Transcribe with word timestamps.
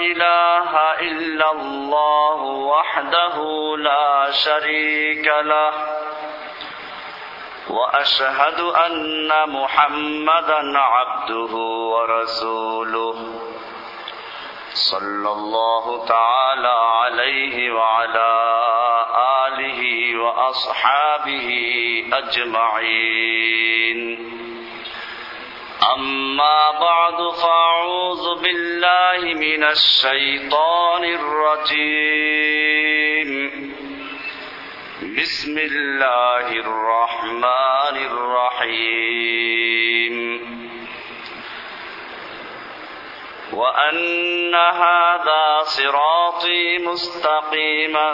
إله 0.00 0.76
إلا 1.00 1.52
الله 1.52 2.42
وحده 2.42 3.36
لا 3.78 4.30
شريك 4.30 5.26
له. 5.26 5.72
وأشهد 7.70 8.60
أن 8.60 9.30
محمدا 9.48 10.78
عبده 10.78 11.54
ورسوله. 11.92 13.40
صلى 14.74 15.32
الله 15.32 16.06
تعالى 16.06 16.68
عليه 16.68 17.72
وعلى 17.72 18.60
آله 19.46 19.82
وأصحابه 20.20 21.48
أجمعين. 22.12 23.48
أما 25.82 26.70
بعد 26.70 27.30
فأعوذ 27.30 28.42
بالله 28.42 29.34
من 29.34 29.64
الشيطان 29.64 31.04
الرجيم. 31.04 32.10
بسم 35.18 35.58
الله 35.58 36.46
الرحمن 36.50 37.96
الرحيم. 38.10 39.18
وأن 43.52 44.54
هذا 44.54 45.62
صراطي 45.62 46.78
مستقيما 46.78 48.12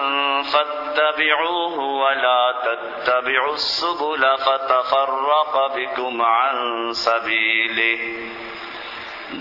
فاتبعوه 0.94 1.78
ولا 1.78 2.54
تتبعوا 2.64 3.54
السبل 3.54 4.38
فتفرق 4.38 5.74
بكم 5.76 6.22
عن 6.22 6.56
سبيله. 6.92 7.98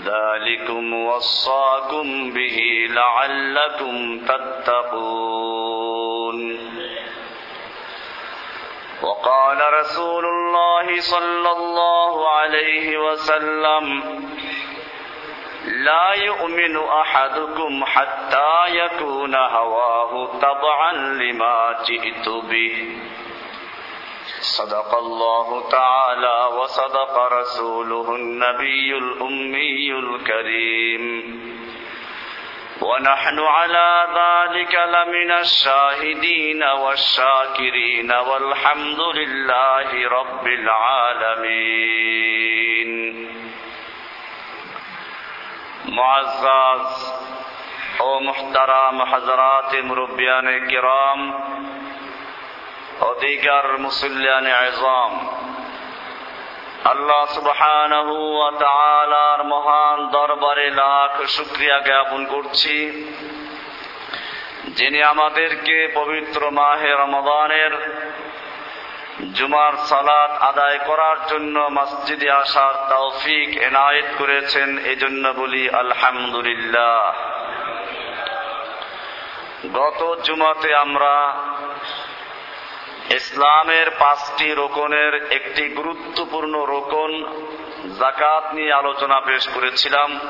ذلكم 0.04 0.94
وصاكم 0.94 2.32
به 2.32 2.86
لعلكم 2.90 4.18
تتقون. 4.18 5.54
وقال 9.02 9.58
رسول 9.80 10.24
الله 10.24 11.00
صلى 11.00 11.50
الله 11.50 12.28
عليه 12.28 12.98
وسلم 12.98 14.02
لا 15.66 16.12
يؤمن 16.14 16.76
أحدكم 16.76 17.84
حتى 17.84 18.66
يكون 18.68 19.34
هواه 19.34 20.26
طبعا 20.40 20.92
لما 20.92 21.76
جئت 21.88 22.28
به. 22.28 22.98
صدق 24.40 24.94
الله 24.98 25.68
تعالى 25.68 26.48
وصدق 26.56 27.18
رسوله 27.32 28.14
النبي 28.14 28.98
الأمي 28.98 29.92
الكريم. 29.92 31.04
ونحن 32.82 33.38
على 33.38 34.06
ذلك 34.14 34.74
لمن 34.74 35.30
الشاهدين 35.30 36.62
والشاكرين 36.62 38.12
والحمد 38.12 39.00
لله 39.00 40.08
رب 40.08 40.46
العالمين. 40.46 42.33
معزز 45.93 46.87
ও 48.01 48.09
মুহতারাম 48.19 48.97
হজরাত 49.11 49.71
মুরব্বিয়ান 49.87 50.47
কিরাম 50.69 51.19
অধিকার 53.03 53.65
মুসল্লিয়ান 53.77 54.45
আজম 54.59 55.13
আল্লাহ 56.85 57.21
সুবহানাহু 57.35 58.15
ওয়া 58.31 58.51
তাআলার 58.59 59.41
মহান 59.45 59.97
দরবারে 60.11 60.67
লাখ 60.73 61.13
শুকরিয়া 61.27 61.77
জ্ঞাপন 61.79 62.21
করছি 62.25 62.77
যিনি 64.77 64.99
আমাদেরকে 65.03 65.77
পবিত্র 65.95 66.41
মাহে 66.51 66.89
রমদানের 66.93 67.73
জুমার 69.34 69.72
সালাত 69.76 70.30
আদায় 70.42 70.78
করার 70.78 71.16
জন্য 71.26 71.68
মসজিদে 71.72 72.30
আসার 72.30 72.74
তৌফিক 72.90 73.62
এনায়েত 73.62 74.04
করেছেন, 74.18 74.78
এজন্য 74.78 75.28
বলি 75.28 75.70
আলহামদুলিল্লাহ। 75.70 77.12
গত 79.74 80.20
জুমাতে 80.22 80.74
আমরা 80.74 81.32
ইসলামের 83.14 83.90
পাঁচটি 83.98 84.54
রোকনের 84.54 85.32
একটি 85.32 85.68
গুরুত্বপূর্ণ 85.68 86.64
রোকন 86.64 87.10
জাকাত 87.98 88.54
নিয়ে 88.54 88.72
আলোচনা 88.72 89.20
পেশ 89.20 89.48
করেছিলাম। 89.48 90.20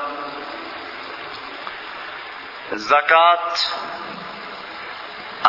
জাকাত 2.89 3.57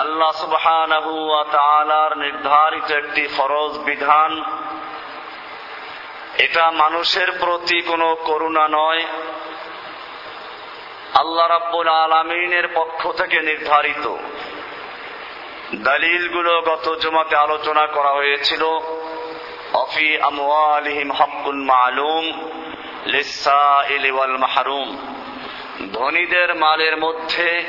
আল্লাহ 0.00 0.32
সুবহানাহু 0.32 1.26
ওয়া 1.26 1.44
তাআলার 1.44 2.18
নির্ধারিত 2.18 2.90
একটি 2.90 3.26
ফরজ 3.26 3.78
বিধান। 3.78 4.42
এটা 6.38 6.70
মানুষের 6.70 7.32
প্রতি 7.32 7.80
কোনো 7.80 8.14
করুণা 8.14 8.68
নয়। 8.68 9.04
আল্লাহ 11.14 11.46
রাব্বুল 11.46 11.88
আলামিনের 11.88 12.68
পক্ষ 12.74 13.12
থেকে 13.12 13.40
নির্ধারিত। 13.40 14.16
দলিলগুলো 15.74 16.60
গত 16.60 16.98
জমাতে 17.00 17.36
আলোচনা 17.36 17.86
করা 17.86 18.10
হয়েছিল। 18.10 18.64
অফি 19.72 20.20
আমওয়ালিহিম 20.20 21.12
হাক্কুন 21.12 21.64
মালুম 21.64 22.50
লিসাইলি 23.06 24.10
ওয়াল 24.10 24.36
মাহরুম। 24.36 24.96
ধনীদের 25.92 26.54
মালের 26.54 26.96
মধ্যে 26.96 27.64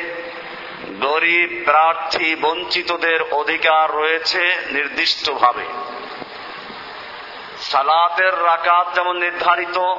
গরিব, 0.85 1.61
প্রার্থী, 1.65 2.35
বঞ্চিতদের 2.35 3.21
অধিকার 3.31 3.95
রয়েছে 3.95 4.55
নির্দিষ্টভাবে। 4.71 5.65
সালাতের 7.61 8.45
রাকাত 8.45 8.95
যেমন 8.95 9.17
নির্ধারিত, 9.17 9.95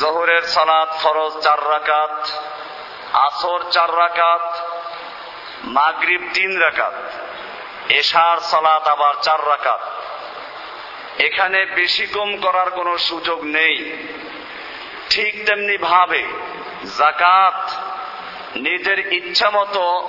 জহরের 0.00 0.42
সালাত 0.42 0.88
ফরজ 1.02 1.42
চার 1.42 1.70
রাকাত, 1.70 2.28
আসর 3.12 3.60
চার 3.70 3.96
রাকাত, 3.96 4.56
মাগরিব 5.64 6.30
তিন 6.34 6.58
রাকাত, 6.58 6.94
এশার 7.88 8.38
সালাত 8.40 8.88
আবার 8.88 9.14
চার 9.22 9.46
রাকাত। 9.46 9.80
এখানে 11.18 11.66
বেশি 11.66 12.06
কম 12.06 12.36
করার 12.36 12.70
কোনো 12.70 12.98
সুযোগ 12.98 13.44
নেই। 13.44 14.06
ঠিক 15.10 15.46
তেমনি 15.46 15.76
ভাবে 15.76 16.22
জাকাত 16.98 17.70
নিজের 18.56 19.12
ইচ্ছা 19.12 19.50
মতো 19.50 20.08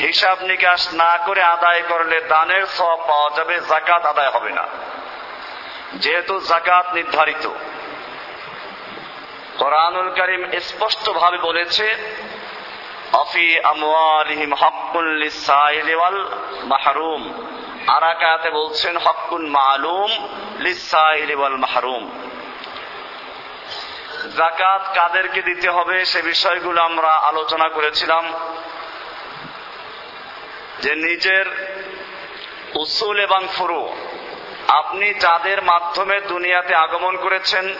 হিসাব 0.00 0.42
নিকাশ 0.42 0.94
না 0.94 1.18
করে 1.26 1.42
আদায় 1.42 1.82
করলে 1.88 2.20
দানের 2.20 2.66
সব 2.66 3.08
পাওয়া 3.08 3.30
যাবে 3.36 3.60
জাকাত 3.60 4.06
আদায় 4.06 4.30
হবে 4.30 4.50
না। 4.50 4.68
যেহেতু 5.94 6.40
জাকাত 6.40 6.94
নির্ধারিত। 6.94 7.48
কোরআনুল 9.58 10.08
করিম 10.08 10.60
স্পষ্ট 10.60 11.10
ভাবে 11.10 11.38
বলেছে, 11.38 11.96
অফি 13.12 13.60
আমওয়ালিহিম 13.60 14.54
হকুল 14.54 15.30
মাহরুম। 16.62 17.44
আরাকাতে 17.86 18.50
বলছেন 18.50 18.96
হকুন 18.96 19.50
মালুম 19.50 20.28
লিসাইলি 20.58 21.34
ওয়াল 21.34 21.56
মাহরুম। 21.56 22.10
জাকাত 24.36 24.82
কাদেরকে 24.94 25.42
দিতে 25.42 25.70
হবে 25.70 26.04
সে 26.04 26.22
বিষয়গুলো 26.22 26.82
আমরা 26.82 27.08
আলোচনা 27.08 27.68
করেছিলাম। 27.68 28.34
যে 30.82 30.94
নিজের 30.94 31.46
উসুল 32.74 33.20
এবং 33.20 33.48
ফুরু, 33.58 33.96
আপনি 34.68 35.14
যাদের 35.14 35.62
মাধ্যমে 35.62 36.20
দুনিয়াতে 36.20 36.74
আগমন 36.74 37.16
করেছেন, 37.16 37.74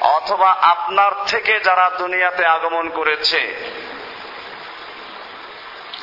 অথবা 0.00 0.56
আপনার 0.60 1.12
থেকে 1.26 1.60
যারা 1.60 1.90
দুনিয়াতে 1.98 2.46
আগমন 2.46 2.88
করেছে, 2.88 3.56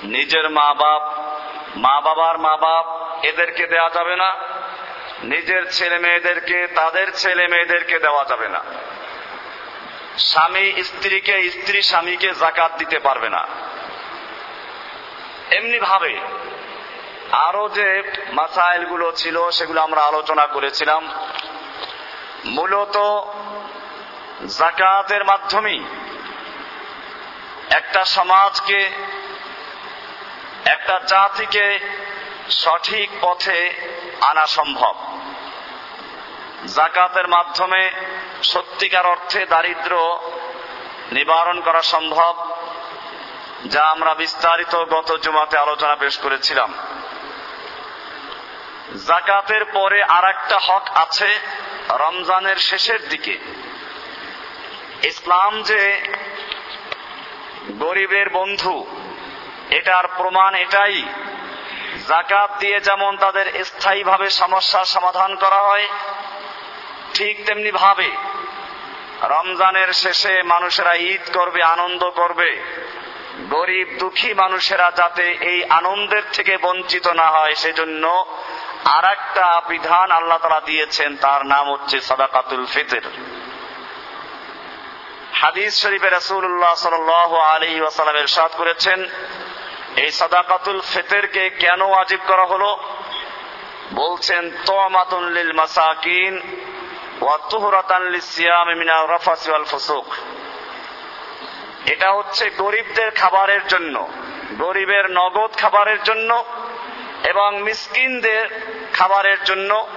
নিজের 0.04 0.50
মা 0.50 0.74
বাপ 0.74 1.04
মা 1.78 2.02
বাবার 2.02 2.38
মা 2.38 2.58
বাপ 2.58 2.86
এদেরকে 3.26 3.68
দেওয়া 3.68 3.90
যাবে 3.90 4.16
না, 4.16 4.36
নিজের 5.24 5.72
ছেলে 5.72 5.98
মেয়েদেরকে 5.98 6.68
তাদের 6.68 7.12
ছেলে 7.14 7.48
মেয়েদেরকে 7.48 8.00
দেওয়া 8.00 8.26
যাবে 8.26 8.48
না। 8.48 8.64
স্বামী 10.18 10.84
স্ত্রীকে, 10.84 11.50
স্ত্রী 11.50 11.82
স্বামীকে 11.82 12.34
জাকাত 12.40 12.72
দিতে 12.78 13.00
পারবে 13.00 13.30
না। 13.30 13.48
এমনি 15.52 15.80
ভাবে 15.80 16.18
আরও 17.32 17.70
যে 17.70 18.04
মাসাইলগুলো 18.34 19.12
ছিল, 19.12 19.50
সেগুলো 19.50 19.82
আমরা 19.82 20.02
আলোচনা 20.02 20.48
করেছিলাম। 20.48 21.12
মূলত 22.46 22.98
জাকাতের 24.58 25.26
মাধ্যমেই 25.26 25.84
একটা 27.70 28.06
সমাজকে, 28.06 28.90
একটা 30.66 31.00
জাতিকে 31.08 31.80
সঠিক 32.50 33.10
পথে 33.22 33.72
আনা 34.22 34.48
সম্ভব। 34.48 34.96
জাকাতের 36.76 37.28
মাধ্যমে 37.28 37.92
সত্যিকার 38.44 39.06
অর্থে 39.06 39.46
দারিদ্র 39.46 40.20
নিবারণ 41.12 41.62
করা 41.62 41.82
সম্ভব, 41.82 42.58
যা 43.66 43.84
আমরা 43.84 44.14
বিস্তারিত 44.14 44.76
গত 44.76 45.18
জুমাতে 45.18 45.58
আলোচনা 45.58 45.96
পেশ 45.96 46.18
করেছিলাম। 46.18 46.74
জাকাতের 49.08 49.66
পরে 49.66 50.04
আর 50.04 50.34
হক 50.54 50.90
আছে 50.96 51.40
রমজানের 51.90 52.56
শেষের 52.56 53.10
দিকে। 53.10 53.38
ইসলাম 55.04 55.62
যে 55.62 56.02
গরিবের 57.72 58.30
বন্ধু, 58.30 58.86
এটার 59.70 60.08
প্রমাণ 60.08 60.56
এটাই, 60.56 61.04
জাকাত 62.08 62.52
দিয়ে 62.60 62.80
যেমন 62.80 63.18
তাদের 63.18 63.64
স্থায়ীভাবে 63.64 64.30
সমস্যার 64.30 64.86
সমাধান 64.86 65.36
করা 65.36 65.58
হয়, 65.58 65.88
ঠিক 67.14 67.46
তেমনি 67.46 67.72
ভাবে 67.72 68.12
রমজানের 69.22 69.94
শেষে 69.94 70.44
মানুষেরা 70.44 70.96
ঈদ 70.96 71.38
করবে, 71.38 71.64
আনন্দ 71.64 72.10
করবে। 72.10 72.64
গরিব, 73.50 73.88
দুঃখী 74.00 74.34
মানুষেরা 74.34 74.92
যাতে 74.96 75.38
এই 75.42 75.64
আনন্দের 75.64 76.22
থেকে 76.34 76.58
বঞ্চিত 76.58 77.08
না 77.08 77.28
হয়, 77.28 77.56
সেজন্য 77.56 78.26
আর 78.86 79.06
একটা 79.12 79.62
বিধান 79.68 80.12
আল্লাহ 80.12 80.38
তালা 80.38 80.62
দিয়েছেন, 80.66 81.18
তার 81.18 81.46
নাম 81.46 81.72
হচ্ছে 81.72 82.02
সাদাকাতুল 82.02 82.66
ফিতর। 82.66 83.02
হাদিস 85.34 85.82
শরীফে 85.82 86.10
রসুল্লাহ 86.10 86.76
সাল 86.76 87.40
আলী 87.40 87.82
ওয়াসালাম 87.82 88.16
এরশাদ 88.16 88.52
করেছেন, 88.58 89.06
এই 89.96 90.12
সাদাকাতুল 90.12 90.82
ফেতেরকে 90.82 91.50
কেন 91.50 91.94
আজিব 91.94 92.20
করা 92.28 92.46
হলো? 92.46 92.80
বলছেন 93.94 94.52
তোমাতুন 94.66 95.28
লিল 95.30 95.52
মাসাকিন 95.52 96.64
এটা 101.86 102.12
হচ্ছে 102.12 102.50
গরিবদের 102.50 103.12
খাবারের 103.12 103.68
জন্য, 103.68 104.08
গরিবের 104.58 105.12
নগদ 105.12 105.52
খাবারের 105.58 106.04
জন্য 106.04 106.46
এবং 107.24 107.62
মিসকিনদের 107.62 108.46
খাবারের 108.94 109.44
জন্য। 109.44 109.88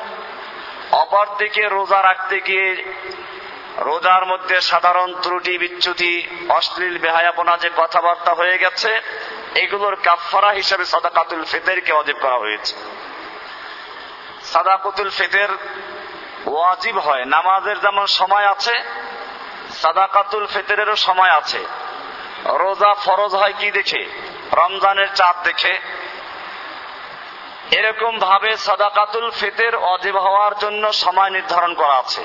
অপরদিকে 0.93 1.69
রোজা 1.69 2.03
রাখতে 2.03 2.41
গিয়ে 2.41 2.85
রোজার 3.79 4.27
মধ্যে 4.27 4.61
সাধারণ 4.61 5.15
ত্রুটি, 5.23 5.59
বিচ্যুতি, 5.59 6.29
অশ্লীল, 6.49 6.99
বেহায়াপনা 6.99 7.57
যে 7.57 7.71
কথাবার্তা 7.77 8.35
হয়ে 8.35 8.59
গেছে, 8.59 9.01
এগুলোর 9.55 9.97
কাফারা 9.97 10.51
হিসেবে 10.51 10.85
সাদাকাতুল 10.85 11.45
ফেতেরকে 11.45 11.93
অজীব 11.93 12.17
করা 12.21 12.39
হয়েছে। 12.39 12.75
সাদাকাতুল 14.43 15.11
ফেতের 15.11 15.49
ওয়াজিব 16.47 16.99
হয়। 16.99 17.25
নামাজের 17.25 17.81
যেমন 17.81 18.07
সময় 18.07 18.47
আছে, 18.51 18.83
সাদাকাতুল 19.71 20.47
ফেতেরেরও 20.47 20.97
সময় 20.97 21.31
আছে। 21.31 21.65
রোজা 22.45 22.95
ফরজ 22.95 23.35
হয় 23.35 23.53
কি 23.59 23.71
দেখে? 23.71 24.07
রমজানের 24.53 25.15
চাঁদ 25.15 25.37
দেখে। 25.45 25.79
এরকম 27.71 28.19
ভাবে 28.19 28.57
সাদাকাতুল 28.57 29.31
ফিতের 29.31 29.77
অজীব 29.77 30.17
হওয়ার 30.17 30.59
জন্য 30.59 30.93
সময় 30.93 31.31
নির্ধারণ 31.31 31.75
করা 31.75 31.95
আছে। 31.95 32.25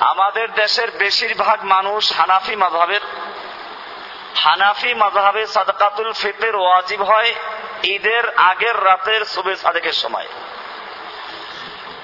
আমাদের 0.00 0.54
দেশের 0.54 0.90
বেশিরভাগ 0.90 1.64
মানুষ 1.64 2.12
হানাফি 2.12 2.56
মাঝহের 2.56 3.00
হানাফি 4.36 4.94
মাঝহাবে 4.94 5.46
সাদাকাতুল 5.46 6.12
ফিতের 6.12 6.56
ওয়াজিব 6.56 7.02
হয় 7.02 7.34
ঈদের 7.82 8.36
আগের 8.36 8.84
রাতের 8.84 9.24
সুবে 9.24 9.56
সাদেকের 9.56 9.92
সময়। 9.92 10.26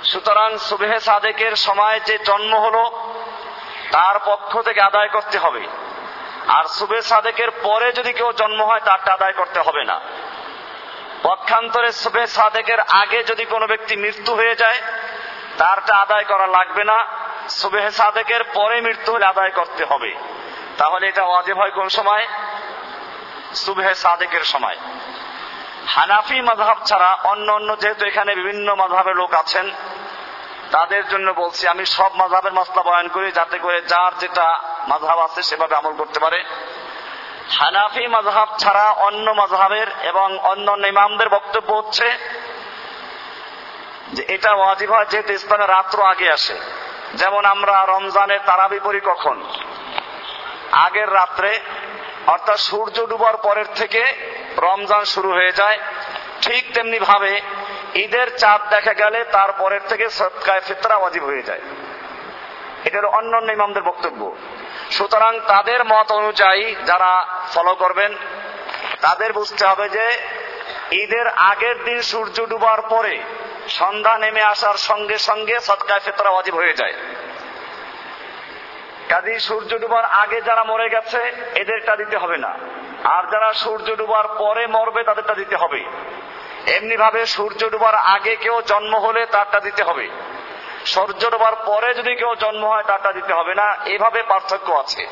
সুতরাং 0.04 0.58
সুবেহে 0.58 1.00
সাদেকের 1.00 1.56
সময় 1.56 2.00
যে 2.00 2.18
জন্ম 2.18 2.56
হলো, 2.56 3.14
তার 3.90 4.16
পক্ষ 4.24 4.60
থেকে 4.60 4.80
আদায় 4.80 5.08
করতে 5.08 5.38
হবে। 5.38 5.66
আর 6.48 6.64
সুবে 6.64 7.02
সাদেকের 7.02 7.50
পরে 7.50 7.92
যদি 7.92 8.12
কেউ 8.12 8.32
জন্ম 8.32 8.62
হয়, 8.62 8.80
তারটা 8.80 9.12
আদায় 9.12 9.32
করতে 9.32 9.60
হবে 9.60 9.84
না। 9.84 10.00
পক্ষান্তরে 11.22 11.92
সুবে 11.92 12.26
সাদেকের 12.26 12.80
আগে 12.80 13.24
যদি 13.24 13.44
কোনো 13.44 13.66
ব্যক্তি 13.66 13.96
মৃত্যু 13.96 14.34
হয়ে 14.34 14.56
যায়, 14.56 14.82
তারটা 15.58 15.96
আদায় 15.96 16.24
করা 16.24 16.46
লাগবে 16.46 16.84
না। 16.84 17.06
সুবেহ 17.48 17.90
সাদেকের 17.90 18.44
পরে 18.44 18.80
মৃত্যু 18.80 19.12
হলে 19.12 19.26
আদায় 19.26 19.50
করতে 19.50 19.84
হবে। 19.84 20.14
তাহলে 20.78 21.08
এটা 21.08 21.24
ওয়াজিব 21.24 21.58
হয় 21.58 21.70
কোন 21.70 21.88
সময়? 21.88 22.26
সুবেহ 23.54 23.94
সাদেকের 23.94 24.44
সময়। 24.44 24.76
হানাফি 25.86 26.40
মাধাব 26.40 26.76
ছাড়া 26.86 27.18
অন্য 27.24 27.52
অন্য 27.52 27.80
যেহেতু 27.80 28.04
এখানে 28.06 28.34
বিভিন্ন 28.34 28.74
মাধাবের 28.74 29.16
লোক 29.16 29.34
আছেন, 29.34 29.70
তাদের 30.70 31.08
জন্য 31.08 31.32
বলছি 31.32 31.68
আমি 31.68 31.86
সব 31.86 32.10
মাধাবের 32.14 32.52
মাসলা 32.52 32.82
বয়ান 32.82 33.08
করি 33.08 33.32
যাতে 33.32 33.58
করে 33.58 33.82
যার 33.82 34.12
যেটা 34.18 34.60
মাধাব 34.88 35.18
আছে 35.20 35.42
সেভাবে 35.42 35.74
আমল 35.74 35.92
করতে 35.92 36.20
পারে। 36.20 36.44
হানাফি 37.58 38.06
মাঝহাব 38.06 38.48
ছাড়া 38.58 38.90
অন্য 38.90 39.30
মাঝহাবের 39.30 39.88
এবং 40.02 40.38
অন্য 40.38 40.86
ইমামদের 40.86 41.28
বক্তব্য 41.28 41.72
হচ্ছে 41.72 42.18
যে 44.12 44.22
এটা 44.28 44.54
ওয়াজিব 44.54 44.92
হয় 44.92 45.04
যেহেতু 45.04 45.32
ইসলামের 45.32 45.68
রাত্র 45.68 46.02
আগে 46.02 46.30
আসে। 46.30 46.58
যেমন 47.14 47.44
আমরা 47.44 47.86
রমজানের 47.86 48.40
তারাবি 48.46 48.80
পড়ি 48.84 49.00
কখন? 49.00 49.44
আগের 50.72 51.14
রাত্রে, 51.14 51.60
অর্থাৎ 52.26 52.58
সূর্য 52.58 53.06
ডুবার 53.06 53.36
পরের 53.36 53.66
থেকে 53.74 54.02
রমজান 54.58 55.04
শুরু 55.04 55.32
হয়ে 55.32 55.52
যায়। 55.52 55.78
ঠিক 56.42 56.74
তেমনি 56.74 56.98
ভাবে 56.98 57.40
ঈদের 57.94 58.36
চাঁদ 58.36 58.60
দেখা 58.70 58.94
গেলে 58.94 59.24
তারপরের 59.24 59.80
থেকে 59.88 60.10
সৎকায় 60.10 60.60
ফিতরা 60.60 60.96
ওয়াজিব 60.96 61.24
হয়ে 61.24 61.42
যায়। 61.42 61.60
এটা 62.84 63.06
অন্য 63.06 63.36
অন্য 63.36 63.52
ইমামদের 63.52 63.82
বক্তব্য। 63.82 64.36
সুতরাং 64.90 65.40
তাদের 65.48 65.84
মত 65.84 66.12
অনুযায়ী 66.12 66.74
যারা 66.86 67.26
ফলো 67.54 67.74
করবেন, 67.74 68.14
তাদের 69.00 69.32
বুঝতে 69.32 69.66
হবে 69.66 69.88
যে 69.88 70.12
ঈদের 70.92 71.28
আগের 71.28 71.84
দিন 71.84 72.00
সূর্য 72.00 72.46
ডুবার 72.46 72.82
পরে 72.82 73.18
সন্ধ্যা 73.68 74.18
নেমে 74.18 74.42
আসার 74.42 74.74
সঙ্গে 74.74 75.18
সঙ্গে 75.18 75.60
সৎকায় 75.60 76.00
ফেতরা 76.00 76.30
অজীব 76.30 76.54
হয়ে 76.54 76.74
যায়। 76.74 76.94
কাজী 79.08 79.38
সূর্য 79.38 79.78
ডুবার 79.78 80.04
আগে 80.04 80.40
যারা 80.40 80.64
মরে 80.64 80.88
গেছে, 80.88 81.32
এদেরটা 81.54 81.96
দিতে 81.96 82.16
হবে 82.16 82.38
না। 82.38 82.58
আর 83.04 83.30
যারা 83.30 83.52
সূর্য 83.52 83.96
ডুবার 83.96 84.28
পরে 84.28 84.66
মরবে, 84.66 85.02
তাদেরটা 85.02 85.34
দিতে 85.34 85.56
হবে। 85.56 85.84
এমনি 86.66 86.96
ভাবে 86.96 87.26
সূর্য 87.26 87.70
ডুবার 87.70 87.94
আগে 87.94 88.36
কেউ 88.36 88.62
জন্ম 88.62 88.96
হলে 88.96 89.26
তারটা 89.26 89.60
দিতে 89.60 89.82
হবে। 89.82 90.08
সূর্য 90.86 91.30
ডোবার 91.30 91.56
পরে 91.56 91.94
যদি 91.94 92.14
কেউ 92.14 92.34
জন্ম 92.34 92.66
হয়, 92.66 92.82
তারটা 92.82 93.12
দিতে 93.12 93.34
হবে 93.34 93.54
না। 93.54 93.76
এভাবে 93.84 94.22
পার্থক্য 94.22 94.72
আছে। 94.72 95.06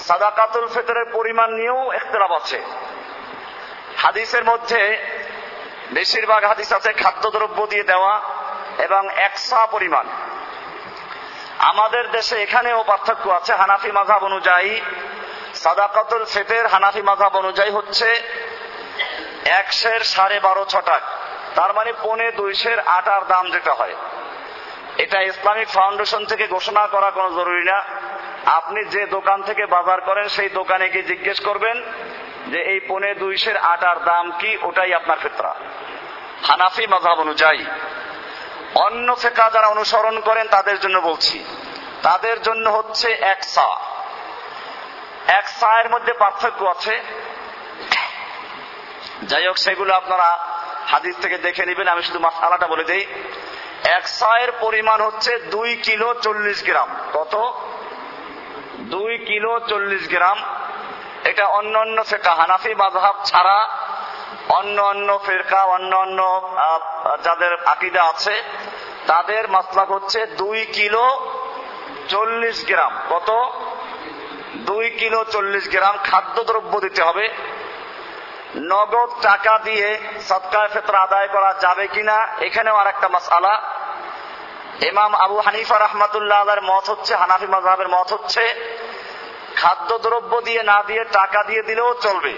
সাদাকাতুল 0.00 0.68
ফেতরের 0.68 1.04
পরিমাণ 1.12 1.52
নিয়েও 1.52 1.92
একতলাপ 1.92 2.32
আছে। 2.32 2.62
হাদিসের 3.96 4.44
মধ্যে 4.44 4.98
বেশিরভাগ 5.92 6.44
হাদিস 6.44 6.72
আছে, 6.72 6.92
খাদ্যদ্রব্য 6.92 7.66
দিয়ে 7.66 7.82
দেওয়া 7.82 8.20
এবং 8.78 9.08
একসা 9.16 9.66
পরিমাণ। 9.66 10.06
আমাদের 11.58 12.10
দেশে 12.10 12.42
এখানেও 12.42 12.84
পার্থক্য 12.86 13.30
আছে। 13.30 13.54
হানাফি 13.54 13.92
মাঝাব 13.92 14.24
অনুযায়ী 14.24 14.80
সাদাকাতুল 15.62 16.24
ফেতের 16.24 16.66
হানাফি 16.66 17.02
মাঝাব 17.02 17.36
অনুযায়ী 17.36 17.70
হচ্ছে 17.70 18.22
একশের 19.44 20.00
সাড়ে 20.00 20.40
বারো 20.40 20.64
ছটাক 20.64 21.02
তার 21.54 21.74
মানে 21.74 21.92
পনে 22.02 22.32
দুইশের 22.32 22.78
আটার 22.80 23.26
দাম 23.26 23.50
যেটা 23.50 23.72
হয়। 23.72 23.94
এটা 24.96 25.22
ইসলামিক 25.22 25.68
ফাউন্ডেশন 25.68 26.24
থেকে 26.24 26.46
ঘোষণা 26.46 26.86
করা 26.86 27.10
কোনো 27.10 27.30
জরুরি 27.30 27.64
না। 27.64 27.82
আপনি 28.46 28.84
যে 28.84 29.06
দোকান 29.06 29.42
থেকে 29.42 29.66
বাজার 29.66 30.00
করেন, 30.00 30.28
সেই 30.28 30.48
দোকানে 30.48 30.90
গিয়ে 30.90 31.04
জিজ্ঞেস 31.04 31.40
করবেন 31.40 31.82
যে 32.46 32.62
এই 32.62 32.80
পনে 32.80 33.14
দুইশের 33.14 33.56
আটার 33.56 34.04
দাম 34.04 34.32
কি? 34.38 34.58
ওটাই 34.62 34.94
আপনার 34.94 35.18
ফেতরা। 35.18 35.54
হানাফি 36.42 36.86
মাঝাব 36.86 37.20
অনুযায়ী। 37.20 37.64
অন্য 38.74 39.16
ফেকা 39.16 39.50
যারা 39.50 39.66
অনুসরণ 39.66 40.20
করেন, 40.20 40.48
তাদের 40.48 40.80
জন্য 40.80 40.98
বলছি। 40.98 41.44
তাদের 42.02 42.42
জন্য 42.42 42.70
হচ্ছে 42.70 43.12
এক 43.12 43.44
সা। 43.44 43.99
এক 45.30 45.48
সায়ের 45.48 45.90
মধ্যে 45.90 46.12
পার্থক্য 46.12 46.64
আছে। 46.64 47.00
যাই 49.22 49.46
হোক, 49.46 49.58
সেগুলো 49.58 49.94
আপনারা 49.94 50.48
হাদিস 50.86 51.16
থেকে 51.22 51.38
দেখে 51.38 51.66
নেবেন। 51.66 51.88
আমি 51.88 52.02
শুধু 52.02 52.18
মাসালাটা 52.18 52.66
বলে 52.66 52.84
দিই। 52.84 53.06
এক 53.84 54.08
সায়ের 54.08 54.52
পরিমাণ 54.52 55.00
হচ্ছে 55.00 55.38
দুই 55.38 55.76
কিলো 55.76 56.14
চল্লিশ 56.14 56.64
গ্রাম। 56.64 56.96
কত? 57.12 57.52
দুই 58.78 59.18
কিলো 59.18 59.60
চল্লিশ 59.60 60.08
গ্রাম। 60.08 60.42
এটা 61.24 61.46
অন্য 61.46 61.78
অন্য 61.78 62.04
ফেকা 62.04 62.34
হানাফি 62.34 62.74
মাযহাব 62.74 63.16
ছাড়া 63.24 63.68
অন্য 64.48 64.82
অন্য 64.82 65.20
ফেরকা, 65.26 65.64
অন্য 65.64 65.96
অন্য 65.96 66.50
যাদের 67.22 67.64
আকিদা 67.64 68.04
আছে, 68.04 68.42
তাদের 69.06 69.48
মাসলাক 69.48 69.90
হচ্ছে 69.90 70.26
দুই 70.26 70.64
কিলো 70.64 71.32
চল্লিশ 72.08 72.66
গ্রাম। 72.66 73.00
কত? 73.10 73.30
দুই 74.66 74.90
কিলো 74.90 75.24
চল্লিশ 75.24 75.68
গ্রাম 75.68 75.96
খাদ্যদ্রব্য 76.04 76.80
দিতে 76.80 77.02
হবে। 77.02 77.28
নগদ 78.56 79.10
টাকা 79.22 79.58
দিয়ে 79.58 79.98
সৎকার 80.28 80.68
ফেতরা 80.68 81.00
আদায় 81.00 81.28
করা 81.28 81.54
যাবে 81.60 81.86
কিনা, 81.86 82.28
এখানেও 82.40 82.76
আর 82.76 82.86
একটা 82.86 83.08
মাসালা। 83.08 83.62
ইমাম 84.82 85.14
আবু 85.14 85.38
হানিফা 85.38 85.78
রহমাতুল্লাহ 85.78 86.40
আলার 86.40 86.62
মত 86.62 86.90
হচ্ছে, 86.90 87.14
হানাফি 87.14 87.46
mazhabের 87.46 87.88
মত 87.88 88.12
হচ্ছে, 88.12 88.54
খাদ্যদ্রব্য 89.56 90.40
দিয়ে 90.40 90.62
না 90.62 90.82
দিয়ে 90.86 91.04
টাকা 91.04 91.42
দিয়ে 91.42 91.62
দিলেও 91.62 91.94
চলবে। 91.94 92.34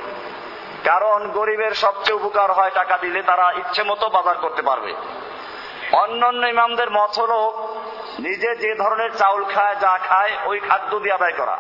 কারণ 0.85 1.29
গরিবের 1.29 1.75
সবচেয়ে 1.75 2.17
উপকার 2.17 2.52
হয় 2.52 2.71
টাকা 2.75 2.97
দিলে, 2.97 3.23
তারা 3.23 3.52
ইচ্ছে 3.52 3.83
মতো 3.83 4.09
বাজার 4.09 4.35
করতে 4.35 4.62
পারবে। 4.62 4.95
অন্যান্য 5.93 6.47
ইমামদের 6.47 6.91
মত 6.91 7.19
হলো, 7.19 7.69
নিজে 8.19 8.57
যে 8.57 8.75
ধরনের 8.75 9.17
চাউল 9.17 9.45
খায়, 9.45 9.76
যা 9.76 9.99
খায়, 9.99 10.31
ওই 10.45 10.61
খাদ্য 10.61 10.99
দিয়ে 10.99 11.14
আদায় 11.14 11.33
করা। 11.33 11.59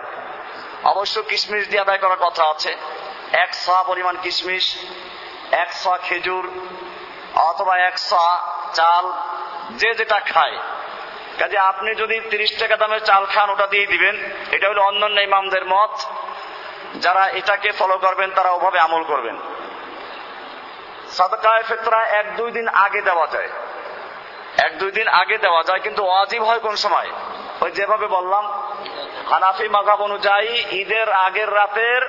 অবশ্য 0.84 1.22
কিশমিশ 1.22 1.68
দিয়ে 1.68 1.80
আদায় 1.80 1.98
করার 1.98 2.16
কথা 2.16 2.44
আছে। 2.44 2.76
এক 3.32 3.54
ছা 3.54 3.82
পরিমাণ 3.82 4.16
কিশমিশ, 4.22 4.76
এক 5.52 5.72
ছা 5.72 5.98
খেজুর, 5.98 6.50
অথবা 7.34 7.78
এক 7.78 7.98
ছা 7.98 8.52
চাল, 8.74 9.12
যে 9.70 9.94
যেটা 9.94 10.20
খায়। 10.20 10.58
কাজে 11.38 11.58
আপনি 11.58 11.94
যদি 11.94 12.20
তিরিশ 12.20 12.58
টাকা 12.58 12.76
দামের 12.76 13.00
চাল 13.00 13.26
খান, 13.26 13.50
ওটা 13.50 13.66
দিয়ে 13.66 13.86
দিবেন। 13.86 14.30
এটা 14.50 14.68
হলো 14.68 14.82
অন্যান্য 14.82 15.20
ইমামদের 15.20 15.64
মত। 15.64 16.00
যারা 17.00 17.28
এটাকে 17.28 17.72
ফলো 17.72 17.98
করবেন, 17.98 18.30
তারা 18.30 18.50
ওভাবে 18.50 18.78
আমল 18.78 19.02
করবেন। 19.02 19.38
সাদকায় 21.10 21.62
ফেতরা 21.62 22.06
এক 22.06 22.36
দুই 22.36 22.50
দিন 22.50 22.68
আগে 22.68 23.02
দেওয়া 23.02 23.26
যায়। 23.26 23.48
এক 24.58 24.78
দুই 24.78 24.90
দিন 24.90 25.08
আগে 25.08 25.38
দেওয়া 25.38 25.62
যায়, 25.62 25.80
কিন্তু 25.80 26.04
ওয়াজিব 26.04 26.44
হয় 26.44 26.58
কোন 26.58 26.76
সময়? 26.76 27.10
ওই 27.62 27.70
যেভাবে 27.70 28.06
বললাম, 28.06 28.72
হানাফি 29.30 29.68
মাগাব 29.68 30.02
অনুযায়ী 30.02 30.64
ঈদের 30.70 31.12
আগের 31.12 31.54
রাতের 31.54 32.02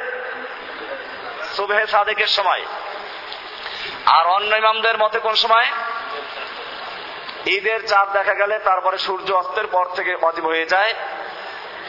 সুবেহে 1.56 1.88
সাদেকের 1.88 2.28
সময়। 2.28 2.66
আর 4.06 4.28
অন্য 4.28 4.56
ইমামদের 4.56 4.98
মতে 4.98 5.20
কোন 5.20 5.36
সময়? 5.36 5.66
ঈদের 7.46 7.88
চাঁদ 7.88 8.12
দেখা 8.12 8.34
গেলে 8.34 8.60
তারপরে 8.60 8.98
সূর্য 8.98 9.34
অস্তের 9.34 9.68
পর 9.68 9.86
থেকে 9.86 10.16
অজীব 10.22 10.46
হয়ে 10.46 10.66
যায়। 10.66 10.94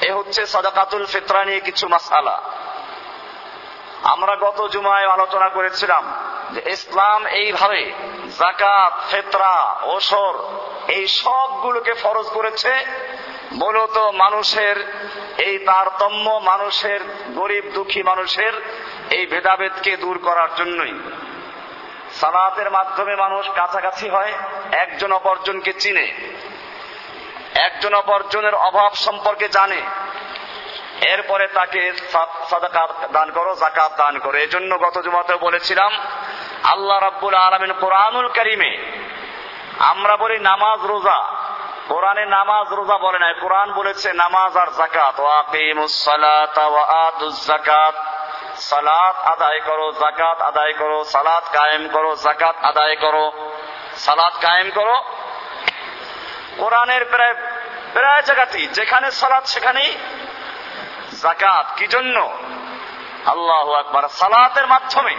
এ 0.01 0.13
হচ্ছে 0.13 0.47
সদাকাতুল 0.47 1.07
ফিতরা 1.07 1.45
নিয়ে 1.45 1.61
কিছু 1.61 1.89
মাসালা 1.89 2.43
আমরা 4.03 4.37
গত 4.37 4.69
জুমায় 4.69 5.09
আলোচনা 5.09 5.49
করেছিলাম 5.49 6.13
যে 6.53 6.63
ইসলাম 6.67 7.27
এইভাবে 7.27 7.93
জাকাত 8.39 9.11
ফেতরা, 9.11 9.77
ওসর, 9.83 10.39
এই 10.89 11.09
সবগুলোকে 11.09 11.93
ফরজ 11.93 12.27
করেছে 12.27 12.73
মূলত 13.53 13.99
মানুষের 13.99 14.77
এই 15.39 15.59
তারতম্য, 15.59 16.31
মানুষের 16.31 17.01
গরিব 17.35 17.71
দুঃখী 17.75 18.03
মানুষের 18.03 18.53
এই 19.11 19.27
ভেদাভেদকে 19.27 19.97
দূর 19.97 20.19
করার 20.19 20.49
জন্যই। 20.57 20.99
সালাতের 22.21 22.71
মাধ্যমে 22.71 23.17
মানুষ 23.17 23.51
কাছাকাছি 23.51 24.09
হয়, 24.09 24.33
একজন 24.73 25.13
অপরজনকে 25.13 25.73
চিনে। 25.73 26.13
একজন 27.55 27.95
অপরজনের 27.95 28.55
অভাব 28.55 28.95
সম্পর্কে 28.95 29.49
জানে। 29.49 29.83
এরপরে 31.01 31.47
তাকে 31.47 31.93
দান 33.13 33.31
করো 33.31 33.57
জাকাত 33.57 33.93
দান 33.97 34.19
করো। 34.19 34.39
এই 34.39 34.47
জন্য 34.47 34.79
গত 34.79 34.99
জমাতে 34.99 35.35
বলেছিলাম, 35.35 35.93
আল্লাহ 36.63 36.99
রাব্বুল 36.99 37.35
আলমিন 37.35 37.73
কোরআনুল 37.73 38.29
করিমে 38.29 38.79
আমরা 39.79 40.17
বলি 40.17 40.39
নামাজ 40.39 40.87
রোজা। 40.87 41.44
কোরআনে 41.89 42.27
নামাজ 42.27 42.73
রোজা 42.73 42.99
বলে 42.99 43.19
নাই। 43.19 43.35
কোরআন 43.41 43.73
বলেছে 43.73 44.13
নামাজ 44.13 44.57
আর 44.57 44.67
জাকাত 44.67 45.21
জাকাত 47.47 47.95
সালাত 48.57 49.17
আদায় 49.17 49.61
করো 49.61 49.93
জাকাত 49.93 50.41
আদায় 50.41 50.73
করো, 50.73 51.05
সালাত 51.05 51.45
কায়েম 51.53 51.89
করো 51.89 52.17
জাকাত 52.17 52.57
আদায় 52.63 52.97
করো। 52.97 53.33
সালাত 53.97 54.33
কায়েম 54.41 54.71
করো। 54.71 54.95
কোরআনের 56.57 57.05
প্রায় 57.05 57.35
প্রায় 57.93 58.23
জায়গাতেই 58.23 58.67
যেখানে 58.67 59.11
সালাত, 59.11 59.47
সেখানেই 59.47 59.99
জাকাত 61.23 61.67
কি 61.77 61.87
জন্য? 61.87 62.39
আল্লাহ 63.27 63.73
আকবার। 63.73 64.09
সালাতের 64.09 64.67
মাধ্যমে। 64.67 65.17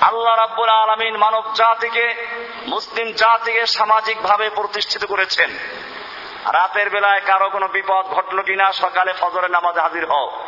আল্লাহ 0.00 0.36
রাব্বুল 0.36 0.68
আলমিন 0.68 1.16
মানব 1.16 1.44
জাতিকে, 1.54 2.14
মুসলিম 2.66 3.12
জাতিকে 3.12 3.66
সামাজিক 3.66 4.22
ভাবে 4.22 4.50
প্রতিষ্ঠিত 4.50 5.04
করেছেন। 5.04 5.50
রাতের 6.52 6.90
বেলায় 6.90 7.20
কারও 7.20 7.50
কোনো 7.50 7.68
বিপদ 7.68 8.06
ঘটলো 8.06 8.42
কিনা, 8.42 8.72
সকালে 8.72 9.12
ফজরের 9.20 9.50
নামাজে 9.50 9.80
হাজির 9.80 10.06
হও। 10.06 10.44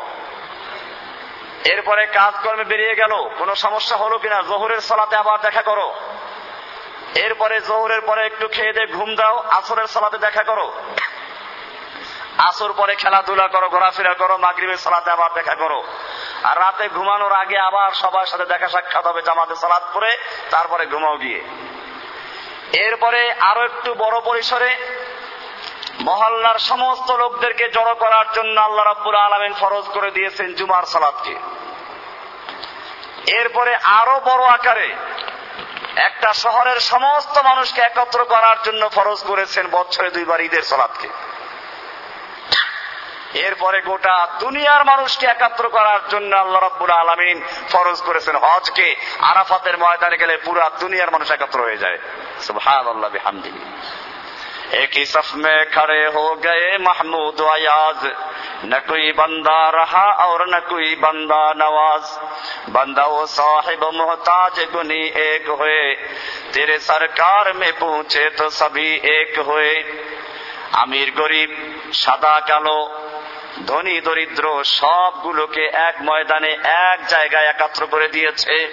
এরপরে 1.64 2.06
কাজকর্মে 2.06 2.64
বেরিয়ে 2.64 2.94
গেল, 2.94 3.28
কোনো 3.38 3.54
সমস্যা 3.54 3.96
হলো 3.96 4.18
কিনা, 4.18 4.42
জোহরের 4.42 4.80
সালাতে 4.80 5.16
আবার 5.16 5.40
দেখা 5.40 5.62
করো। 5.62 5.94
এরপরে 7.14 7.60
জোহরের 7.60 8.00
পরে 8.00 8.26
একটু 8.26 8.48
খেয়ে 8.48 8.72
দিয়ে 8.72 8.86
ঘুম 8.86 9.14
দাও, 9.14 9.38
আসরের 9.38 9.86
সালাতে 9.86 10.18
দেখা 10.18 10.42
করো। 10.42 10.72
আসর 12.38 12.72
পরে 12.72 12.94
খেলাধুলা 12.94 13.48
করো, 13.48 13.68
ঘোরাফেরা 13.68 14.14
করো, 14.14 14.36
মাগরিবের 14.36 14.76
সালাতে 14.76 15.10
আবার 15.10 15.32
দেখা 15.32 15.54
করো। 15.54 15.84
আর 16.44 16.60
রাতে 16.60 16.88
ঘুমানোর 16.88 17.32
আগে 17.32 17.58
আবার 17.58 17.90
সবার 17.92 18.26
সাথে 18.26 18.46
দেখা 18.46 18.68
সাক্ষাৎ 18.68 19.06
হবে 19.06 19.22
জামাতে 19.22 19.56
সালাত 19.56 19.82
করে 19.92 20.18
তারপরে 20.50 20.86
ঘুমাও 20.86 21.16
গিয়ে। 21.16 21.40
এরপরে 22.72 23.32
আরও 23.32 23.64
একটু 23.64 23.94
বড় 23.94 24.20
পরিসরে 24.20 24.76
মহল্লার 26.00 26.58
সমস্ত 26.58 27.10
লোকদেরকে 27.10 27.68
জড়ো 27.68 27.94
করার 27.94 28.26
জন্য 28.32 28.60
আল্লাহ 28.60 28.84
রাব্বুল 28.84 29.14
আলমিন 29.14 29.52
ফরজ 29.52 29.84
করে 29.84 30.10
দিয়েছেন 30.10 30.54
জুমার 30.54 30.82
সালাদকে। 30.82 31.34
এরপরে 33.26 33.74
আরও 33.74 34.20
বড় 34.20 34.44
আকারে 34.44 34.96
একটা 35.96 36.32
শহরের 36.32 36.80
সমস্ত 36.80 37.38
মানুষকে 37.38 37.80
একত্র 37.80 38.24
করার 38.24 38.56
জন্য 38.62 38.88
ফরজ 38.88 39.22
করেছেন 39.22 39.68
বছরে 39.70 40.10
দুইবার 40.10 40.40
ঈদের 40.40 40.62
সালাদকে। 40.62 41.08
এরপরে 43.34 43.80
গোটা 43.80 44.28
দুনিয়ার 44.40 44.84
মানুষকে 44.84 45.26
একাত্র 45.26 45.68
করার 45.68 46.08
জন্য 46.08 46.36
আল্লাহ 46.36 46.64
রব্বুল 46.64 46.90
আলমিন 46.90 47.42
ফরজ 47.70 48.02
করেছেন 48.02 48.36
হজকে। 48.36 48.96
আরাফাতের 49.18 49.78
ময়দানে 49.78 50.16
গেলে 50.16 50.36
পুরো 50.36 50.70
দুনিয়ার 50.80 51.10
মানুষ 51.10 51.30
একাত্র 51.30 51.62
হয়ে 51.62 51.76
যায়। 51.76 51.98
সুভান 52.40 53.42
একই 54.72 55.04
সফ 55.04 55.24
খড়ে 55.74 56.08
হো 56.08 56.34
গে 56.34 56.78
মাহমুদ 56.78 57.42
আয়াজ। 57.42 58.06
না 58.64 58.80
কুই 58.80 59.12
বন্দা 59.12 59.70
রহা 59.70 60.10
আর 60.10 60.48
না 60.48 60.60
নওয়াজ। 61.54 62.18
বন্দা 62.72 63.04
ও 63.04 63.26
সাহেব 63.26 63.90
মোহতাজ 63.90 64.64
গুনি 64.64 65.08
এক 65.08 65.50
হয়ে। 65.50 66.08
তেরে 66.52 66.80
সরকার 66.80 67.72
পৌঁছে 67.78 68.30
তো 68.30 68.50
সবই 68.50 69.00
এক 69.02 69.38
হয়ে। 69.38 69.84
আমির 70.72 71.12
গরিব, 71.16 71.78
সাদা 71.92 72.42
কালো 72.46 72.99
ধনী, 73.66 74.00
দরিদ্র 74.00 74.64
সবগুলোকে 74.64 75.66
এক 75.66 75.94
ময়দানে, 76.02 76.58
এক 76.62 77.06
জায়গায় 77.06 77.46
একাত্র 77.46 77.86
করে 77.86 78.08
দিয়েছে। 78.08 78.68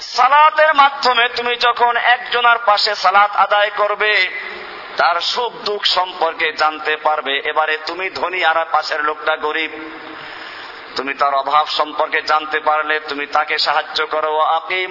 সালাতের 0.00 0.74
মাধ্যমে 0.74 1.28
তুমি 1.36 1.56
যখন 1.56 1.96
একজনের 1.96 2.58
পাশে 2.66 2.94
সালাত 2.94 3.36
আদায় 3.36 3.70
করবে, 3.76 4.28
তার 4.96 5.20
সুখ 5.20 5.52
দুঃখ 5.52 5.84
সম্পর্কে 5.84 6.52
জানতে 6.52 6.96
পারবে। 6.96 7.38
এবারে 7.44 7.78
তুমি 7.86 8.10
ধনী 8.10 8.44
আর 8.44 8.64
পাশের 8.70 9.04
লোকটা 9.04 9.36
গরিব। 9.36 9.90
তুমি 10.96 11.14
তার 11.14 11.34
অভাব 11.34 11.66
সম্পর্কে 11.66 12.22
জানতে 12.22 12.60
পারলে, 12.60 13.00
তুমি 13.00 13.26
তাকে 13.26 13.58
সাহায্য 13.58 14.06
করো। 14.06 14.40
আপনি 14.40 14.86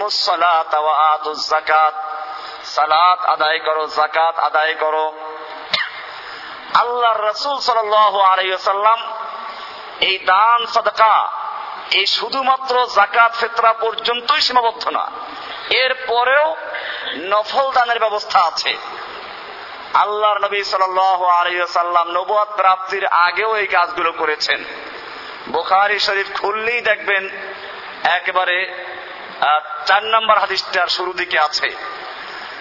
জাকাত 1.48 1.94
সালাত 2.66 3.26
আদায় 3.26 3.60
করো 3.60 3.88
জাকাত 3.88 4.40
আদায় 4.40 4.74
করো। 4.74 5.35
আল্লাহ 6.76 7.14
রসুল 7.20 7.60
সাল 7.60 7.94
আলাইসাল্লাম 7.94 9.00
এই 10.00 10.18
দান, 10.18 10.66
সদকা, 10.66 11.32
এই 11.92 12.06
শুধুমাত্র 12.06 12.88
জাকাত 12.96 13.36
ফেতরা 13.36 13.74
পর্যন্তই 13.74 14.42
সীমাবদ্ধ 14.42 14.88
না। 14.88 15.12
এর 15.70 15.94
পরেও 16.08 16.56
নফল 17.16 17.72
দানের 17.72 18.00
ব্যবস্থা 18.00 18.40
আছে। 18.40 18.78
আল্লাহর 19.94 20.40
নবী 20.40 20.64
সাল 20.64 20.82
আলাইসাল্লাম 20.82 22.08
নবুয়াদ 22.08 22.48
প্রাপ্তির 22.56 23.06
আগেও 23.06 23.56
এই 23.56 23.68
কাজগুলো 23.68 24.12
করেছেন। 24.12 24.64
বোখারি 25.50 26.00
শরীফ 26.00 26.42
খুললেই 26.42 26.82
দেখবেন 26.82 27.30
একেবারে 28.04 28.88
চার 29.86 30.04
নম্বর 30.04 30.38
হাদিসটার 30.38 30.88
শুরু 30.88 31.14
দিকে 31.14 31.40
আছে। 31.40 31.76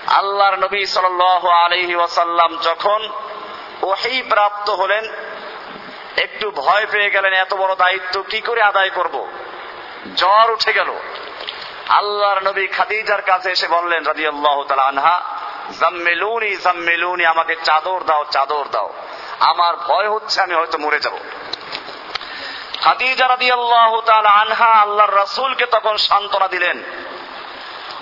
আল্লাহর 0.06 0.56
নবী 0.56 0.87
সাল 0.87 1.04
আলহি 1.50 1.94
ওয়াসাল্লাম 1.94 2.56
যখন 2.56 3.09
ওহি 3.85 4.23
প্রাপ্ত 4.23 4.71
হলেন, 4.71 5.05
একটু 6.17 6.50
ভয় 6.50 6.87
পেয়ে 6.91 7.11
গেলেন, 7.11 7.33
এত 7.33 7.55
বড় 7.55 7.75
দায়িত্ব 7.75 8.23
কি 8.23 8.41
করে 8.41 8.62
আদায় 8.62 8.91
করব? 8.91 9.26
জ্বর 10.17 10.50
উঠে 10.50 10.73
গেল। 10.73 10.93
আল্লাহর 11.88 12.43
নবী 12.43 12.67
খাদিজার 12.67 13.23
কাছে 13.23 13.50
এসে 13.50 13.69
বললেন 13.69 14.05
রাজি 14.05 14.26
আল্লাহ 14.26 14.73
আনহা, 14.73 15.21
জাম্মেলুনি 15.81 16.57
জাম্মেলুনি, 16.57 17.26
আমাকে 17.26 17.57
চাদর 17.64 18.00
দাও 18.07 18.25
চাদর 18.31 18.64
দাও। 18.71 18.93
আমার 19.41 19.76
ভয় 19.76 20.09
হচ্ছে, 20.09 20.41
আমি 20.41 20.55
হয়তো 20.55 20.79
মরে 20.79 21.00
যাব। 21.00 21.12
খাদিজা 22.81 23.29
রাদি 23.29 23.53
আল্লাহ 23.53 24.11
আনহা 24.19 24.67
আল্লাহর 24.67 25.17
রাসূলকে 25.17 25.67
তখন 25.67 25.97
সান্ত্বনা 25.97 26.49
দিলেন। 26.49 26.83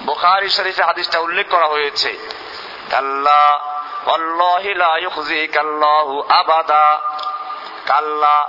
বুখারী 0.02 0.48
শরীফে 0.48 0.82
হাদিসটা 0.82 1.18
উল্লেখ 1.18 1.46
করা 1.48 1.66
হয়েছে 1.66 2.08
ইউখজিকাল্লাহু 2.08 3.71
আবাদা 6.28 7.00
কাল্লা 7.86 8.48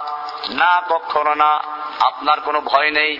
না 0.50 0.81
কখনো 0.89 1.33
না, 1.33 1.63
আপনার 2.00 2.41
কোনো 2.41 2.62
ভয় 2.62 2.91
নেই। 2.91 3.17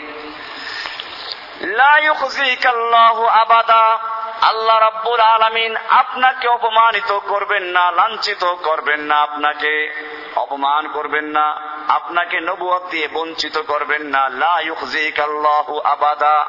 আবাদা। 3.30 4.00
আল্লাহ 4.42 4.80
রাব্বুল 4.80 5.20
আলামিন 5.20 5.78
আপনাকে 5.90 6.48
অপমানিত 6.48 7.20
করবেন 7.20 7.64
না, 7.64 7.92
লাঞ্ছিত 7.92 8.44
করবেন 8.44 9.00
না, 9.00 9.22
আপনাকে 9.22 9.94
অপমান 10.36 10.88
করবেন 10.88 11.26
না, 11.26 11.62
আপনাকে 11.88 12.42
নবুয়ত 12.42 12.84
দিয়ে 12.90 13.08
বঞ্চিত 13.08 13.58
করবেন 13.58 14.02
না। 14.02 14.30
লা 14.30 14.60
ইউখজিকাল্লাহু 14.60 15.80
আবাদা। 15.80 16.46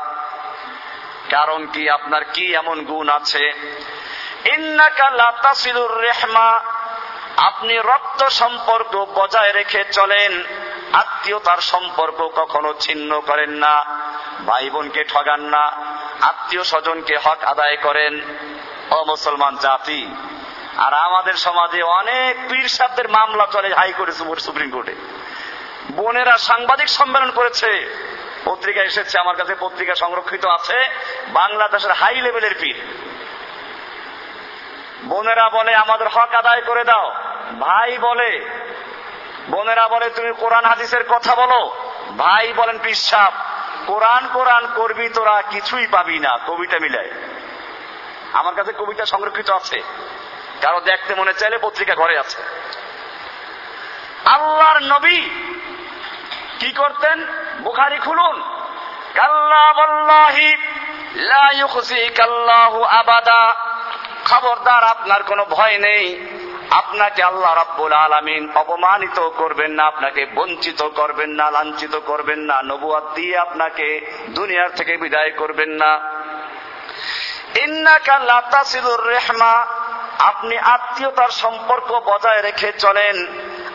কারণ 1.31 1.67
কি, 1.67 1.91
আপনার 1.91 2.25
কি 2.25 2.55
এমন 2.55 2.85
গুণ 2.85 3.09
আছে? 3.09 3.53
রেহমা। 6.01 6.61
আপনি 7.37 7.79
রক্ত 7.79 8.25
সম্পর্ক 8.25 9.07
বজায় 9.15 9.53
রেখে 9.53 9.85
চলেন। 9.85 10.45
আত্মীয়তার 10.93 11.59
সম্পর্ক 11.59 12.29
কখনো 12.37 12.75
ছিন্ন 12.81 13.21
করেন 13.21 13.51
না। 13.51 13.85
ভাই 14.47 14.71
বোনকে 14.71 15.05
ঠগান 15.05 15.41
না। 15.41 15.73
আত্মীয় 16.21 16.65
স্বজনকে 16.65 17.19
হক 17.25 17.45
আদায় 17.45 17.77
করেন। 17.77 18.21
ও 18.91 19.05
মুসলমান 19.05 19.57
জাতি, 19.57 20.15
আর 20.77 20.95
আমাদের 20.95 21.35
সমাজে 21.35 21.83
অনেক 21.83 22.53
পীর 22.53 22.69
সাহেবদের 22.69 23.09
মামলা 23.09 23.47
চলে 23.53 23.75
হাইকোর্টে 23.75 24.41
সুপ্রিম 24.41 24.71
কোর্টে। 24.71 24.95
বোনেরা 25.93 26.39
সাংবাদিক 26.39 26.89
সম্মেলন 26.89 27.31
করেছে। 27.31 27.97
পত্রিকা 28.45 28.83
এসেছে, 28.83 29.19
আমার 29.19 29.37
কাছে 29.37 29.55
পত্রিকা 29.61 29.95
সংরক্ষিত 29.95 30.47
আছে। 30.47 30.89
বাংলাদেশের 31.29 31.91
হাই 31.91 32.15
লেভেলের 32.15 32.55
পীর। 32.61 32.85
বোনেরা 35.05 35.49
বলে, 35.49 35.75
আমাদের 35.75 36.09
হক 36.09 36.35
আদায় 36.35 36.61
করে 36.61 36.85
দাও। 36.85 37.15
ভাই 37.61 37.99
বলে, 37.99 38.51
বোনেরা 39.51 39.89
বলে, 39.89 40.11
তুমি 40.11 40.33
কোরআন 40.33 40.65
হাদিসের 40.65 41.05
কথা 41.09 41.35
বলো। 41.35 41.77
ভাই 42.19 42.53
বলেন, 42.53 42.79
পিসাব, 42.79 43.33
কোরআন 43.87 44.29
কোরআন 44.33 44.69
করবি 44.77 45.09
তোরা, 45.09 45.43
কিছুই 45.43 45.87
পাবি 45.87 46.19
না। 46.19 46.39
কবিতা 46.47 46.79
মিলায়। 46.79 47.11
আমার 48.33 48.55
কাছে 48.55 48.73
কবিতা 48.73 49.07
সংরক্ষিত 49.07 49.51
আছে। 49.51 49.83
কারও 50.61 50.81
দেখতে 50.81 51.15
মনে 51.15 51.35
চাইলে 51.35 51.59
পত্রিকা 51.59 51.95
ঘরে 51.95 52.19
আছে। 52.19 52.43
আল্লাহর 54.25 54.79
নবী 54.79 55.21
কি 56.59 56.73
করতেন? 56.73 57.27
বুখারি 57.61 57.99
খুলুন। 57.99 58.43
কাল্লা 59.15 59.73
বল্লাহি 59.73 60.57
লা 61.15 61.51
ইউখজিকাল্লাহু 61.53 62.85
আবাদা। 62.85 63.74
খবরদার, 64.25 64.85
আপনার 64.85 65.23
কোনো 65.23 65.45
ভয় 65.51 65.79
নেই। 65.79 66.05
আপনাকে 66.71 67.23
আল্লাহ 67.23 67.55
রাব্বুল 67.55 67.93
আলামিন 67.93 68.53
অপমানিত 68.55 69.29
করবেন 69.29 69.71
না, 69.71 69.87
আপনাকে 69.87 70.27
বঞ্চিত 70.35 70.83
করবেন 70.83 71.31
না, 71.31 71.51
লাঞ্ছিত 71.51 71.97
করবেন 72.07 72.39
না 72.39 72.63
নবুয়াত 72.63 73.05
দিয়ে 73.15 73.39
আপনাকে 73.39 73.87
দুনিয়ার 74.29 74.71
থেকে 74.71 74.97
বিদায় 74.97 75.31
করবেন 75.31 75.71
না। 75.71 76.01
ইন্নাকা 77.57 78.19
লা 78.19 78.41
তাসিলুর 78.41 79.07
রেহমা, 79.07 79.67
আপনি 80.19 80.59
আত্মীয়তার 80.59 81.29
সম্পর্ক 81.29 82.01
বজায় 82.05 82.43
রেখে 82.43 82.73
চলেন। 82.73 83.27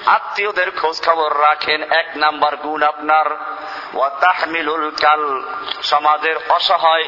আত্মীয়দের 0.06 0.72
খোঁজ 0.72 1.02
খবর 1.06 1.42
রাখেন, 1.42 1.84
এক 1.92 2.06
নাম্বার 2.16 2.56
গুণ 2.56 2.84
আপনার। 2.84 3.26
ওয়া 3.94 4.10
তাহমিলুল 4.10 4.92
কাল, 5.02 5.44
সমাজের 5.84 6.36
অসহায় 6.50 7.08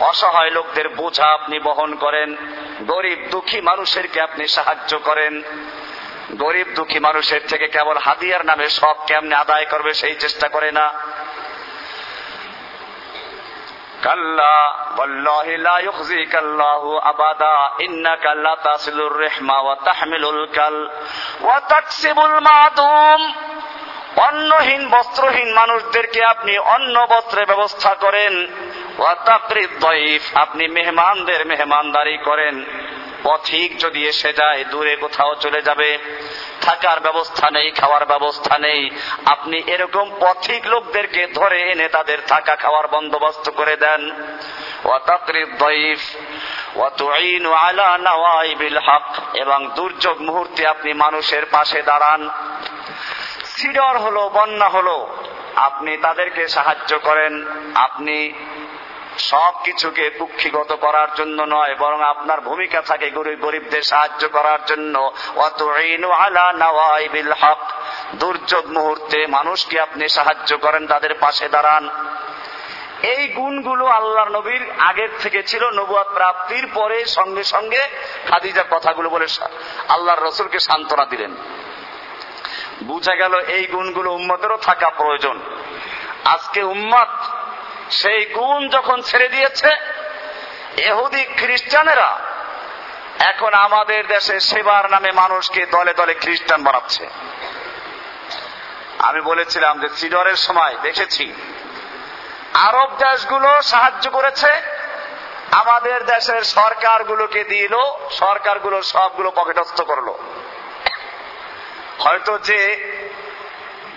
অসহায় 0.00 0.50
লোকদের 0.50 0.88
বোঝা 0.88 1.26
আপনি 1.26 1.58
বহন 1.58 1.94
করেন। 1.94 2.36
গরিব 2.82 3.28
দুঃখী 3.30 3.60
মানুষেরকে 3.60 4.20
আপনি 4.20 4.48
সাহায্য 4.48 4.98
করেন। 4.98 5.42
গরিব 6.32 6.66
দুঃখী 6.74 6.98
মানুষের 6.98 7.40
থেকে 7.48 7.68
কেবল 7.68 7.96
হাদিয়ার 7.96 8.46
নামে 8.46 8.68
সব 8.68 8.94
কেমনে 9.06 9.34
আদায় 9.34 9.64
করবে 9.64 9.94
সেই 9.94 10.14
চেষ্টা 10.14 10.48
করে 10.48 10.72
না। 10.72 10.92
অন্নহীন, 24.16 24.88
বস্ত্রহীন 24.88 25.54
মানুষদেরকে 25.54 26.24
আপনি 26.24 26.58
অন্ন 26.58 27.06
বস্ত্রের 27.06 27.46
ব্যবস্থা 27.46 27.94
করেন। 27.94 28.46
আপনি 30.34 30.68
মেহমানদের 30.68 31.46
মেহমানদারি 31.46 32.16
করেন। 32.16 32.64
পথিক 33.22 33.78
যদি 33.78 34.06
এসে 34.06 34.32
যায়, 34.32 34.64
দূরে 34.64 34.96
কোথাও 34.96 35.34
চলে 35.34 35.62
যাবে। 35.62 35.98
থাকার 36.60 37.00
ব্যবস্থা 37.00 37.50
নেই, 37.50 37.70
খাওয়ার 37.70 38.06
ব্যবস্থা 38.06 38.58
নেই। 38.58 38.90
আপনি 39.26 39.62
এরকম 39.66 40.10
পথিক 40.20 40.66
লোকদেরকে 40.66 41.26
ধরে 41.26 41.70
এনে 41.72 41.88
তাদের 41.88 42.18
থাকা 42.26 42.56
খাওয়ার 42.56 42.88
বন্দোবস্ত 42.88 43.50
করে 43.50 43.76
দেন। 43.76 44.10
এবং 49.34 49.70
দুর্যোগ 49.74 50.22
মুহূর্তে 50.22 50.66
আপনি 50.66 50.92
মানুষের 50.92 51.46
পাশে 51.50 51.82
দাঁড়ান। 51.82 52.30
সিডর 53.44 53.98
হলো, 53.98 54.30
বন্যা 54.34 54.68
হলো, 54.68 55.16
আপনি 55.56 55.96
তাদেরকে 55.96 56.48
সাহায্য 56.48 56.98
করেন। 56.98 57.44
আপনি 57.74 58.32
সব 59.18 59.52
কিছুকে 59.64 60.10
কুক্ষিগত 60.10 60.72
করার 60.72 61.08
জন্য 61.16 61.42
নয়, 61.42 61.74
বরং 61.74 62.02
আপনার 62.02 62.40
ভূমিকা 62.40 62.82
থাকে 62.82 63.10
গরিব 63.10 63.38
গরিবদের 63.38 63.82
সাহায্য 63.82 64.28
করার 64.28 64.58
জন্য। 64.66 65.12
অত 65.36 65.62
আলা 66.10 66.52
নাওয়াইবিল 66.52 67.32
হক। 67.32 67.58
দুর্যোগ 68.14 68.66
মুহূর্তে 68.66 69.26
মানুষকে 69.26 69.80
আপনি 69.80 70.08
সাহায্য 70.08 70.58
করেন, 70.58 70.86
তাদের 70.86 71.14
পাশে 71.14 71.48
দাঁড়ান। 71.48 71.90
এই 73.02 73.28
গুণগুলো 73.28 73.86
আল্লাহ 73.86 74.28
নবীর 74.28 74.62
আগের 74.78 75.08
থেকে 75.22 75.42
ছিল 75.42 75.70
নবুয়াদ 75.70 76.06
প্রাপ্তির 76.14 76.68
পরে 76.74 77.04
সঙ্গে 77.04 77.44
সঙ্গে 77.44 77.88
খাদিজার 78.30 78.64
কথাগুলো 78.70 79.08
বলে 79.08 79.26
আল্লাহর 79.88 80.22
রসুলকে 80.22 80.58
সান্ত্বনা 80.58 81.04
দিলেন। 81.04 81.34
বুঝা 82.82 83.14
গেল 83.14 83.40
এই 83.40 83.64
গুণগুলো 83.64 84.12
উম্মতেরও 84.12 84.56
থাকা 84.56 84.90
প্রয়োজন। 84.90 85.40
আজকে 86.24 86.62
উম্মত 86.62 87.08
সেই 87.90 88.24
গুণ 88.24 88.68
যখন 88.68 89.02
ছেড়ে 89.02 89.28
দিয়েছে, 89.28 89.76
এহুদি 90.76 91.24
খ্রিস্টানেরা 91.24 92.18
এখন 93.20 93.54
আমাদের 93.54 94.06
দেশে 94.06 94.40
সেবার 94.40 94.90
নামে 94.90 95.12
মানুষকে 95.12 95.66
দলে 95.66 95.94
দলে 95.94 96.14
খ্রিস্টান 96.14 96.62
বানাচ্ছে। 96.62 97.06
আমি 98.98 99.20
বলেছিলাম 99.20 99.80
যে 99.80 99.88
সিডরের 99.88 100.36
সময় 100.36 100.74
দেখেছি, 100.82 101.32
আরব 102.54 102.96
দেশগুলো 102.98 103.62
সাহায্য 103.62 104.10
করেছে, 104.10 104.60
আমাদের 105.52 106.04
দেশের 106.04 106.42
সরকারগুলোকে 106.42 107.44
দিল, 107.44 107.74
সরকারগুলো 108.10 108.82
সবগুলো 108.82 109.30
পকেটস্থ 109.30 109.80
করল। 109.80 110.12
হয়তো 111.98 112.38
যে 112.38 112.60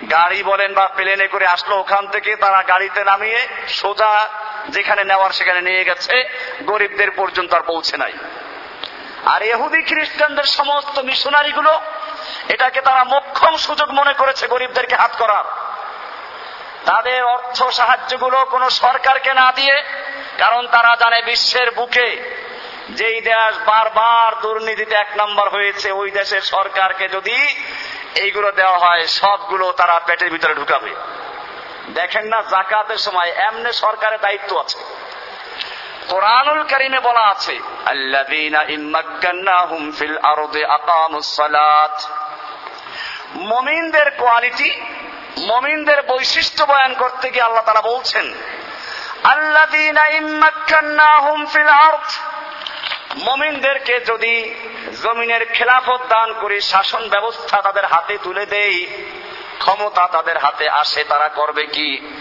গাড়ি 0.08 0.42
বলেন 0.42 0.74
বা 0.74 0.86
প্লেনে 0.86 1.26
করে 1.28 1.46
আসলো, 1.46 1.74
ওখান 1.78 2.06
থেকে 2.06 2.36
তারা 2.36 2.62
গাড়িতে 2.62 3.04
নামিয়ে 3.04 3.48
সোজা 3.68 4.28
যেখানে 4.68 5.04
নেওয়ার 5.04 5.30
সেখানে 5.30 5.60
নিয়ে 5.62 5.84
গেছে, 5.84 6.14
গরিবদের 6.64 7.10
পর্যন্ত 7.10 7.54
আর 7.54 7.62
পৌঁছে 7.62 7.96
নাই। 7.96 8.12
আর 9.26 9.42
এহুদি 9.42 9.82
খ্রিস্টানদের 9.82 10.44
সমস্ত 10.44 10.98
মিশনারি 10.98 11.52
গুলো 11.52 11.80
এটাকে 12.48 12.80
তারা 12.80 13.04
মক্ষম 13.04 13.56
সুযোগ 13.56 13.90
মনে 13.90 14.12
করেছে 14.12 14.46
গরিবদেরকে 14.46 14.96
হাত 14.96 15.12
করার। 15.18 15.44
তাদের 16.84 17.24
অর্থ 17.24 17.62
সাহায্যগুলো 17.62 18.44
কোনো 18.44 18.70
সরকারকে 18.70 19.34
না 19.34 19.52
দিয়ে, 19.52 19.76
কারণ 20.38 20.66
তারা 20.66 20.96
জানে 21.00 21.22
বিশ্বের 21.22 21.70
বুকে 21.70 22.08
যেই 22.90 23.20
দেশ 23.20 23.54
বারবার 23.66 24.40
দুর্নীতিতে 24.42 24.94
এক 24.94 25.10
নম্বর 25.16 25.48
হয়েছে, 25.48 25.90
ওই 25.92 26.10
দেশের 26.10 26.40
সরকারকে 26.40 27.08
যদি 27.08 27.56
এইগুলো 28.14 28.52
দেওয়া 28.52 28.78
হয়, 28.78 29.06
সবগুলো 29.06 29.72
তারা 29.72 30.00
পেটের 30.06 30.30
ভিতরে 30.30 30.54
ঢুকাবে। 30.54 30.94
দেখেন 31.94 32.26
না 32.26 32.42
জাকাতের 32.42 32.98
সময় 32.98 33.28
এমনি 33.28 33.72
সরকারের 33.72 34.20
দায়িত্ব 34.20 34.60
আছে। 34.60 34.78
কোরআনুল 36.08 36.62
করিমে 36.62 37.00
বলা 37.00 37.20
আছে 37.20 37.60
মুমিনদের 43.34 44.10
কোয়ালিটি, 44.10 44.80
মুমিনদের 45.38 46.02
বৈশিষ্ট্য 46.02 46.64
বয়ান 46.64 46.94
করতে 46.94 47.30
গিয়ে 47.30 47.42
আল্লাহ 47.42 47.64
তারা 47.64 47.80
বলছেন 47.80 48.34
আরদ। 51.70 52.29
মুমিনদেরকে 53.16 54.00
যদি 54.00 54.54
জমিনের 55.02 55.46
খেলাফত 55.54 56.00
দান 56.08 56.32
করে 56.40 56.60
শাসন 56.60 57.08
ব্যবস্থা 57.08 57.62
তাদের 57.62 57.84
হাতে 57.84 58.18
তুলে 58.22 58.46
দেই, 58.46 58.86
ক্ষমতা 59.58 60.08
তাদের 60.08 60.38
হাতে 60.38 60.68
আসে, 60.68 61.04
তারা 61.04 61.28
করবে 61.28 61.66
কি? 61.66 62.14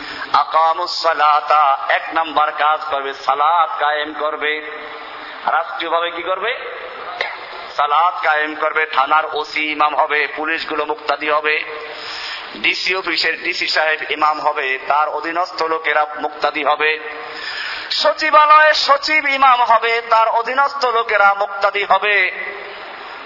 এক 1.90 2.04
নাম্বার 2.14 2.52
কাজ 2.52 2.80
করবে 2.90 3.14
সালাদ 3.14 3.70
কায়েম 3.80 4.14
করবে। 4.14 4.62
রাষ্ট্রীয়ভাবে 5.46 6.12
কি 6.12 6.24
করবে? 6.24 6.52
সালাদ 7.76 8.26
কায়েম 8.26 8.56
করবে, 8.56 8.86
থানার 8.86 9.24
ওসি 9.34 9.72
ইমাম 9.72 9.96
হবে, 9.96 10.28
পুলিশগুলো 10.36 10.86
মুক্তাদি 10.86 11.30
হবে, 11.30 11.64
ডিসি 12.58 12.96
অফিসের 12.96 13.44
ডিসি 13.44 13.68
সাহেব 13.68 14.12
ইমাম 14.12 14.42
হবে, 14.42 14.80
তার 14.88 15.10
অধীনস্থ 15.10 15.64
লোকেরা 15.64 16.06
মুক্তাদি 16.20 16.64
হবে। 16.64 17.00
সচিবালয়ে 17.92 18.74
সচিব 18.74 19.28
ইমাম 19.28 19.62
হবে, 19.62 20.02
তার 20.10 20.28
অধীনস্থ 20.28 20.86
লোকেরা 20.86 21.34
মুক্তাদি 21.34 21.84
হবে। 21.84 22.32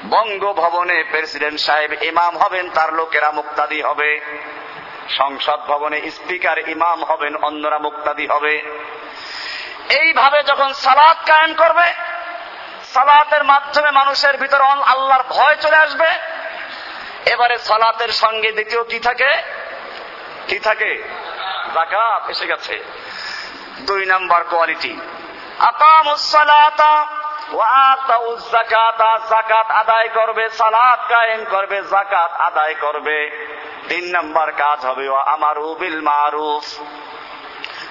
বঙ্গভবনে 0.06 1.04
প্রেসিডেন্ট 1.04 1.60
সাহেব 1.60 2.04
ইমাম 2.04 2.38
হবেন, 2.38 2.70
তার 2.70 2.94
লোকেরা 2.94 3.32
মুক্তাদি 3.32 3.82
হবে। 3.82 4.22
সংসদ 5.10 5.60
ভবনে 5.60 6.12
স্পিকার 6.12 6.70
ইমাম 6.70 7.04
হবেন, 7.04 7.36
অন্যরা 7.36 7.78
মুক্তাদি 7.78 8.28
হবে। 8.28 8.62
এইভাবে 9.90 10.44
যখন 10.44 10.74
সালাদ 10.74 11.18
কায়েম 11.28 11.54
করবে, 11.54 11.94
সালাতের 12.94 13.44
মাধ্যমে 13.44 13.92
মানুষের 13.92 14.38
ভিতর 14.38 14.62
আল্লাহর 14.62 15.24
ভয় 15.30 15.56
চলে 15.56 15.76
আসবে। 15.76 16.08
এবারে 17.26 17.58
সালাতের 17.58 18.10
সঙ্গে 18.10 18.52
দ্বিতীয় 18.52 18.84
কি 18.84 19.00
থাকে? 19.00 19.38
কি 20.48 20.60
থাকে? 20.60 21.04
জাকাত 21.74 22.30
এসে 22.30 22.46
গেছে। 22.48 22.84
দুই 23.84 24.06
নাম্বার 24.06 24.44
কোয়ালিটি। 24.44 24.94
জাকাত 29.30 29.72
আদায় 29.72 30.08
করবে, 30.08 30.50
সালাত 30.50 31.00
কায়েম 31.10 31.46
করবে 31.50 31.78
জাকাত 31.84 32.32
আদায় 32.32 32.76
করবে। 32.82 33.18
তিন 33.90 34.06
নাম্বার 34.12 34.52
কাজ 34.52 34.86
হবে 34.86 35.06
আমার 35.26 35.58
উবিল 35.58 36.02
মারুফ। 36.02 36.66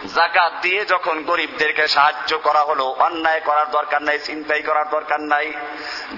জাকাত 0.07 0.53
দিয়ে 0.62 0.85
যখন 0.85 1.23
গরিবদেরকে 1.23 1.88
সাহায্য 1.88 2.38
করা 2.38 2.61
হলো, 2.61 2.85
অন্যায় 2.85 3.41
করার 3.41 3.71
দরকার 3.71 4.03
নাই 4.03 4.19
চিন্তাই 4.19 4.62
করার 4.62 4.91
দরকার 4.91 5.21
নাই, 5.21 5.53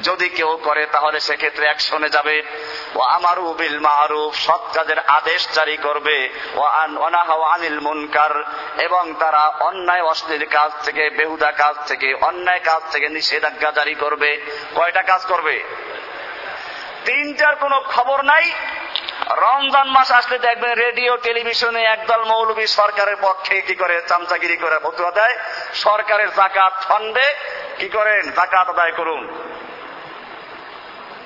যদি 0.02 0.28
কেউ 0.28 0.58
করে 0.64 0.86
তাহলে 0.86 1.20
সেক্ষেত্রে 1.20 1.64
অ্যাকশনে 1.64 2.08
যাবে। 2.08 2.42
ও 2.94 3.00
আমার 3.00 3.38
উবিল 3.38 3.80
মারুফ, 3.80 4.34
সৎ 4.34 4.60
কাজের 4.74 4.98
আদেশ 4.98 5.48
জারি 5.54 5.76
করবে। 5.76 6.28
ও 6.54 6.60
অনাহা 6.98 7.54
আনিল 7.54 7.80
মুনকার, 7.80 8.44
এবং 8.78 9.14
তারা 9.18 9.48
অন্যায়, 9.48 10.02
অশ্লীল 10.02 10.44
কাজ 10.44 10.84
থেকে, 10.84 11.10
বেহুদা 11.10 11.52
কাজ 11.52 11.88
থেকে, 11.88 12.14
অন্যায় 12.14 12.60
কাজ 12.64 12.92
থেকে 12.92 13.08
নিষেধাজ্ঞা 13.08 13.70
জারি 13.70 13.94
করবে। 13.94 14.40
কয়টা 14.74 15.02
কাজ 15.02 15.26
করবে? 15.26 15.64
তিনটার 17.04 17.56
কোনো 17.56 17.80
খবর 17.80 18.22
নাই। 18.22 18.52
রমজান 19.30 19.88
মাস 19.88 20.12
আসলে 20.12 20.38
দেখবেন 20.38 20.72
রেডিও, 20.72 21.16
টেলিভিশনে 21.16 21.84
একদল 21.84 22.24
মৌলবী 22.24 22.66
সরকারের 22.66 23.16
পক্ষে 23.20 23.60
কি 23.60 23.74
করে 23.74 24.02
চামচাগিরি 24.08 24.56
করে 24.56 24.78
ফতুয়া 24.78 25.10
দেয়? 25.10 25.38
সরকারের 25.74 26.34
জাকাত 26.34 26.72
ফান্ডে 26.82 27.34
কি 27.78 27.88
করেন? 27.88 28.30
জাকাত 28.30 28.68
আদায় 28.68 28.92
করুন। 28.92 29.50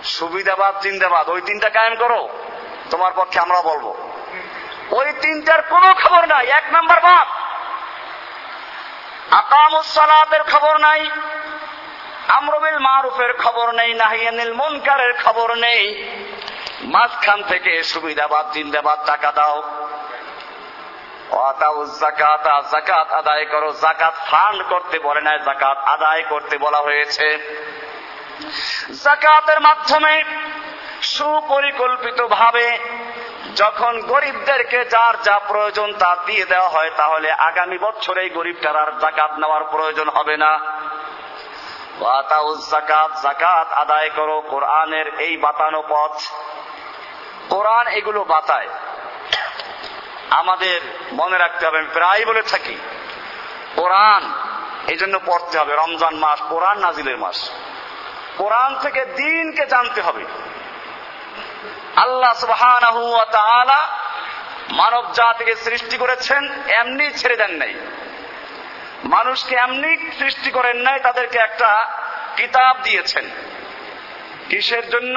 সুবিধাবাদ, 0.05 0.81
জিন্দাবাদ, 0.81 1.29
ওই 1.29 1.41
তিনটা 1.41 1.71
কায়েম 1.71 1.95
করো। 1.95 2.29
তোমার 2.91 3.13
পক্ষে 3.17 3.41
আমরা 3.41 3.63
বলব। 3.63 4.11
ওই 4.91 5.13
তিনটার 5.13 5.63
কোনো 5.63 5.95
খবর 6.05 6.27
নাই, 6.27 6.47
এক 6.47 6.65
নাম্বার 6.73 7.01
বাদ। 7.01 7.29
আকামুসালাতের 9.33 10.43
খবর 10.43 10.77
নাই 10.77 11.11
আমরবিল 12.29 12.79
মারুফের 12.79 13.37
খবর 13.37 13.73
নেই 13.73 13.95
নাহিয়ানিল 13.95 14.53
মুনকারের 14.53 15.13
খবর 15.25 15.55
নেই। 15.55 16.13
মাঝখান 16.83 17.43
থেকে 17.43 17.83
সুবিধাবাদ 17.83 18.51
জিন্দাবাদ 18.51 18.99
টাকা 19.07 19.33
দাও। 19.33 19.63
জাকাত 22.01 22.65
জাকাত 22.71 23.13
আদায় 23.13 23.45
করো। 23.45 23.73
জাকাত 23.73 24.15
ফান্ড 24.31 24.63
করতে 24.63 24.99
বলে 24.99 25.21
নাই 25.21 25.39
জাকাত 25.45 25.79
আদায় 25.79 26.23
করতে 26.23 26.59
বলা 26.59 26.79
হয়েছে। 26.79 27.27
জাকাতের 29.05 29.61
মাধ্যমে 29.61 30.25
সুপরিকল্পিত 31.03 32.23
ভাবে 32.23 32.79
যখন 33.57 34.01
গরিবদেরকে 34.01 34.85
যার 34.85 35.23
যা 35.23 35.39
প্রয়োজন 35.39 35.93
তা 35.93 36.17
দিয়ে 36.27 36.45
দেওয়া 36.45 36.69
হয়, 36.69 36.91
তাহলে 36.97 37.33
আগামী 37.33 37.79
বছরে 37.79 38.23
এই 38.23 38.31
গরিবটার 38.31 38.77
আর 38.77 38.93
জাকাত 39.01 39.33
নেওয়ার 39.39 39.65
প্রয়োজন 39.65 40.09
হবে 40.09 40.37
না। 40.37 40.59
জাকাত 42.71 43.11
জাকাত 43.23 43.73
আদায় 43.73 44.11
করো 44.11 44.41
কোরআনের 44.41 45.21
এই 45.21 45.37
বাতানো 45.37 45.83
পথ। 45.89 46.15
কোরআন 47.51 47.87
এগুলো 47.89 48.25
বাতায়। 48.25 48.69
আমাদের 50.31 50.81
মনে 51.13 51.39
রাখতে 51.39 51.67
হবে, 51.67 51.79
আমি 51.79 51.89
প্রায় 51.93 52.25
বলে 52.25 52.43
থাকি, 52.43 52.77
কোরআন 53.77 54.23
এই 54.87 54.97
জন্য 54.97 55.21
পড়তে 55.27 55.59
হবে, 55.59 55.77
রমজান 55.77 56.15
মাস, 56.15 56.39
কোরআন 56.49 56.79
নাজিলের 56.79 57.19
মাস। 57.19 57.51
কোরআন 58.37 58.79
থেকে 58.79 59.05
দিনকে 59.05 59.67
জানতে 59.67 60.01
হবে। 60.01 60.25
আল্লাহ 61.97 62.33
সুবহান 62.33 62.85
মানব 64.73 65.13
জাতিকে 65.13 65.55
সৃষ্টি 65.57 65.97
করেছেন, 65.97 66.43
এমনি 66.69 67.11
ছেড়ে 67.11 67.37
দেন 67.37 67.51
নাই। 67.51 67.75
মানুষকে 69.05 69.55
এমনি 69.57 69.91
সৃষ্টি 70.19 70.51
করেন 70.51 70.77
নাই, 70.77 71.01
তাদেরকে 71.01 71.39
একটা 71.39 71.71
কিতাব 72.37 72.77
দিয়েছেন। 72.83 73.25
কিসের 74.49 74.91
জন্য? 74.91 75.17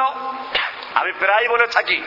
আমি 0.96 1.12
প্রায় 1.12 1.48
বলে 1.48 1.68
থাকি 1.68 2.02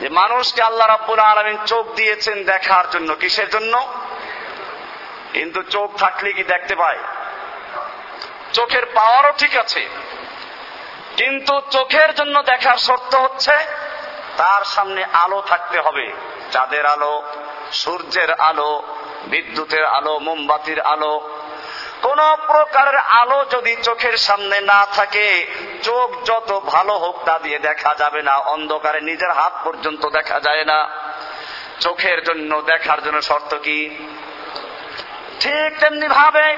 যে 0.00 0.08
মানুষকে 0.08 0.62
আল্লাহ 0.62 0.86
রাব্বুল 0.88 1.18
আলমিন 1.18 1.58
চোখ 1.66 1.94
দিয়েছেন 1.94 2.44
দেখার 2.44 2.90
জন্য। 2.90 3.14
কিসের 3.14 3.48
জন্য? 3.48 3.74
কিন্তু 5.32 5.62
চোখ 5.62 5.96
থাকলে 5.96 6.32
কি 6.32 6.44
দেখতে 6.44 6.74
পায়? 6.74 6.98
চোখের 8.52 8.86
পাওয়ারও 8.86 9.32
ঠিক 9.38 9.56
আছে, 9.56 9.88
কিন্তু 11.16 11.60
চোখের 11.70 12.14
জন্য 12.14 12.42
দেখার 12.42 12.76
শর্ত 12.76 13.14
হচ্ছে 13.14 13.56
তার 14.36 14.64
সামনে 14.64 15.04
আলো 15.04 15.42
থাকতে 15.46 15.80
হবে, 15.80 16.12
চাঁদের 16.52 16.86
আলো, 16.86 17.22
সূর্যের 17.72 18.30
আলো 18.32 18.72
বিদ্যুতের 19.24 19.84
আলো, 19.84 20.18
মোমবাতির 20.18 20.80
আলো, 20.80 21.30
কোন 22.02 22.36
প্রকারের 22.46 22.96
আলো 22.96 23.44
যদি 23.50 23.76
চোখের 23.82 24.16
সামনে 24.16 24.60
না 24.60 24.86
থাকে, 24.94 25.46
চোখ 25.82 26.24
যত 26.24 26.60
ভালো 26.66 26.92
হোক 26.92 27.24
তা 27.24 27.38
দিয়ে 27.38 27.58
দেখা 27.58 27.94
যাবে 27.94 28.22
না, 28.22 28.36
অন্ধকারে 28.36 29.00
নিজের 29.00 29.30
হাত 29.30 29.52
পর্যন্ত 29.64 30.08
দেখা 30.08 30.40
যায় 30.40 30.64
না। 30.64 30.88
চোখের 31.80 32.24
জন্য 32.24 32.62
দেখার 32.62 33.02
জন্য 33.02 33.22
শর্ত 33.22 33.54
কি? 33.54 34.08
ঠিক 35.40 35.80
তেমনি 35.80 36.08
ভাবে 36.08 36.56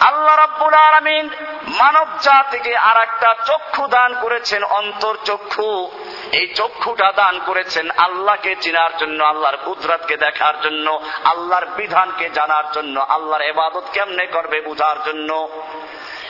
আল্লাহ 0.00 0.36
রাব্বুল 0.36 0.74
আলামিন 0.74 1.30
মানব 1.68 2.06
জাতিকে 2.22 2.76
আর 2.76 3.02
একটা 3.02 3.34
চক্ষু 3.46 3.86
দান 3.86 4.20
করেছেন, 4.20 4.64
অন্তর 4.64 5.16
চক্ষু। 5.24 5.90
এই 6.32 6.54
চক্ষুটা 6.54 7.12
দান 7.12 7.40
করেছেন 7.46 7.90
আল্লাহকে 7.90 8.56
চেনার 8.60 8.96
জন্য, 8.96 9.24
আল্লাহর 9.24 9.56
কুদরতকে 9.56 10.16
দেখার 10.16 10.60
জন্য, 10.60 11.00
আল্লাহর 11.24 11.66
বিধানকে 11.66 12.30
জানার 12.30 12.72
জন্য, 12.72 13.00
আল্লাহর 13.00 13.42
এবাদত 13.42 13.82
কেমনে 13.92 14.26
করবে 14.26 14.60
বুঝার 14.60 15.02
জন্য। 15.02 15.48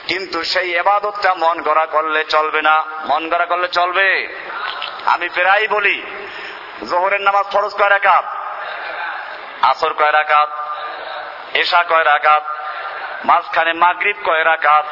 কিন্তু 0.07 0.43
সেই 0.43 0.73
এবাদতটা 0.73 1.33
মন 1.33 1.61
গড়া 1.61 1.85
করলে 1.85 2.23
চলবে 2.23 2.61
না। 2.61 2.83
মন 3.07 3.29
গড়া 3.29 3.45
করলে 3.45 3.67
চলবে? 3.67 4.37
আমি 5.05 5.29
প্রায় 5.29 5.67
বলি, 5.67 6.03
জোহরের 6.89 7.21
নামাজ 7.21 7.45
ফরজ 7.45 7.73
কয় 7.73 7.89
রাকাত? 7.89 8.25
আসর 9.61 9.93
কয় 9.93 10.11
রাকাত? 10.11 10.49
এশা 11.53 11.83
কয় 11.83 12.03
রাকাত? 12.03 12.60
মাঝখানে 13.25 13.73
মাগরিব 13.73 14.15
কয় 14.23 14.43
রাকাত? 14.43 14.85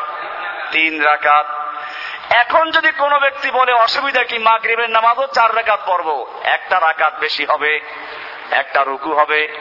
তিন 0.72 1.02
রাকাত। 1.02 1.46
এখন 2.30 2.72
যদি 2.72 2.92
কোনো 2.92 3.20
ব্যক্তি 3.20 3.52
বলে, 3.52 3.74
অসুবিধা 3.74 4.24
কি, 4.24 4.38
মাগরিবের 4.38 4.90
নামাজও 4.90 5.28
চার 5.28 5.56
রাকাত 5.56 5.80
পড়ব? 5.86 6.40
একটা 6.44 6.80
রাকাত 6.80 7.14
বেশি 7.20 7.46
হবে, 7.46 7.80
একটা 8.52 8.84
রুকু 8.84 9.14
হবে, 9.14 9.58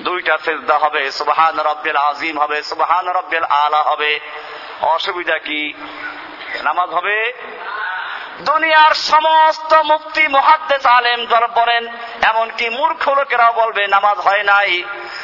দুইটা 0.00 0.38
সেজদা 0.38 0.78
হবে, 0.78 1.10
সুবহান 1.10 1.60
রব্বিল 1.60 1.96
আজিম 1.96 2.38
হবে, 2.38 2.62
সুবহান 2.62 3.08
রব্বিল 3.08 3.44
আলা 3.44 3.82
হবে। 3.82 4.20
অসুবিধা 4.80 5.38
কি? 5.38 5.74
নামাজ 6.62 6.90
হবে? 6.90 7.32
দুনিয়ার 8.38 8.94
সমস্ত 8.94 9.74
মুক্তি 9.74 10.28
মহাদ্দেশ 10.28 10.86
আলেম 10.86 11.26
যারা 11.26 11.46
বলেন 11.46 11.88
এমনকি 12.22 12.68
মূর্খ 12.68 13.08
লোকেরাও 13.08 13.52
বলবে, 13.52 13.86
নামাজ 13.86 14.18
হয় 14.18 14.42
নাই। 14.42 14.82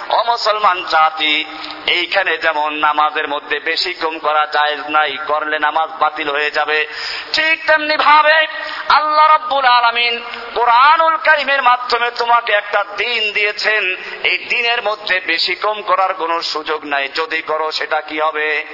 ও 0.09 0.23
মুসলমান 0.23 0.85
জাতি, 0.85 1.45
এইখানে 1.87 2.39
যেমন 2.39 2.75
নামাজের 2.75 3.29
মধ্যে 3.29 3.59
বেশি 3.59 3.95
কম 3.95 4.19
করা 4.19 4.47
যায় 4.47 4.77
নাই, 4.89 5.19
করলে 5.27 5.59
নামাজ 5.59 5.91
বাতিল 5.91 6.31
হয়ে 6.31 6.51
যাবে। 6.51 6.87
ঠিক 7.33 7.67
তেমনি 7.67 7.97
ভাবে 7.97 8.47
আল্লাহ 8.89 9.35
রব্বুল 9.35 9.65
আলমিন 9.65 10.23
কোরআনুল 10.55 11.17
কারিমের 11.17 11.63
মাধ্যমে 11.63 12.11
তোমাকে 12.11 12.53
একটা 12.53 12.85
দিন 12.97 13.33
দিয়েছেন। 13.33 13.97
এই 14.25 14.39
দিনের 14.39 14.83
মধ্যে 14.83 15.21
বেশি 15.21 15.55
কম 15.55 15.83
করার 15.83 16.15
কোনো 16.15 16.43
সুযোগ 16.43 16.85
নাই। 16.85 17.09
যদি 17.15 17.43
করো, 17.43 17.73
সেটা 17.73 18.01
কি 18.01 18.21
হবে? 18.21 18.65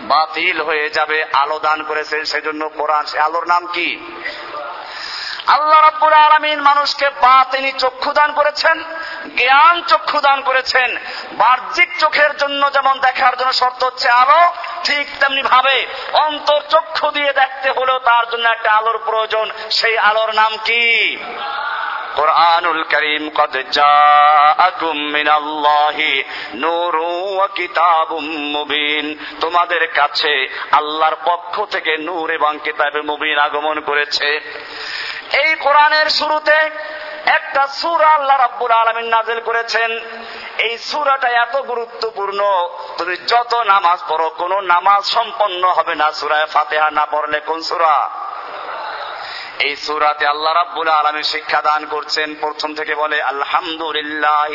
বাতিল 0.00 0.60
হয়ে 0.60 0.90
যাবে। 0.90 1.24
আলো 1.32 1.58
দান 1.58 1.82
করেছেন, 1.82 2.24
সেজন্য 2.24 2.68
কোরআন, 2.68 3.04
সে 3.04 3.18
আলোর 3.18 3.46
নাম 3.46 3.66
কি? 3.66 3.98
আল্লাহ 5.48 5.78
রাব্বুল 5.80 6.14
আলমিন 6.26 6.58
মানুষকে 6.60 7.06
বাতিনি 7.22 7.70
চক্ষু 7.82 8.10
দান 8.12 8.30
করেছেন। 8.32 8.76
জ্ঞান 9.36 9.82
চক্ষু 9.82 10.20
দান 10.20 10.40
করেছেন। 10.40 10.96
বাহ্যিক 11.32 11.88
চোখের 11.98 12.36
জন্য 12.36 12.72
যেমন 12.72 12.98
দেখার 12.98 13.36
জন্য 13.36 13.52
শর্ত 13.52 13.84
হচ্ছে 13.84 14.08
আলো 14.08 14.52
ঠিক 14.84 15.06
তেমনি 15.20 15.42
ভাবে 15.42 15.86
অন্তর 16.12 16.60
চক্ষু 16.70 17.10
দিয়ে 17.10 17.32
দেখতে 17.32 17.70
হলেও 17.70 17.98
তার 17.98 18.30
জন্য 18.30 18.48
একটা 18.48 18.72
আলোর 18.72 18.98
প্রয়োজন। 18.98 19.50
সেই 19.70 19.98
আলোর 19.98 20.34
নাম 20.34 20.56
কি? 20.56 21.16
কোরআনুল 22.14 22.82
করিম 22.82 23.30
কদ 23.30 23.56
জাআকুম 23.70 24.98
মিনাল্লাহি 24.98 26.22
নূরু 26.54 27.34
ওয়া 27.34 27.48
কিতাবুম 27.48 28.24
মুবিন। 28.24 29.18
তোমাদের 29.40 29.92
কাছে 29.92 30.48
আল্লাহর 30.72 31.16
পক্ষ 31.24 31.64
থেকে 31.64 31.96
নূর 31.96 32.30
এবং 32.30 32.58
কিতাবে 32.64 33.00
মুবিন 33.00 33.38
আগমন 33.38 33.80
করেছে। 33.80 34.40
এই 35.32 35.54
কোরআনের 35.54 36.08
শুরুতে 36.08 36.70
একটা 37.28 37.66
সুরা 37.66 38.08
আল্লাহ 38.08 38.36
রাব্বুল 38.36 38.70
আলমিন 38.70 39.04
নাযিল 39.04 39.40
করেছেন। 39.40 39.98
এই 40.58 40.78
সুরাটা 40.78 41.28
এত 41.28 41.56
গুরুত্বপূর্ণ। 41.56 42.68
তুমি 42.98 43.16
যত 43.16 43.54
নামাজ 43.54 43.98
পড়ো, 44.08 44.28
কোন 44.28 44.64
নামাজ 44.64 45.04
সম্পন্ন 45.04 45.68
হবে 45.68 45.94
না। 45.94 46.12
সূরা 46.12 46.46
ফাতেহা 46.46 46.90
না 46.90 47.06
পড়লে 47.06 47.40
কোন 47.40 47.62
সুরা? 47.62 48.10
এই 49.58 49.76
সুরাতে 49.76 50.26
আল্লাহ 50.26 50.54
রাব্বুল 50.54 50.88
আলামিন 50.88 51.22
শিক্ষা 51.22 51.62
দান 51.62 51.86
করছেন। 51.86 52.34
প্রথম 52.34 52.74
থেকে 52.74 52.94
বলে, 52.94 53.22
আলহামদুলিল্লাহ 53.22 54.50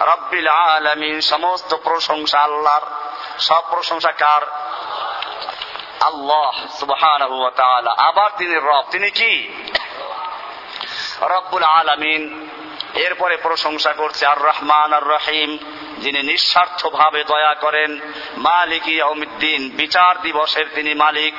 রাব্বিল 0.00 0.48
আলামিন। 0.48 1.20
সমস্ত 1.20 1.74
প্রশংসা 1.74 2.40
আল্লাহর। 2.40 2.86
সব 3.38 3.62
প্রশংসা 3.70 4.12
কার? 4.12 4.42
আল্লাহ 6.00 7.50
তাআলা। 7.56 7.94
আবার 7.98 8.30
তিনি 8.38 8.54
রব। 8.54 8.84
তিনি 8.90 9.10
কি? 9.10 9.52
রব্বুল 11.20 11.62
আলামিন 11.62 12.50
এরপরে 12.94 13.36
প্রশংসা 13.36 13.92
করছে 13.92 14.26
আর 14.26 14.42
রহমান 14.42 14.92
আর 14.92 15.02
রহিম 15.02 15.58
যিনি 15.98 16.22
নিঃস্বার্থ 16.22 16.86
ভাবে 16.86 17.24
দয়া 17.24 17.54
করেন। 17.54 18.00
মালিক 18.36 18.88
ইয়াউমিদ্দিন, 18.88 19.70
বিচার 19.76 20.22
দিবসের 20.22 20.66
তিনি 20.74 20.94
মালিক, 20.94 21.34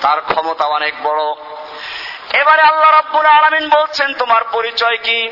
তার 0.00 0.20
ক্ষমতা 0.20 0.64
অনেক 0.64 0.94
বড়। 1.02 1.34
এবারে 2.32 2.62
আল্লাহ 2.62 2.90
রাব্বুল 2.90 3.26
আলামিন 3.26 3.68
বলছেন, 3.68 4.14
তোমার 4.14 4.44
পরিচয় 4.52 4.96
কি? 4.96 5.30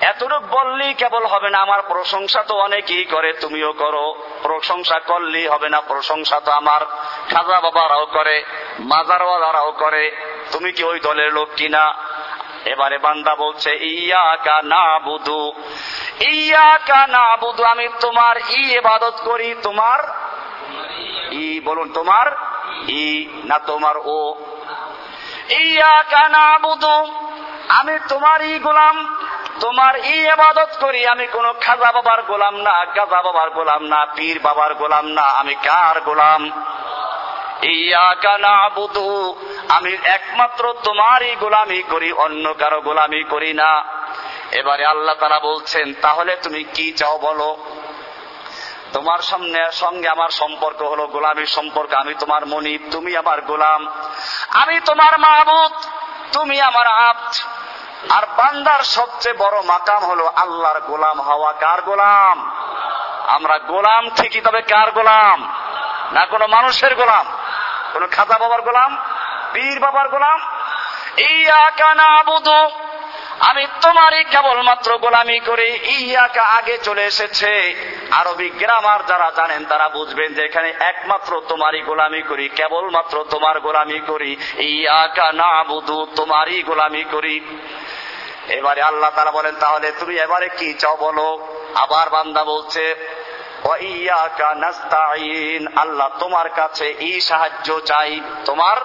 এতটুক 0.00 0.42
বললেই 0.42 0.94
কেবল 0.94 1.26
হবে 1.26 1.50
না, 1.50 1.58
আমার 1.58 1.82
প্রশংসা 1.82 2.42
তো 2.42 2.54
অনেকেই 2.54 3.04
করে, 3.04 3.32
তুমিও 3.32 3.72
করো। 3.72 4.24
প্রশংসা 4.42 5.00
করলেই 5.00 5.46
হবে 5.46 5.68
না, 5.68 5.80
প্রশংসা 5.80 6.40
তো 6.40 6.52
আমার। 6.52 6.80
খাজা 7.30 7.60
বাবারাও 7.60 8.06
করে, 8.06 8.44
মাজারওয়ালারাও 8.78 9.72
করে, 9.72 10.16
তুমি 10.52 10.72
কি 10.72 10.84
ওই 10.84 11.00
দলের 11.00 11.32
লোক 11.32 11.48
কিনা? 11.56 11.94
এবারে 12.64 12.98
বান্দা 12.98 13.34
বলছে 13.34 13.70
ইয়া 13.70 14.36
কা 14.36 14.62
না 14.62 14.98
বুধু 14.98 15.52
ইয়া 16.20 16.78
কা 16.86 17.06
না 17.06 17.36
বুধু 17.36 17.64
আমি 17.64 17.88
তোমার 18.00 18.36
ই 18.50 18.72
এবাদত 18.74 19.14
করি, 19.24 19.54
তোমার 19.62 19.98
ই 21.30 21.60
বলুন, 21.60 21.92
তোমার 21.92 22.26
ই 22.88 23.28
না 23.44 23.58
তোমার 23.58 23.96
ও? 23.96 24.34
ইয়া 25.50 26.02
কা 26.02 26.28
না 26.28 26.58
বুধু 26.58 27.12
আমি 27.68 27.98
তোমার 28.08 28.42
ই 28.42 28.58
গোলাম, 28.58 29.16
তোমার 29.60 30.04
ই 30.04 30.26
এবাদত 30.26 30.76
করি, 30.80 31.06
আমি 31.06 31.26
কোন 31.26 31.52
খাজা 31.60 31.92
বাবার 31.92 32.22
গোলাম 32.22 32.56
না, 32.56 32.84
গাজা 32.84 33.22
বাবার 33.22 33.50
গোলাম 33.50 33.84
না, 33.84 34.06
পীর 34.16 34.38
বাবার 34.42 34.74
গোলাম 34.74 35.06
না, 35.06 35.22
আমি 35.22 35.54
কার 35.54 36.00
গোলাম? 36.00 36.50
আমি 39.68 39.96
একমাত্র 40.04 40.74
তোমারই 40.84 41.36
গোলামি 41.36 41.82
করি, 41.82 42.12
অন্য 42.12 42.54
কারও 42.58 42.80
গোলামি 42.80 43.24
করি 43.24 43.52
না। 43.52 43.84
এবারে 44.50 44.86
আল্লাহ 44.86 45.14
তারা 45.14 45.40
বলছেন, 45.40 45.94
তাহলে 45.94 46.36
তুমি 46.36 46.64
কি 46.64 46.92
চাও 46.92 47.18
বলো? 47.18 47.56
তোমার 48.92 49.18
সামনে, 49.18 49.72
সঙ্গে 49.72 50.08
আমার 50.08 50.30
সম্পর্ক 50.30 50.82
হলো, 50.82 51.06
গোলামীর 51.06 51.46
সম্পর্ক, 51.46 51.92
আমি 51.92 52.14
তোমার 52.14 52.46
মনিব, 52.46 52.80
তুমি 52.90 53.16
আমার 53.16 53.40
গোলাম, 53.40 53.92
আমি 54.50 54.80
তোমার 54.80 55.18
মাহবুদ 55.18 55.72
তুমি 56.32 56.60
আমার 56.60 56.86
আব্দ। 56.86 57.36
আর 58.12 58.22
বান্দার 58.36 58.80
সবচেয়ে 58.80 59.34
বড় 59.38 59.62
মাকাম 59.62 60.04
হলো 60.04 60.26
আল্লাহর 60.26 60.80
গোলাম 60.80 61.20
হওয়া। 61.20 61.52
কার 61.52 61.82
গোলাম? 61.82 62.50
আমরা 63.26 63.58
গোলাম 63.58 64.10
ঠিকই, 64.10 64.40
তবে 64.40 64.62
কার 64.62 64.90
গোলাম? 64.90 65.52
না 66.12 66.26
কোনো 66.26 66.46
মানুষের 66.46 66.94
গোলাম? 66.94 67.26
কোন 67.94 68.06
খাজা 68.06 68.36
বাবার 68.38 68.62
গোলাম, 68.62 68.90
পীর 69.52 69.76
বাবার 69.80 70.08
গোলাম 70.08 70.38
ইয়া 71.18 71.70
কানা 71.70 72.10
আমি 73.40 73.66
তোমারই 73.80 74.24
কেবলমাত্র 74.24 74.98
গোলামি 74.98 75.38
করি, 75.38 75.68
ইয়াকা 75.98 76.42
আগে 76.42 76.78
চলে 76.78 77.04
এসেছে। 77.04 77.52
আরবি 78.10 78.48
গ্রামার 78.50 79.06
যারা 79.06 79.28
জানেন 79.36 79.64
তারা 79.64 79.88
বুঝবেন 79.88 80.34
যে 80.34 80.42
এখানে 80.44 80.70
একমাত্র 80.80 81.42
তোমারই 81.48 81.80
গোলামি 81.80 82.22
করি, 82.22 82.48
কেবলমাত্র 82.48 83.24
তোমার 83.30 83.60
গোলামি 83.60 84.00
করি, 84.00 84.36
ইয়াকা 84.58 85.32
না 85.32 85.64
বুধু 85.64 86.06
তোমারই 86.16 86.62
গোলামি 86.62 87.04
করি। 87.04 87.36
এবারে 88.48 88.82
আল্লাহ 88.82 89.10
তারা 89.10 89.30
বলেন, 89.30 89.54
তাহলে 89.60 89.92
তুমি 89.92 90.14
এবারে 90.16 90.48
কি 90.48 90.74
চাও 90.74 90.96
বলো? 90.96 91.28
আবার 91.74 92.10
বান্দা 92.10 92.44
বলছে 92.44 92.84
আল্লাহ 95.76 96.08
তোমার 96.18 96.48
কাছে 96.48 96.94
ই 97.00 97.20
সাহায্য 97.20 97.80
চাই। 97.80 98.20
তোমার? 98.44 98.76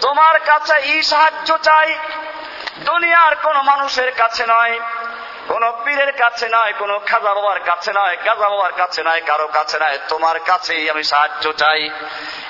তোমার 0.00 0.40
কাছে 0.40 0.74
ই 0.84 1.02
সাহায্য 1.02 1.58
চাই। 1.58 1.98
দুনিয়ার 2.78 3.36
কোন 3.36 3.62
মানুষের 3.62 4.12
কাছে 4.12 4.44
নয়, 4.48 4.80
কোন 5.48 5.72
পীরের 5.84 6.12
কাছে 6.12 6.48
নয়, 6.48 6.72
কোন 6.72 6.98
খাজা 6.98 7.34
বাবার 7.34 7.60
কাছে 7.60 7.92
নয় 7.92 8.16
কাজা 8.16 8.48
বাবার 8.48 8.72
কাছে 8.72 9.02
নয়, 9.02 9.20
কারও 9.26 9.46
কাছে 9.46 9.78
নয়। 9.78 9.98
তোমার 10.08 10.40
কাছেই 10.40 10.90
আমি 10.90 11.04
সাহায্য 11.04 11.52
চাই। 11.52 11.90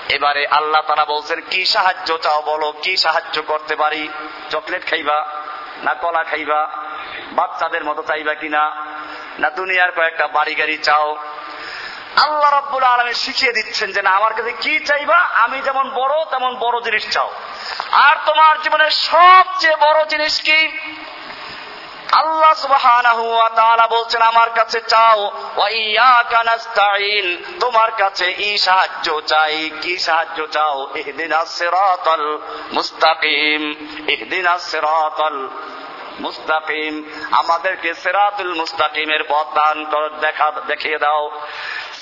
এবারে 0.09 0.47
আল্লাহ 0.47 0.83
তারা 0.83 1.05
বলছেন, 1.05 1.41
কি 1.51 1.65
সাহায্য 1.65 2.19
চাও 2.19 2.43
বলো? 2.43 2.73
কি 2.83 2.97
সাহায্য 2.97 3.43
করতে 3.43 3.77
পারি? 3.77 4.09
চকলেট 4.51 4.91
খাইবা? 4.91 5.27
না 5.85 5.95
কলা 5.95 6.25
খাইবা, 6.25 6.69
বাচ্চাদের 7.33 7.85
মতো 7.85 8.03
চাইবা 8.03 8.35
কিনা, 8.35 8.63
না 9.39 9.51
দুনিয়ার 9.51 9.93
কয়েকটা 9.93 10.27
বাড়ি 10.29 10.55
গাড়ি 10.55 10.77
চাও। 10.79 11.17
আল্লাহ 12.17 12.51
রব্বুল 12.59 12.85
আলমী 12.85 13.15
শিখিয়ে 13.15 13.53
দিচ্ছেন 13.53 13.93
যে 13.93 14.03
না, 14.03 14.11
আমার 14.11 14.35
কাছে 14.35 14.53
কি 14.53 14.81
চাইবা? 14.81 15.17
আমি 15.17 15.61
যেমন 15.61 15.91
বড়, 15.91 16.25
তেমন 16.25 16.57
বড় 16.57 16.81
জিনিস 16.81 17.05
চাও। 17.11 17.33
আর 17.93 18.17
তোমার 18.27 18.63
জীবনের 18.63 18.91
সবচেয়ে 18.91 19.77
বড় 19.77 20.05
জিনিস 20.05 20.41
কি? 20.41 20.59
আল্লাহ 22.21 22.53
সুবহানাহু 22.55 23.35
ওয়া 23.35 23.49
তাআলা 23.49 23.87
বলছেন, 23.87 24.23
আমার 24.23 24.51
কাছে 24.51 24.81
চাও, 24.81 25.21
ওয়া 25.57 25.69
ইয়াকা 25.69 26.45
নাস্তাইন 26.45 27.27
তোমার 27.61 27.91
কাছে 27.93 28.27
ই 28.39 28.59
সাহায্য 28.59 29.21
চাই। 29.21 29.71
কি 29.83 29.99
সাহায্য 29.99 30.47
চাও? 30.47 30.89
ইহদিনাস 30.95 31.59
সিরাতাল 31.59 32.39
মুস্তাকিম 32.73 33.63
ইহদিনাস 34.09 34.71
সিরাতাল 34.71 35.49
মুস্তাকিম। 36.21 36.95
আমাদেরকে 37.31 37.95
সেরাতুল 37.95 38.55
মুস্তাকিমের 38.55 39.23
পথ 39.29 39.47
দান 39.55 39.77
দেখা, 40.21 40.53
দেখিয়ে 40.67 40.99
দাও। 40.99 41.25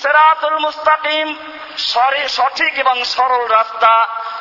সেরাতুল 0.01 0.57
মুস্তাকিম 0.59 1.27
সঠিক 2.27 2.73
এবং 2.79 3.03
সরল 3.03 3.43
রাস্তা, 3.47 3.93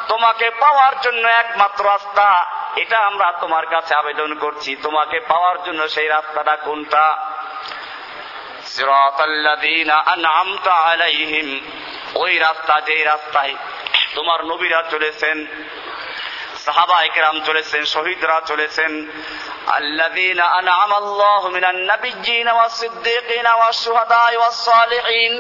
তোমাকে 0.09 0.51
পাওয়ার 0.51 1.01
জন্য 1.01 1.29
একমাত্র 1.29 1.83
রাস্তা। 1.87 2.29
এটা 2.76 2.98
আমরা 3.00 3.28
তোমার 3.42 3.66
কাছে 3.66 3.94
আবেদন 3.96 4.32
করছি 4.34 4.72
তোমাকে 4.76 5.18
পাওয়ার 5.28 5.58
জন্য 5.64 5.82
সেই 5.88 6.08
রাস্তাটা 6.08 6.56
কোনটা 6.58 7.06
আলাইহিম 10.86 11.48
ওই 12.16 12.34
রাস্তা 12.38 12.76
যেই 12.82 13.04
রাস্তায় 13.04 13.54
তোমার 14.16 14.40
নবীরা 14.46 14.80
চলেছেন 14.92 15.38
সাহাবা 16.66 16.98
একরাম 17.04 17.36
চলেছেন 17.40 17.82
শহীদরা 17.86 18.38
চলেছেন 18.42 18.92
الذين 19.78 20.40
أنعم 20.40 20.92
الله 20.94 21.42
من 21.50 21.66
النبيين 21.66 22.48
والصديقين 22.50 23.48
والشهداء 23.60 24.32
والصالحين 24.38 25.34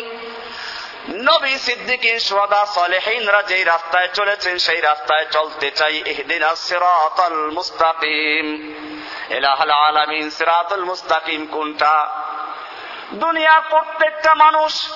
নবী 1.08 1.54
সিদ্দিকিন 1.54 2.18
সোয়াদা 2.18 2.66
সালেহিনরা 2.66 3.42
যেই 3.42 3.64
রাস্তায় 3.64 4.08
চলেছেন, 4.08 4.58
সেই 4.58 4.80
রাস্তায় 4.80 5.26
চলতে 5.30 5.70
চাই 5.70 6.02
ইহদিন 6.06 6.54
সিরাতাল 6.54 7.50
মুস্তাকিম। 7.50 8.74
এলাহাল 9.28 9.70
আলামিন, 9.70 10.30
সিরাতুল 10.30 10.84
মুস্তাকিম 10.84 11.46
কোনটা? 11.46 12.22
দুনিয়ার 13.12 13.60
প্রত্যেকটা 13.70 14.34
মানুষ, 14.34 14.92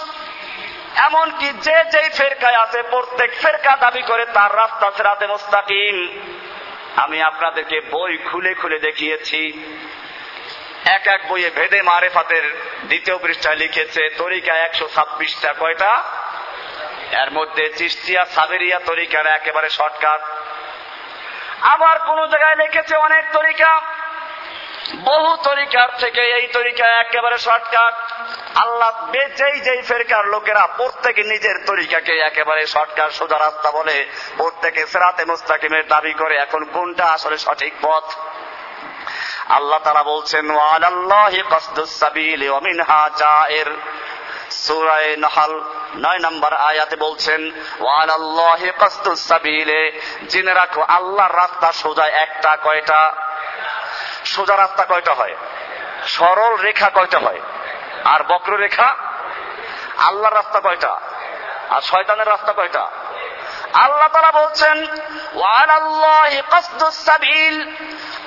এমনকি 0.97 1.47
যে 1.47 1.85
যেই 1.93 2.11
ফেরকায় 2.11 2.57
আছে, 2.57 2.83
প্রত্যেক 2.83 3.31
ফেরকা 3.43 3.77
দাবি 3.77 4.03
করে 4.03 4.27
তার 4.27 4.57
রাস্তা 4.57 4.93
সিরাতে 4.97 5.27
মুস্তাকিম। 5.27 6.23
আমি 6.97 7.23
আপনাদেরকে 7.23 7.81
বই 7.81 8.17
খুলে 8.17 8.55
খুলে 8.55 8.79
দেখিয়েছি। 8.79 9.53
এক 10.87 11.07
এক 11.07 11.29
বইয়ে 11.29 11.51
ভেদে 11.51 11.83
মারেফাতের 11.83 12.63
দ্বিতীয় 12.85 13.19
পৃষ্ঠায় 13.19 13.57
লিখেছে, 13.57 14.09
তরিকা 14.19 14.55
একশো 14.55 14.89
ছাব্বিশটা। 14.95 15.53
কয়টা? 15.53 16.03
এর 17.13 17.31
মধ্যে 17.31 17.73
চিস্তিয়া, 17.77 18.25
সাবেরিয়া 18.25 18.79
তরিকার 18.79 19.27
একেবারে 19.27 19.71
শর্টকাট। 19.71 20.21
আবার 21.63 21.99
কোন 21.99 22.27
জায়গায় 22.27 22.57
লিখেছে 22.57 22.97
অনেক 22.97 23.25
তরিকা। 23.33 23.81
বহু 25.05 25.37
তরিকার 25.43 25.89
থেকে 25.99 26.21
এই 26.21 26.47
তরিকা 26.47 26.87
একেবারে 26.87 27.39
শর্টকাট। 27.39 27.95
আল্লাহ 28.57 29.13
যেই 29.37 29.61
যেই 29.61 29.83
ফেরকার 29.83 30.27
লোকেরা 30.27 30.67
প্রত্যেকে 30.67 31.23
নিজের 31.23 31.55
তরিকাকে 31.67 32.19
একেবারে 32.19 32.67
শর্টকাট 32.67 33.11
সোজা 33.13 33.39
রাস্তা 33.39 33.71
বলে 33.71 34.07
প্রত্যেকে 34.37 34.87
সেরাতে 34.87 35.25
মুস্তাকিমের 35.25 35.87
দাবি 35.87 36.13
করে। 36.13 36.37
এখন 36.37 36.65
কোনটা 36.65 37.05
আসলে 37.05 37.39
সঠিক 37.39 37.73
পথ? 37.83 38.05
আল্লাহ 39.49 39.79
তারা 39.79 40.03
বলছেন, 40.03 40.51
ওয়ালাল্লাহি 40.51 41.43
কসদুস 41.51 41.99
সাবিল 41.99 42.49
ওয়া 42.49 42.61
মিনহা 42.61 43.11
জায়ের 43.17 43.67
সূরায়ে 44.51 45.17
নাহল 45.17 45.61
নয় 45.97 46.19
নম্বর 46.19 46.53
আয়াতে 46.53 46.97
বলছেন, 46.97 47.51
ওয়ালাল্লাহি 47.81 48.71
কসদুস 48.81 49.29
সাবিলে। 49.29 50.01
জেনে 50.29 50.55
রাখো, 50.55 50.83
আল্লাহর 50.83 51.37
রাস্তা 51.37 51.73
সোজা 51.73 52.07
একটা 52.07 52.57
কয়টা? 52.57 53.13
সোজা 54.25 54.57
রাস্তা 54.57 54.85
কয়টা 54.85 55.15
হয়? 55.15 55.37
সরল 56.07 56.57
রেখা 56.57 56.91
কয়টা 56.91 57.19
হয়? 57.19 57.41
আর 58.05 58.21
বক্র 58.25 58.57
রেখা 58.57 58.97
আল্লাহর 59.99 60.35
রাস্তা 60.35 60.61
কয়টা? 60.61 61.01
আর 61.71 61.81
শয়তানের 61.81 62.27
রাস্তা 62.27 62.53
কয়টা? 62.53 62.91
আল্লাহ 63.79 64.09
তারা 64.09 64.33
বলছেন 64.33 64.87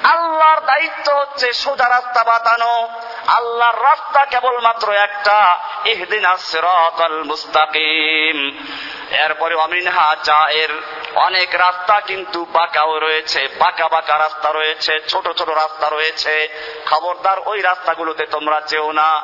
আল্লাহর 0.04 0.60
দায়িত্ব 0.60 1.14
হচ্ছে 1.14 1.54
সোজা 1.54 1.90
রাস্তা 1.90 2.24
বাতানো 2.24 2.90
আল্লাহর 3.28 3.84
রাস্তা 3.84 4.26
কেবলমাত্র 4.26 4.92
একটা, 4.92 5.58
ইহদিন 5.86 6.36
সিরাতাল 6.38 7.24
মুস্তাকিম। 7.24 8.66
এরপরে 9.12 9.56
অমিনহা 9.56 10.16
জায়ের। 10.24 10.70
অনেক 11.16 11.56
রাস্তা 11.56 12.00
কিন্তু 12.00 12.46
বাঁকাও 12.46 13.00
রয়েছে, 13.00 13.48
বাঁকা 13.60 13.88
বাঁকা 13.88 14.18
রাস্তা 14.18 14.52
রয়েছে, 14.52 15.00
ছোট 15.08 15.32
ছোট 15.32 15.50
রাস্তা 15.50 15.90
রয়েছে। 15.90 16.50
খবরদার 16.86 17.38
ওই 17.46 17.62
রাস্তাগুলোতে 17.62 18.26
তোমরা 18.26 18.62
যেও 18.62 18.92
না। 18.92 19.22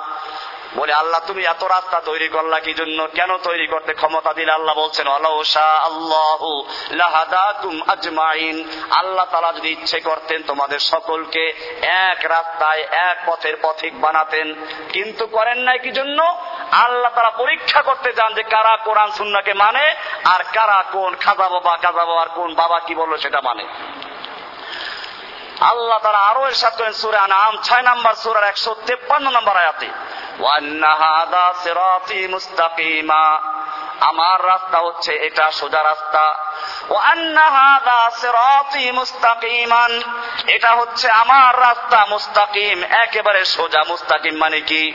বলে, 0.76 0.94
আল্লাহ, 0.94 1.22
তুমি 1.28 1.44
এত 1.44 1.64
রাস্তা 1.64 2.00
তৈরি 2.00 2.28
করলা 2.28 2.60
কি 2.60 2.74
জন্য 2.74 3.08
কেন 3.16 3.38
তৈরি 3.38 3.68
করতে 3.68 3.94
ক্ষমতা 3.94 4.34
দিলে? 4.34 4.52
আল্লাহ 4.52 4.76
বলছেন 4.76 5.08
আজমাইন। 7.88 8.70
আল্লাহ 8.92 9.26
তালা 9.32 9.54
যদি 9.54 9.70
ইচ্ছে 9.70 10.00
করতেন, 10.00 10.44
তোমাদের 10.48 10.80
সকলকে 10.80 11.44
এক 11.82 12.26
রাস্তায়, 12.26 12.82
এক 12.82 13.18
পথের 13.26 13.56
পথিক 13.62 14.02
বানাতেন। 14.02 14.54
কিন্তু 14.94 15.28
করেন 15.28 15.58
নাই 15.58 15.80
কি 15.80 15.92
জন্য 15.92 16.36
আল্লাহ 16.72 17.12
তারা 17.16 17.30
পরীক্ষা 17.30 17.82
করতে 17.82 18.14
যান 18.14 18.34
যে 18.34 18.44
কারা 18.44 18.78
কোরআন 18.78 19.12
সুন্নাকে 19.12 19.54
মানে 19.54 19.96
আর 20.26 20.44
কারা 20.44 20.84
কোন 20.92 21.16
খাজা 21.16 21.50
বাবা 21.50 21.78
কাজা 21.78 22.06
বাবার 22.06 22.30
কোন 22.30 22.54
বাবা 22.54 22.80
কি 22.80 22.96
বলল 22.96 23.18
সেটা 23.18 23.42
মানে। 23.42 23.68
আল্লাহ 25.60 25.98
তারা 25.98 26.18
আরও 26.18 26.48
এর 26.48 26.54
সাথে 26.54 26.94
সুরে 26.94 27.18
আনাম 27.18 27.58
ছয় 27.64 27.82
নম্বর 27.82 28.14
সুরার 28.14 28.44
একশো 28.44 28.76
তেপ্পান্ন 28.86 29.30
নম্বর 29.30 29.58
আয়াতে। 29.58 29.90
আমার 34.00 34.46
রাস্তা 34.46 34.78
হচ্ছে 34.78 35.14
এটা 35.14 35.52
সোজা 35.52 35.84
রাস্তা। 35.84 36.46
মুস্তাকিমান। 38.92 40.02
এটা 40.48 40.72
হচ্ছে 40.72 41.12
আমার 41.12 41.60
রাস্তা 41.60 42.06
মুস্তাকিম। 42.06 42.84
একেবারে 42.84 43.46
সোজা 43.46 43.84
মুস্তাকিম 43.88 44.38
মানে 44.38 44.62
কি? 44.62 44.94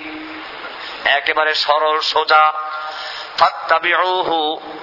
একেবারে 1.05 1.55
সরল 1.55 2.00
সোজা। 2.00 2.53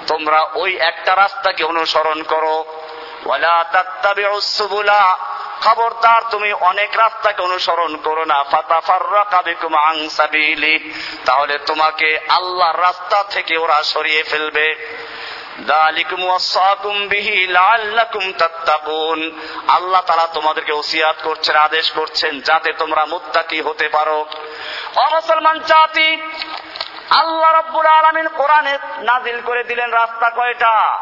তোমরা 0.08 0.42
ওই 0.56 0.76
একটা 0.76 1.16
রাস্তাকে 1.16 1.64
অনুসরণ 1.64 2.24
করো। 2.24 2.66
ওয়ালা 3.26 3.66
তাত্তাবিউস 3.72 4.58
সুবুলা 4.58 5.18
খবরদার, 5.62 6.22
তুমি 6.32 6.54
অনেক 6.54 6.90
রাস্তাকে 6.98 7.42
অনুসরণ 7.42 7.96
করো 7.96 8.26
না। 8.26 8.44
ফাতা 8.44 8.82
সাবিলি। 10.10 10.94
তাহলে 11.26 11.58
তোমাকে 11.58 12.20
আল্লাহর 12.30 12.82
রাস্তা 12.82 13.24
থেকে 13.24 13.58
ওরা 13.58 13.84
সরিয়ে 13.84 14.24
ফেলবে। 14.24 14.98
আল্লাহ 19.68 20.02
তারা 20.02 20.28
তোমাদেরকে 20.28 20.72
ওসিয়াত 20.72 21.16
করছেন, 21.24 21.56
আদেশ 21.56 21.92
করছেন, 21.92 22.42
যাতে 22.42 22.74
তোমরা 22.74 23.06
মুত্তাকি 23.06 23.62
হতে 23.62 23.90
পারো। 23.90 24.26
অমুসলমান 24.96 25.60
জাতি, 25.60 26.22
আল্লাহ 27.10 27.60
রব্বুল 27.60 27.86
আলমিন 27.86 28.28
কোরআনে 28.28 28.78
নাজিল 28.98 29.42
করে 29.42 29.64
দিলেন 29.64 29.92
রাস্তা 29.92 30.30
কয়টা? 30.30 31.00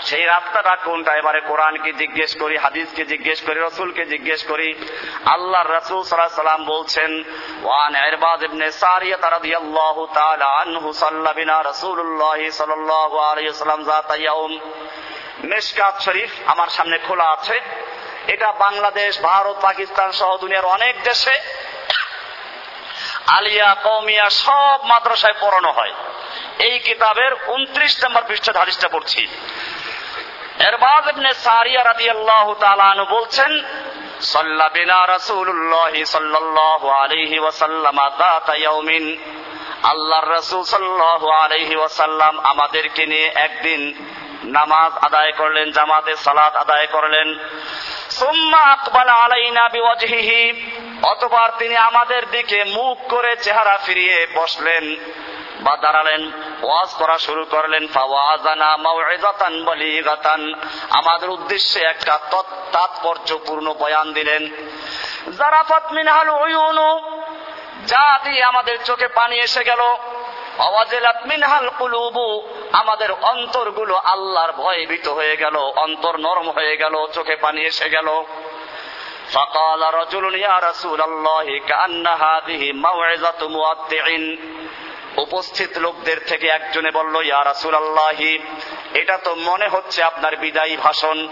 সেই 0.00 0.24
রাস্তাটা 0.24 0.76
কোনটা 0.76 1.16
এবারে 1.16 1.40
কোরআনকে 1.40 1.92
জিজ্ঞেস 1.92 2.36
করি, 2.36 2.56
হাদিসকে 2.56 3.04
জিজ্ঞেস 3.04 3.40
করি, 3.40 3.60
রসুলকে 3.60 4.06
জিজ্ঞেস 4.06 4.42
করি। 4.44 4.74
আল্লাহ 5.24 5.70
রসুল 5.70 6.02
সাল্লাহ 6.02 6.28
সাল্লাম 6.28 6.64
বলছেন, 6.64 7.24
ওয়ান 7.62 7.96
ইরবাদ 7.96 8.42
ইবনে 8.42 8.72
সারিয়া 8.72 9.30
রাদিয়াল্লাহু 9.30 10.06
তাআলা 10.14 10.46
আনহু 10.46 10.92
সাল্লা 10.92 11.32
বিনা 11.32 11.62
রাসূলুল্লাহ 11.62 12.50
সাল্লাল্লাহু 12.50 13.18
আলাইহি 13.18 14.22
ইয়াউম। 14.22 14.58
মিশকাত 15.44 16.00
শরীফ 16.00 16.30
আমার 16.46 16.68
সামনে 16.68 16.98
খোলা 17.08 17.24
আছে। 17.24 17.60
এটা 18.26 18.52
বাংলাদেশ, 18.52 19.20
ভারত, 19.20 19.56
পাকিস্তান 19.62 20.12
সহ 20.12 20.36
দুনিয়ার 20.36 20.64
অনেক 20.64 21.02
দেশে 21.02 21.40
আলিয়া 23.26 23.74
কৌমিয়া 23.74 24.30
সব 24.30 24.78
মাদ্রাসায় 24.84 25.34
পড়ানো 25.40 25.72
হয়। 25.72 25.92
এই 26.58 26.78
কিতাবের 26.78 27.32
উনত্রিশ 27.46 28.04
নম্বর 28.04 28.22
পৃষ্ঠ 28.28 28.56
হাদিসটা 28.56 28.88
পড়ছি। 28.88 29.26
এরবাজ 30.66 31.08
ইবনে 31.08 31.34
সারিয়া 31.34 31.84
রাদিয়াল্লাহু 31.84 32.54
তাআলা 32.54 32.84
আনহু 32.84 33.16
বলছেন, 33.16 33.60
সাল্লা 34.20 34.68
বিনা 34.68 35.06
রাসূলুল্লাহ 35.06 36.04
সাল্লাল্লাহু 36.04 36.88
আলাইহি 36.88 37.38
ওয়াসাল্লাম 37.38 37.96
দাতা 38.18 38.54
ইয়াউমিন। 38.54 39.16
আল্লাহর 39.82 40.30
রাসূল 40.30 40.62
সাল্লাল্লাহু 40.62 41.30
আলাইহি 41.30 41.76
ওয়াসাল্লাম 41.76 42.38
আমাদেরকে 42.38 43.06
নিয়ে 43.06 43.32
একদিন 43.34 43.94
নামাজ 44.44 44.92
আদায় 45.04 45.32
করলেন, 45.32 45.72
জামাতে 45.72 46.16
সালাত 46.16 46.56
আদায় 46.56 46.86
করলেন। 46.86 47.38
সুম্মা 48.10 48.58
আকবাল 48.58 49.08
আলাইনা 49.08 49.68
বিওয়াজহিহি। 49.68 50.70
অতবার 51.02 51.50
তিনি 51.58 51.76
আমাদের 51.76 52.30
দিকে 52.30 52.64
মুখ 52.64 52.98
করে 53.08 53.36
চেহারা 53.36 53.78
ফিরিয়ে 53.78 54.26
বসলেন। 54.34 54.96
বা 55.61 55.73
দাঁড়ালেন 55.77 56.21
ওয়াজ 56.63 56.89
করা 56.99 57.17
শুরু 57.17 57.43
করলেন 57.45 57.83
ফাওয়াজানা 57.87 58.69
মাউইজাতান 58.77 59.53
বালিগাতান 59.65 60.41
আমাদের 60.91 61.29
উদ্দেশ্যে 61.29 61.79
একটা 61.83 62.13
তাৎপর্যপূর্ণ 62.75 63.67
বয়ান 63.73 64.07
দিলেন 64.13 64.43
জারাফাত 65.37 65.85
মিনহাল 65.97 66.29
উয়ুনু 66.37 66.89
যা 67.85 68.05
দিয়ে 68.23 68.41
আমাদের 68.43 68.77
চোখে 68.85 69.07
পানি 69.09 69.35
এসে 69.39 69.61
গেল 69.63 69.81
অওয়াজিলাত 70.59 71.19
মিনহাল 71.25 71.67
কুলুবু 71.79 72.27
আমাদের 72.73 73.09
অন্তরগুলো 73.23 73.95
আল্লাহর 74.05 74.53
ভয়ে 74.53 74.83
ভীত 74.85 75.07
হয়ে 75.07 75.35
গেল 75.37 75.55
অন্তর 75.77 76.13
নরম 76.17 76.47
হয়ে 76.49 76.75
গেল 76.77 76.95
চোখে 77.13 77.35
পানি 77.35 77.61
এসে 77.65 77.87
গেল 77.89 78.09
فقال 79.31 79.81
رجل 79.93 80.25
يا 80.37 80.55
رسول 80.59 81.01
الله 81.01 81.45
كأن 81.61 82.05
هذه 82.07 82.61
موعظة 82.73 83.41
مودع 83.49 84.05
উপস্থিত 85.18 85.78
লোকদের 85.78 86.16
থেকে 86.26 86.48
একজনে 86.48 86.90
বলল, 86.90 87.26
ইয়া 87.26 87.44
রাসূলুল্লাহি, 87.44 88.38
এটা 88.94 89.18
তো 89.18 89.34
মনে 89.34 89.68
হচ্ছে 89.68 90.02
আপনার 90.02 90.36
বিদায়ী 90.36 90.76
ভাষণ। 90.76 91.28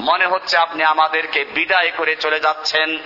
মনে 0.00 0.26
হচ্ছে 0.26 0.56
আপনি 0.56 0.84
আমাদেরকে 0.84 1.44
বিদায় 1.44 1.90
করে 1.96 2.16
চলে 2.16 2.40
যাচ্ছেন। 2.40 2.98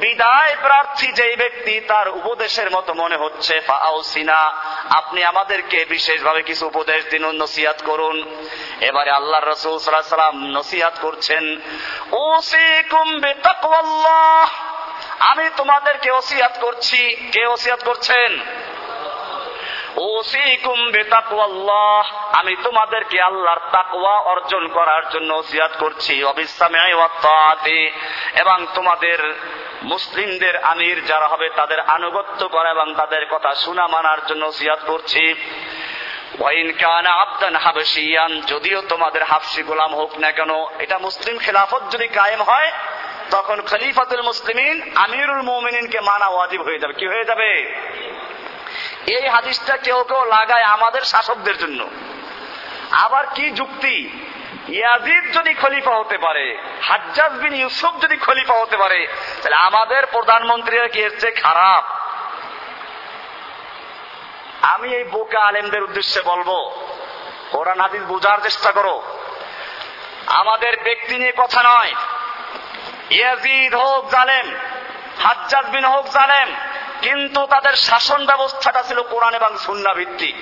বিদায় 0.00 0.56
প্রার্থী 0.62 1.12
যেই 1.12 1.36
ব্যক্তি 1.36 1.80
তার 1.80 2.08
উপদেশের 2.08 2.70
মতো 2.70 2.94
মনে 2.94 3.16
হচ্ছে। 3.16 3.60
আপনি 4.90 5.24
আমাদেরকে 5.24 5.84
বিশেষভাবে 5.84 6.42
কিছু 6.42 6.66
উপদেশ 6.66 7.04
দিন 7.10 7.26
নসিহাত 7.26 7.82
করুন। 7.84 8.46
এবারে 8.80 9.10
আল্লাহ 9.10 9.40
রসুল 9.44 9.78
সাল্লাম 9.78 10.46
নসিহাত 10.46 10.92
করছেন 11.02 11.60
ও 12.12 12.40
সে 12.42 12.82
কুম্বে 12.90 13.34
আমি 15.18 15.50
তোমাদেরকে 15.56 16.10
ওসিয়াত 16.10 16.52
করছি। 16.60 17.16
কে 17.32 17.46
ওসিয়াত 17.46 17.84
করছেন? 17.84 18.40
আমি 22.32 22.56
তোমাদেরকে 22.62 23.20
আল্লাহর 23.20 23.58
তাকওয়া 23.72 24.18
অর্জন 24.18 24.68
করার 24.68 25.08
জন্য 25.08 25.34
ওসিয়াত 25.34 25.70
করছি। 25.78 26.24
এবং 28.36 28.66
তোমাদের 28.74 29.34
মুসলিমদের 29.82 30.56
আমির 30.56 31.06
যারা 31.06 31.28
হবে, 31.28 31.48
তাদের 31.48 31.80
আনুগত্য 31.80 32.48
করা 32.48 32.70
এবং 32.70 32.94
তাদের 32.94 33.26
কথা 33.30 33.54
শোনা 33.54 33.86
মানার 33.86 34.26
জন্য 34.26 34.44
ওসিয়াত 34.44 34.78
করছি। 34.86 35.34
যদিও 38.46 38.82
তোমাদের 38.82 39.24
হাফসি 39.24 39.62
গোলাম 39.62 39.94
হোক 39.94 40.18
না 40.18 40.32
কেন, 40.32 40.50
এটা 40.78 40.98
মুসলিম 40.98 41.38
খেলাফত 41.38 41.82
যদি 41.90 42.08
কায়েম 42.08 42.42
হয় 42.42 42.72
তখন 43.30 43.60
খলিফাতুল 43.60 44.22
মুসলিমিন 44.22 44.96
আমিরুল 44.96 45.42
মুমিনিনকে 45.42 46.00
মানা 46.00 46.28
ওয়াজিব 46.28 46.62
হয়ে 46.62 46.78
যাবে। 46.78 46.92
কি 46.92 47.06
হয়ে 47.06 47.24
যাবে? 47.24 47.74
এই 49.06 49.28
হাদিসটা 49.28 49.76
কেউ 49.76 50.04
কেউ 50.08 50.24
লাগায় 50.24 50.62
আমাদের 50.62 51.02
শাসকদের 51.02 51.58
জন্য। 51.58 51.90
আবার 52.90 53.26
কি 53.34 53.50
যুক্তি? 53.50 54.10
ইয়াজিদ 54.68 55.34
যদি 55.34 55.54
খলিফা 55.54 55.90
হতে 55.90 56.18
পারে, 56.18 56.58
হাজ্জাজ 56.82 57.32
বিন 57.32 57.54
ইউসুফ 57.54 58.02
যদি 58.02 58.16
খলিফা 58.16 58.54
হতে 58.54 58.76
পারে, 58.76 59.06
তাহলে 59.42 59.56
আমাদের 59.56 60.06
প্রধানমন্ত্রীরা 60.06 60.88
কি 60.88 61.00
এর 61.00 61.20
চেয়ে 61.20 61.32
খারাপ? 61.32 61.84
আমি 64.64 64.94
এই 64.94 65.04
বোকা 65.04 65.40
আলেমদের 65.40 65.82
উদ্দেশ্যে 65.82 66.22
বলব, 66.22 66.72
কোরআন 67.50 67.80
হাদিস 67.80 68.02
বোঝার 68.02 68.38
চেষ্টা 68.38 68.72
করো। 68.72 69.02
আমাদের 70.26 70.80
ব্যক্তি 70.82 71.18
নিয়ে 71.18 71.32
কথা 71.36 71.62
নয়। 71.64 71.94
ইয়াজিদ 73.10 73.74
হোক 73.74 74.10
জালেম, 74.10 74.54
হাজ্জাজ 75.22 75.66
বিন 75.66 75.84
হোক 75.84 76.06
জালেম, 76.08 76.54
কিন্তু 77.02 77.46
তাদের 77.46 77.72
শাসন 77.72 78.26
ব্যবস্থাটা 78.26 78.82
ছিল 78.82 79.02
কোরআন 79.02 79.34
এবং 79.34 79.56
সুন্না 79.58 79.94
ভিত্তিক। 79.94 80.36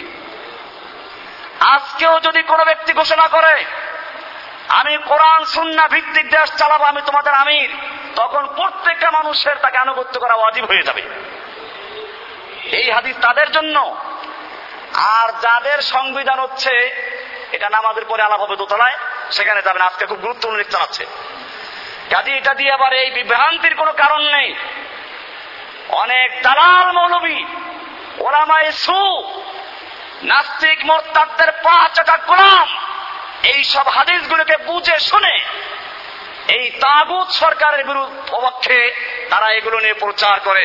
আজকেও 1.61 2.21
যদি 2.21 2.43
কোনো 2.43 2.65
ব্যক্তি 2.65 2.93
ঘোষণা 2.93 3.29
করে, 3.29 3.65
আমি 4.69 4.99
কোরআন, 4.99 5.45
সুন্না 5.45 5.89
ভিত্তিক 5.89 6.31
দেশ 6.31 6.53
চালাবো, 6.57 6.85
আমি 6.85 7.03
তোমাদের 7.07 7.35
আমির, 7.35 7.71
তখন 8.17 8.47
প্রত্যেকটা 8.47 9.11
মানুষের 9.11 9.57
তাকে 9.57 9.79
আনুগত্য 9.79 10.21
করা 10.21 10.35
অজীব 10.35 10.65
হয়ে 10.65 10.83
যাবে। 10.83 11.03
এই 12.73 12.91
হাদিস 12.91 13.17
তাদের 13.21 13.53
জন্য। 13.53 13.97
আর 14.95 15.33
যাদের 15.41 15.83
সংবিধান 15.83 16.41
হচ্ছে, 16.41 16.71
এটা 17.53 17.71
নামাজের 17.71 18.05
পরে 18.05 18.23
আলাপ 18.23 18.41
হবে 18.41 18.57
দোতলায়, 18.57 18.95
সেখানে 19.31 19.63
যাবেন। 19.63 19.83
আজকে 19.83 20.07
খুব 20.07 20.19
গুরুত্বপূর্ণ 20.19 20.81
আছে। 20.81 21.07
কাজে, 22.13 22.33
এটা 22.37 22.53
দিয়ে 22.55 22.73
আবার 22.73 22.93
এই 23.03 23.11
বিভ্রান্তির 23.11 23.75
কোনো 23.75 23.93
কারণ 23.93 24.23
নেই। 24.37 24.49
অনেক 26.03 26.29
দালাল 26.43 26.89
মৌলবী, 26.93 27.39
ওলামায় 28.19 28.71
সু, 28.85 29.01
নাস্তিক 30.23 30.79
মোরতাদের 30.85 31.51
পা 31.65 31.77
চাকা 31.95 32.17
গোলাম 32.29 32.69
এই 33.53 33.61
সব 33.65 33.87
হাদিসগুলোকে 33.89 34.57
বুঝে 34.69 34.97
শুনে 35.01 35.35
এই 36.57 36.65
তাগুত 36.81 37.29
সরকারের 37.43 37.83
বিরুদ্ধ 37.85 38.31
তারা 39.31 39.49
এগুলো 39.53 39.77
নিয়ে 39.81 40.01
প্রচার 40.05 40.37
করে। 40.41 40.65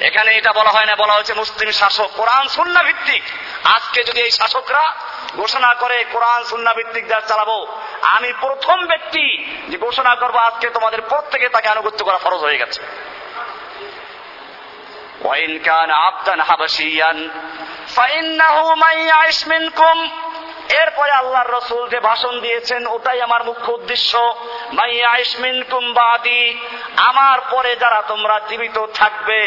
এখানে 0.00 0.30
এটা 0.36 0.52
বলা 0.52 0.70
হয় 0.70 0.88
না, 0.90 0.94
বলা 0.96 1.14
হয়েছে 1.14 1.34
মুসলিম 1.34 1.70
শাসক, 1.70 2.10
কোরআন, 2.16 2.44
সুন্না 2.48 2.80
ভিত্তিক। 2.82 3.22
আজকে 3.76 4.00
যদি 4.04 4.20
এই 4.20 4.30
শাসকরা 4.30 4.84
ঘোষণা 5.37 5.71
করে 5.73 5.97
কোরআন 6.05 6.41
সুন্না 6.43 6.71
ভিত্তিক 6.73 7.05
দেশ 7.07 7.23
চালাবো 7.27 7.57
আমি 8.15 8.29
প্রথম 8.41 8.77
ব্যক্তি 8.87 9.25
যে 9.69 9.77
ঘোষণা 9.77 10.13
করবো 10.15 10.39
আজকে 10.39 10.67
তোমাদের 10.69 11.01
প্রত্যেকে 11.01 11.47
তাকে 11.49 11.67
আনুগত্য 11.69 11.99
করা 12.03 12.19
ফরজ 12.19 12.41
হয়ে 12.43 12.61
গেছে 12.63 12.81
وإن 15.21 15.59
كان 15.59 15.91
عبدا 15.93 16.35
حبشيا 16.43 17.31
فإنه 17.87 18.55
من 18.75 18.95
يعش 19.03 19.39
منكم 19.47 19.97
এরপরে 20.73 21.11
আল্লাহর 21.11 21.53
রসুল 21.53 21.83
যে 21.89 21.99
ভাষণ 21.99 22.33
দিয়েছেন 22.39 22.81
ওটাই 22.87 23.19
আমার 23.21 23.41
মুখ্য 23.43 23.67
উদ্দেশ্য 23.71 24.11
মাইয়া 24.71 25.13
ইসমিনকুম 25.17 25.83
বাদি 25.93 26.43
আমার 27.09 27.37
পরে 27.51 27.71
যারা 27.75 27.99
তোমরা 28.07 28.35
জীবিত 28.49 28.77
থাকবে 28.93 29.41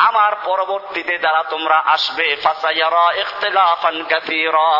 আমার 0.00 0.32
পরবর্তীতে 0.44 1.14
যারা 1.18 1.42
তোমরা 1.44 1.78
আসবে 1.86 2.26
ফাসাইয়ারা 2.36 3.06
ইখতিলাফান 3.22 3.96
কাসীরা 4.02 4.70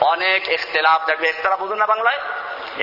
অনেক 0.00 0.48
ইখতিলাফ 0.48 1.06
দেখবে 1.06 1.28
ইখতিলাফ 1.28 1.58
বুঝুন 1.58 1.78
না 1.78 1.86
বাংলায়? 1.86 2.18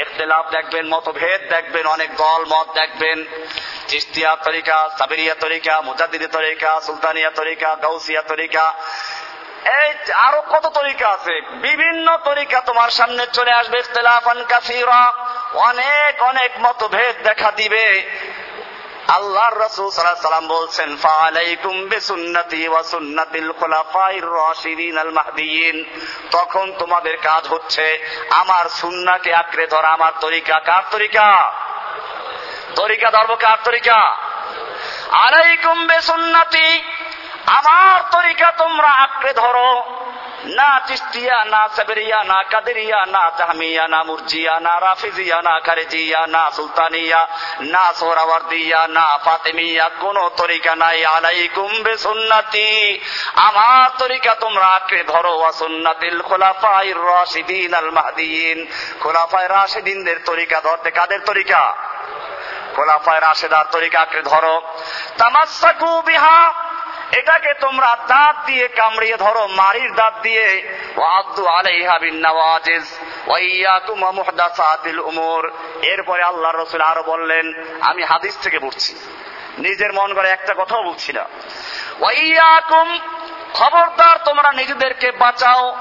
ইখতিলাফ 0.02 0.50
দেখবেন, 0.50 0.88
মতভেদ 0.88 1.50
দেখবেন, 1.50 1.86
অনেক 1.86 2.16
দল, 2.16 2.46
মত 2.46 2.74
দেখবেন। 2.74 3.26
চিস্তিয়া 3.88 4.36
তরিকা, 4.36 4.90
সাবেরিয়া 4.98 5.36
তরিকা 5.36 5.82
মুজাদ্দিদি 5.82 6.28
তরিকা, 6.28 6.82
সুলতানিয়া 6.82 7.32
তরিকা, 7.32 7.76
গাউসিয়া 7.76 8.22
তরিকা। 8.22 8.74
এই 9.66 10.14
আরও 10.14 10.42
কত 10.42 10.68
তরিকা 10.68 11.10
আছে? 11.10 11.42
বিভিন্ন 11.42 12.18
তরিকা 12.18 12.62
তোমার 12.62 12.90
সামনে 12.90 13.28
চলে 13.34 13.52
আসবে। 13.52 13.80
ইখতিলাফান 13.80 14.46
অনেক 15.54 16.22
অনেক 16.22 16.52
মতভেদ 16.60 17.24
দেখা 17.24 17.52
দিবে। 17.52 18.12
আল্লাহর 19.08 19.60
রাসূল 19.60 19.90
সাল্লাল্লাহু 19.90 20.28
আলাইহি 20.28 20.28
সাল্লাম 20.28 20.48
বলছেন 20.48 20.98
ফালাইকুম 20.98 21.82
বিসুন্নতি 21.82 22.68
ওয়া 22.68 22.84
সুন্নাতিল 22.84 23.52
খুলাফাইর 23.52 24.32
রাশিদিন 24.32 24.98
আল 24.98 25.12
মাহদিয়িন। 25.12 26.00
তখন 26.32 26.74
তোমাদের 26.80 27.18
কাজ 27.18 27.48
হচ্ছে, 27.48 28.10
আমার 28.30 28.70
সুন্নাহকে 28.70 29.36
আঁকড়ে 29.36 29.68
ধরা। 29.68 29.88
আমার 29.88 30.12
তরিকা 30.20 30.60
কার 30.60 30.84
তরিকা? 30.92 31.52
তরিকা 32.76 33.12
ধর্ম 33.12 33.36
কার 33.36 33.58
তরিকা? 33.64 34.18
আলাইকুম 35.12 35.88
বিসুন্নতি, 35.88 36.84
আমার 37.46 38.04
তরিকা 38.12 38.52
তোমরা 38.52 38.88
আঁকড়ে 38.88 39.34
ধরো। 39.34 39.97
না 40.46 40.82
চিস্তিয়া 40.88 41.46
না 41.46 41.70
সাবেরিয়া, 41.76 42.24
না 42.24 42.44
কাদেরিয়া, 42.44 43.06
না 43.06 43.32
জাহমিয়া, 43.38 43.88
না 43.88 44.04
মুরজিয়া, 44.04 44.60
না 44.60 44.80
রাফিজিয়া, 44.80 45.42
না 45.42 45.60
খারেজিয়া, 45.60 46.28
না 46.28 46.52
সুলতানিয়া, 46.52 47.28
না 47.62 47.94
সোহরাওয়ার্দিয়া, 47.94 48.88
না 48.88 49.18
ফাতেমিয়া, 49.18 49.90
কোন 49.90 50.30
তরিকা 50.30 50.76
নাই। 50.76 51.06
আলাইকুম 51.06 51.84
বে 51.84 51.98
সুন্নাতি 51.98 53.00
আমার 53.36 53.90
তরিকা 53.98 54.36
তোমরা 54.36 54.66
আঁকড়ে 54.66 55.04
ধরো। 55.04 55.52
সুন্নাতিল 55.52 56.22
খোলাফাই 56.22 56.92
রাশিদিন 56.92 57.74
আল 57.74 57.92
মাহদিন 57.92 58.66
খোলাফাই 59.00 59.48
রাশিদিনদের 59.48 60.20
তরিকা 60.26 60.62
ধরতে 60.62 60.92
কাদের 60.92 61.20
তরিকা? 61.20 61.76
খোলাফায় 62.76 63.22
রাশেদার 63.22 63.66
তরিকা 63.72 64.02
আঁকড়ে 64.02 64.22
ধরো। 64.22 64.62
তামাসাকু 65.18 66.02
বিহা 66.06 66.67
এটাকে 67.12 67.54
তোমরা 67.54 67.98
দাঁত 68.08 68.36
দিয়ে 68.46 68.68
কামড়িয়ে 68.68 69.18
ধরো 69.18 69.48
মারির 69.48 69.96
দাঁত 69.96 70.14
দিয়ে। 70.22 70.74
ওয়াদু 70.98 71.48
আলাইহা 71.48 72.00
বিন 72.00 72.28
নওয়াজিজ 72.28 72.84
ওয়াইয়াকুম 73.28 74.12
মুহদাসাতিল 74.12 75.00
উমুর। 75.00 75.52
এরপরে 75.82 76.24
আল্লাহ 76.24 76.52
রসুল 76.56 76.82
আরও 76.82 77.04
বললেন, 77.04 77.54
আমি 77.82 78.04
হাদিস 78.04 78.38
থেকে 78.38 78.60
পড়ছি। 78.60 78.96
নিজের 79.58 79.94
মন 79.94 80.14
করে 80.14 80.30
একটা 80.30 80.54
কথাও 80.58 80.84
বলছি 80.84 81.14
না। 81.14 81.26
ওয়াইয়াকুম 82.00 83.00
খবরদার, 83.58 84.18
তোমরা 84.26 84.52
নিজেদেরকে 84.52 85.12
বাঁচাও। 85.12 85.76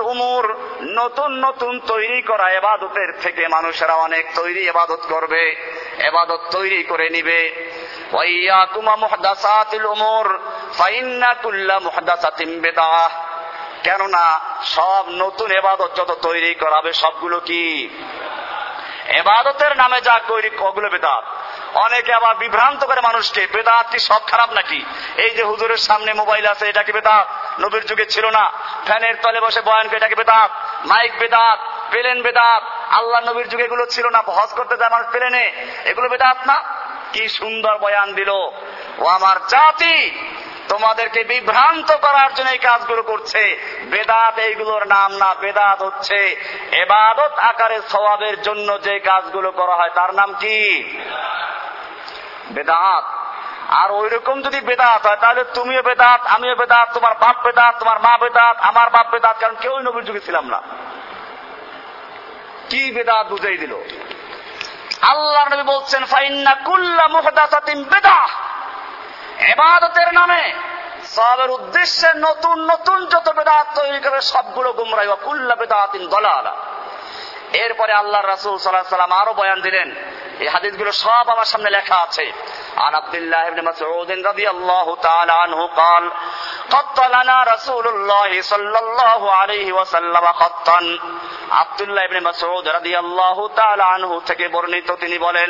উমুর, 0.00 0.56
নতুন 0.82 1.44
নতুন 1.44 1.80
তৈরি 1.80 2.22
করা 2.22 2.50
এবাদতের 2.50 3.12
থেকে 3.22 3.48
মানুষেরা 3.48 3.94
অনেক 3.94 4.26
তৈরি 4.34 4.68
এবাদত 4.68 5.00
করবে, 5.08 5.50
এবাদত 5.98 6.40
তৈরি 6.50 6.82
করে 6.82 7.10
নিবে। 7.10 7.50
কেননা, 13.82 14.40
সব 14.64 15.04
নতুন 15.08 15.50
এবাদত 15.50 15.90
যত 15.96 16.18
তৈরি 16.22 16.54
করাবে 16.54 16.92
সবগুলো 16.92 17.40
কি? 17.40 17.88
এবাদতের 19.08 19.76
নামে 19.76 20.00
যা 20.00 20.20
তৈরি, 20.28 20.50
ওগুলো 20.58 20.88
বেদাত 20.88 21.37
অনেকে 21.74 22.12
আবার 22.12 22.34
বিভ্রান্ত 22.34 22.84
করে 22.84 23.00
মানুষকে, 23.00 23.46
বেদাত 23.46 23.86
কি 23.90 23.98
সব 23.98 24.20
খারাপ 24.26 24.50
নাকি? 24.50 24.84
এই 25.16 25.30
যে 25.30 25.42
হুজুরের 25.42 25.76
সামনে 25.76 26.12
মোবাইল 26.12 26.46
আছে, 26.46 26.68
এটা 26.68 26.82
কি 26.82 26.92
বেদাত? 26.92 27.28
নবীর 27.60 27.86
যুগে 27.86 28.06
ছিল 28.06 28.26
না। 28.26 28.52
ফ্যানের 28.86 29.14
তলে 29.22 29.40
বসে 29.40 29.60
বয়ান 29.60 29.88
এটা 29.90 30.08
কি 30.08 30.14
বেদাত? 30.14 30.50
মাইক 30.86 31.18
বেদাত, 31.18 31.58
পেলেন 31.90 32.22
বেদাত। 32.22 32.62
আল্লাহ 32.90 33.20
নবীর 33.20 33.48
যুগে 33.48 33.64
এগুলো 33.64 33.86
ছিল 33.86 34.08
না, 34.08 34.22
হজ 34.26 34.50
করতে 34.50 34.76
যায় 34.76 34.90
মানুষ 34.90 35.06
পেলেনে। 35.12 35.52
এগুলো 35.84 36.08
বেদাত 36.08 36.36
না? 36.46 36.62
কি 37.12 37.28
সুন্দর 37.28 37.78
বয়ান 37.78 38.12
দিল। 38.12 38.28
ও 38.98 39.06
আমার 39.06 39.36
জাতি 39.48 40.10
তোমাদেরকে 40.68 41.24
বিভ্রান্ত 41.24 41.96
করার 41.96 42.34
জন্য 42.34 42.50
এই 42.50 42.58
কাজগুলো 42.58 43.02
করছে। 43.02 43.58
বেদাত 43.82 44.38
এইগুলোর 44.38 44.86
নাম 44.86 45.12
না, 45.12 45.34
বেদাত 45.34 45.82
হচ্ছে 45.82 46.36
এবাদত 46.72 47.38
আকারে 47.38 47.80
সবাবের 47.88 48.42
জন্য 48.42 48.80
যে 48.80 48.98
কাজগুলো 48.98 49.50
করা 49.50 49.76
হয়, 49.76 49.90
তার 49.94 50.14
নাম 50.14 50.32
কি? 50.32 50.84
বেদাত। 52.48 53.04
আর 53.68 53.90
ওই 53.90 54.08
রকম 54.08 54.42
যদি 54.42 54.60
বেদাত 54.60 55.06
হয়, 55.06 55.16
তাহলে 55.16 55.44
তুমিও 55.44 55.82
বেদাত, 55.82 56.26
আমিও 56.26 56.54
বেদাত, 56.54 56.94
তোমার 56.94 57.14
বাপ 57.14 57.36
বেদাত, 57.44 57.78
তোমার 57.78 58.00
মা 58.00 58.18
বেদাত, 58.18 58.56
আমার 58.60 58.90
বাপ 58.90 59.06
বেদাত, 59.10 59.36
কারণ 59.40 59.54
কেউই 59.60 59.82
নবীর 59.82 60.04
যুগে 60.04 60.20
ছিলাম 60.20 60.48
না। 60.48 60.62
কি 62.70 62.90
বেদাত 62.90 63.26
বুঝাই 63.26 63.56
দিল? 63.56 63.74
আল্লাহ 65.02 65.54
নবী 65.54 65.62
বলছেন, 65.62 66.04
ফাইন্না 66.04 66.54
কুল্লা 66.54 67.08
মুহদাসাতিন 67.08 67.82
বিদআহ 67.82 68.28
ইবাদতের 69.53 70.09
নামে 70.13 70.43
সবের 71.15 71.49
উদ্দেশ্যে 71.49 72.09
নতুন 72.27 72.57
নতুন 72.71 72.99
যত 73.05 73.27
বেদাত 73.29 73.67
তৈরি 73.75 73.99
করে 74.05 74.19
সবগুলো 74.31 74.69
গুমরাই 74.73 75.07
কুল্লা 75.25 75.55
বেদাতিন 75.55 76.03
দলালা 76.07 76.53
এরপরে 77.63 77.93
আল্লাহ 77.93 78.21
রাসূল 78.23 78.55
সাল্লাল্লাহু 78.57 78.85
আলাইহি 78.85 78.97
সাল্লাম 78.97 79.13
আরো 79.21 79.31
বয়ান 79.33 79.59
দিলেন 79.61 79.89
এই 80.39 80.47
হাদিসগুলো 80.47 80.91
সব 81.03 81.25
আমার 81.29 81.45
সামনে 81.45 81.69
লেখা 81.69 81.97
আছে 82.05 82.25
عن 82.77 82.95
عبد 82.95 83.15
الله 83.15 83.49
بن 83.49 83.59
مسعود 83.65 84.09
رضي 84.11 84.47
الله 84.49 84.87
تعالى 84.97 85.33
عنه 85.33 85.59
قال 85.67 86.03
قط 86.69 86.97
لنا 87.07 87.37
رسول 87.43 87.85
الله 87.87 88.31
صلى 88.41 88.79
الله 88.79 89.21
عليه 89.31 89.67
وسلم 89.73 90.25
خطا 90.33 90.79
আব্দুল্লাহ 91.53 92.03
ইবনে 92.03 92.19
মাসউদ 92.19 92.65
রাদিয়াল্লাহু 92.67 93.43
তাআলা 93.55 93.85
আনহু 93.95 94.15
থেকে 94.25 94.45
বর্ণিত 94.47 94.89
তিনি 94.93 95.17
বলেন 95.17 95.49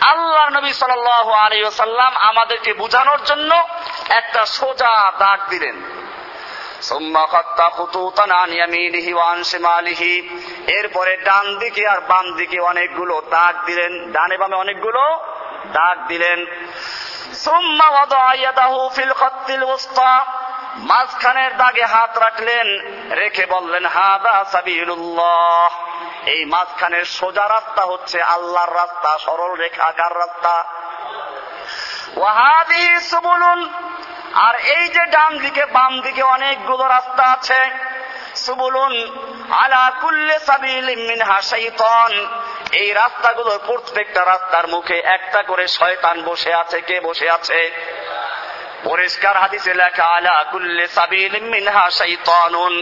আল্লাহ 0.00 0.48
নবী 0.48 0.72
সাল্লাল্লাহু 0.72 1.32
আলাইহি 1.32 1.62
ওয়াসাল্লাম 1.62 2.16
আমাদেরকে 2.16 2.72
বুঝানোর 2.72 3.18
জন্য 3.24 3.68
একটা 4.08 4.46
সোজা 4.46 5.12
দাগ 5.18 5.48
দিলেন। 5.48 5.82
এরপরে 10.66 11.16
ডান 11.16 11.58
দিকে 11.58 11.88
আর 11.88 12.00
বাম 12.00 12.32
দিকে 12.32 12.60
অনেকগুলো 12.60 13.22
দাগ 13.30 13.64
দিলেন। 13.64 14.12
ডানে 14.12 14.36
বামে 14.36 14.56
অনেকগুলো 14.56 15.20
দাগ 15.72 16.06
দিলেন। 16.06 16.46
মাঝখানের 20.76 21.56
দাগে 21.56 21.84
হাত 21.84 22.18
রাখলেন, 22.18 22.66
রেখে 23.10 23.46
বললেন, 23.46 23.86
হাদা 23.86 24.44
সাবিলুল্লাহ। 24.44 25.75
এই 26.26 26.44
মাঝখানের 26.44 27.04
সোজা 27.04 27.48
রাস্তা 27.48 27.82
হচ্ছে 27.82 28.22
আল্লাহর 28.22 28.74
রাস্তা, 28.74 29.18
সরল 29.18 29.56
রেখা 29.56 29.90
রেখাকার 29.90 30.18
রাস্তা? 30.18 30.64
ওয়াহাদি 32.16 33.00
সুবুলুন। 33.00 33.70
আর 34.34 34.54
এই 34.54 34.88
যে 34.88 35.06
ডান 35.06 35.38
দিকে, 35.38 35.66
বাম 35.66 36.00
দিকে 36.00 36.22
অনেকগুলো 36.22 36.88
রাস্তা 36.88 37.32
আছে। 37.32 37.70
সুবুলুন, 38.36 39.18
আলা 39.50 39.92
কুল্লে 40.00 40.38
সাবিল 40.38 40.96
মিনহা 40.96 41.42
শাইতান। 41.42 42.42
এই 42.72 42.92
রাস্তাগুলোর 42.92 43.60
প্রত্যেকটা 43.66 44.24
রাস্তার 44.24 44.68
মুখে 44.68 44.98
একটা 44.98 45.42
করে 45.42 45.68
শয়তান 45.68 46.22
বসে 46.22 46.54
আছে। 46.54 46.80
কে 46.80 47.00
বসে 47.00 47.30
আছে? 47.30 47.70
পরিষ্কার 48.88 49.36
হাদিসে 49.36 49.74
লেখা, 49.74 50.04
আলা 50.04 50.44
কুল্লে 50.52 50.86
সাবিল 50.88 51.34
মিনহা 51.42 51.90
শাইতানুন। 51.90 52.74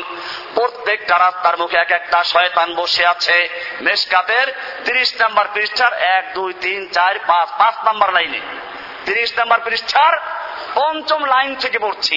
প্রত্যেকটা 0.55 1.19
রাস্তার 1.19 1.59
মুখে 1.59 1.77
এক 1.77 1.91
একটা 1.91 2.25
শয়তান 2.25 2.75
বসে 2.75 3.07
আছে। 3.07 3.37
মেশকাতের 3.81 4.47
তিরিশ 4.85 5.11
নাম্বার 5.21 5.47
পৃষ্ঠার 5.55 5.93
এক, 5.93 6.25
দুই, 6.35 6.53
তিন, 6.61 6.81
চার, 6.89 7.15
পাঁচ 7.27 7.49
পাঁচ 7.59 7.75
নাম্বার 7.85 8.13
লাইনে। 8.13 8.41
তিরিশ 9.07 9.31
নাম্বার 9.39 9.61
পৃষ্ঠার 9.65 10.15
পঞ্চম 10.75 11.25
লাইন 11.25 11.55
থেকে 11.55 11.79
পড়ছি। 11.79 12.17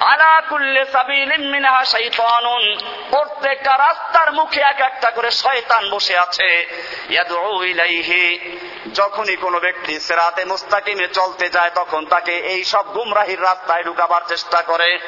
আলা 0.00 0.42
কুল্লে 0.48 0.84
সাবিলিন 0.92 1.50
মিনহা 1.50 1.84
শাইতানুন। 1.84 2.76
প্রত্যেকটা 3.10 3.78
রাস্তার 3.78 4.32
মুখে 4.32 4.60
এক 4.60 4.80
একটা 4.80 5.10
করে 5.10 5.30
শয়তান 5.30 5.90
বসে 5.90 6.18
আছে। 6.18 6.66
ইয়াদউ 7.10 7.62
ইলাইহি। 7.62 8.56
যখনই 8.94 9.36
কোনো 9.36 9.60
ব্যক্তি 9.60 10.00
সিরাতে 10.00 10.44
মুস্তাকিমে 10.44 11.08
চলতে 11.08 11.48
যায়, 11.48 11.70
তখন 11.74 12.06
তাকে 12.06 12.38
এই 12.38 12.64
সব 12.64 12.92
গুমরাহির 12.92 13.42
রাস্তায় 13.42 13.82
ঢুকাবার 13.82 14.22
চেষ্টা 14.28 14.62
করে। 14.62 14.98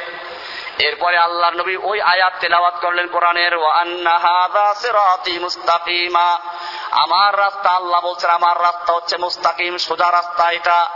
এরপরে 0.79 1.19
আল্লাহ 1.19 1.51
নবী 1.51 1.77
ওই 1.77 2.01
আয়াত 2.01 2.33
তেলাওয়াত 2.41 2.75
করলেন 2.75 3.07
কোরআনের 3.07 3.57
মুস্তাকিমা। 5.41 6.39
আমার 6.91 7.39
রাস্তা 7.39 7.71
আল্লাহ 7.71 8.01
বলছেন, 8.01 8.31
আমার 8.31 8.63
রাস্তা 8.63 8.93
হচ্ছে 8.93 9.17
মুস্তাকিম, 9.17 9.77
সোজা 9.77 10.13
রাস্তা 10.13 10.51
এটা। 10.51 10.87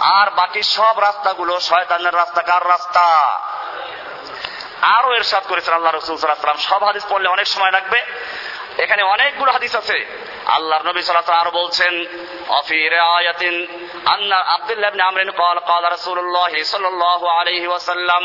আর 0.00 0.30
বাকি 0.30 0.62
সব 0.62 1.00
রাস্তাগুলো 1.00 1.60
শয়তানের 1.60 2.14
রাস্তা। 2.14 2.42
কার 2.42 2.68
রাস্তা? 2.68 3.00
আরও 4.82 5.12
এরশাদ 5.12 5.42
করেছেন 5.48 5.74
আল্লাহ 5.74 5.94
রসুল 5.94 6.16
সব 6.58 6.84
হাদিস 6.84 7.06
পড়লে 7.08 7.28
অনেক 7.28 7.46
সময় 7.46 7.70
লাগবে। 7.70 8.02
এখানে 8.78 9.02
অনেকগুলো 9.02 9.52
হাদিস 9.52 9.76
আছে। 9.76 10.21
আল্লাহর 10.55 10.83
নবী 10.89 11.01
সাল্লাল্লাহু 11.01 11.41
আরো 11.43 11.51
বলছেন 11.61 11.93
অফি 12.59 12.79
রিয়ায়াতিন 12.95 13.55
আন্না 14.05 14.37
আব্দুল্লাহ 14.55 14.89
ইবনে 14.91 15.03
আমরিন 15.03 15.29
قال 15.33 15.57
قال 15.61 15.83
رسول 15.95 16.17
الله 16.19 16.53
صلى 16.63 16.87
الله 16.87 17.21
عليه 17.31 17.63
وسلم 17.67 18.23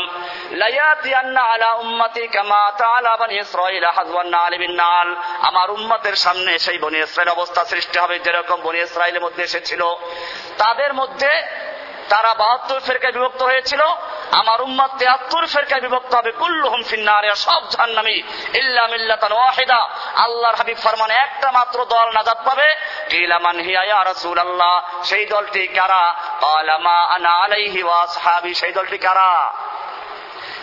لا 0.51 0.67
ياتي 0.69 1.11
ان 1.15 1.37
على 1.49 1.67
امتي 1.83 2.25
كما 2.27 2.61
تعالى 2.77 3.11
بني 3.19 3.37
اسرائيل 3.41 3.83
حذوا 3.87 4.21
النعل 4.21 4.53
بالنعل 4.57 5.09
আমার 5.49 5.67
উম্মতের 5.71 6.15
সামনে 6.15 6.51
সেই 6.65 6.77
বনি 6.77 6.97
ইসরাইল 6.99 7.29
অবস্থা 7.29 7.61
সৃষ্টি 7.71 7.97
হবে 7.99 8.15
যেরকম 8.25 8.57
বনি 8.61 8.79
ইসরাইলের 8.81 9.23
মধ্যে 9.25 9.41
এসেছিল 9.43 9.81
তাদের 10.57 10.91
মধ্যে 10.93 11.31
তারা 12.09 12.31
বাহাত্তর 12.41 12.79
ফেরকায় 12.87 13.13
বিভক্ত 13.15 13.41
হয়েছিল 13.49 13.81
আমার 14.32 14.60
উম্মাদ 14.60 14.90
তেহাত্তর 14.98 15.46
ফেরকায় 15.46 15.80
বিভক্ত 15.80 16.14
হবে। 16.14 16.32
কুল্লুহুম 16.32 16.82
ফিন্নারে 16.82 17.34
সব 17.34 17.62
জাহান্নামী। 17.70 18.22
ইল্লা 18.54 18.86
মিল্লাতান 18.86 19.32
ওয়াহিদা। 19.32 19.88
আল্লাহর 20.14 20.54
হাবিব 20.54 20.76
ফরমানে 20.82 21.14
একটা 21.14 21.50
মাত্র 21.50 21.84
দল 21.84 22.10
নাজাত 22.10 22.38
পাবে। 22.44 22.74
কিলা 23.08 23.38
মান 23.38 23.60
হিয়া 23.60 23.84
ইয়া 23.84 24.04
রাসূলুল্লাহ। 24.04 25.02
সেই 25.04 25.26
দলটি 25.26 25.66
কারা? 25.66 26.14
ক্বালা 26.38 26.78
মা 26.78 27.02
আনা 27.02 27.30
আলাইহি 27.30 27.82
ওয়া 27.82 28.02
আসহাবি। 28.02 28.54
সেই 28.54 28.72
দলটি 28.72 28.98
কারা? 28.98 29.52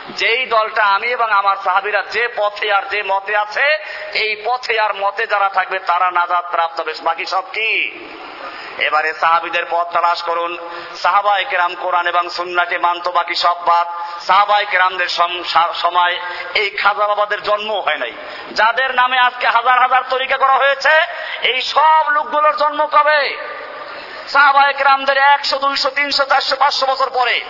যেই 0.10 0.46
দলটা 0.46 0.84
আমি 0.84 1.08
এবং 1.08 1.32
আমার 1.32 1.56
সাহাবিরা 1.64 2.02
যে 2.02 2.28
পথে 2.36 2.74
আর 2.74 2.84
যে 2.84 3.04
মতে 3.04 3.38
আছে, 3.38 3.78
এই 4.14 4.42
পথে 4.46 4.80
আর 4.80 4.94
মতে 4.94 5.28
যারা 5.28 5.50
থাকবে 5.50 5.80
তারা 5.80 6.12
নাজাত 6.12 6.52
প্রাপ্ত 6.52 6.82
বেশ 6.82 7.02
বাকি 7.02 7.26
সব 7.26 7.44
কি? 7.54 8.00
এবারে 8.78 9.14
সাহাবিদের 9.14 9.66
পথ 9.70 9.88
তালাশ 9.94 10.24
করুন। 10.24 10.58
সাহাবাই 10.96 11.46
কেরাম 11.46 11.76
কোরআন 11.76 12.08
এবং 12.08 12.30
সুন্নাকে 12.30 12.78
মানত 12.78 13.08
বাকি 13.08 13.36
সব 13.36 13.58
বাদ। 13.66 13.88
সাহাবাই 14.22 14.66
কেরামদের 14.66 15.10
সময় 15.74 16.20
এই 16.54 16.70
খাজাবাবাদের 16.70 17.42
জন্ম 17.44 17.72
হয় 17.74 17.98
নাই। 17.98 18.14
যাদের 18.52 18.96
নামে 18.96 19.18
আজকে 19.20 19.48
হাজার 19.48 19.80
হাজার 19.80 20.04
তরিকা 20.10 20.38
করা 20.38 20.54
হয়েছে, 20.54 20.94
এই 21.42 21.62
সব 21.62 22.04
লোকগুলোর 22.10 22.56
জন্ম 22.58 22.86
কবে? 22.86 23.22
চারশো, 26.30 26.56
পাঁচশো 26.56 26.86
বছর 26.86 27.10
পরে 27.10 27.42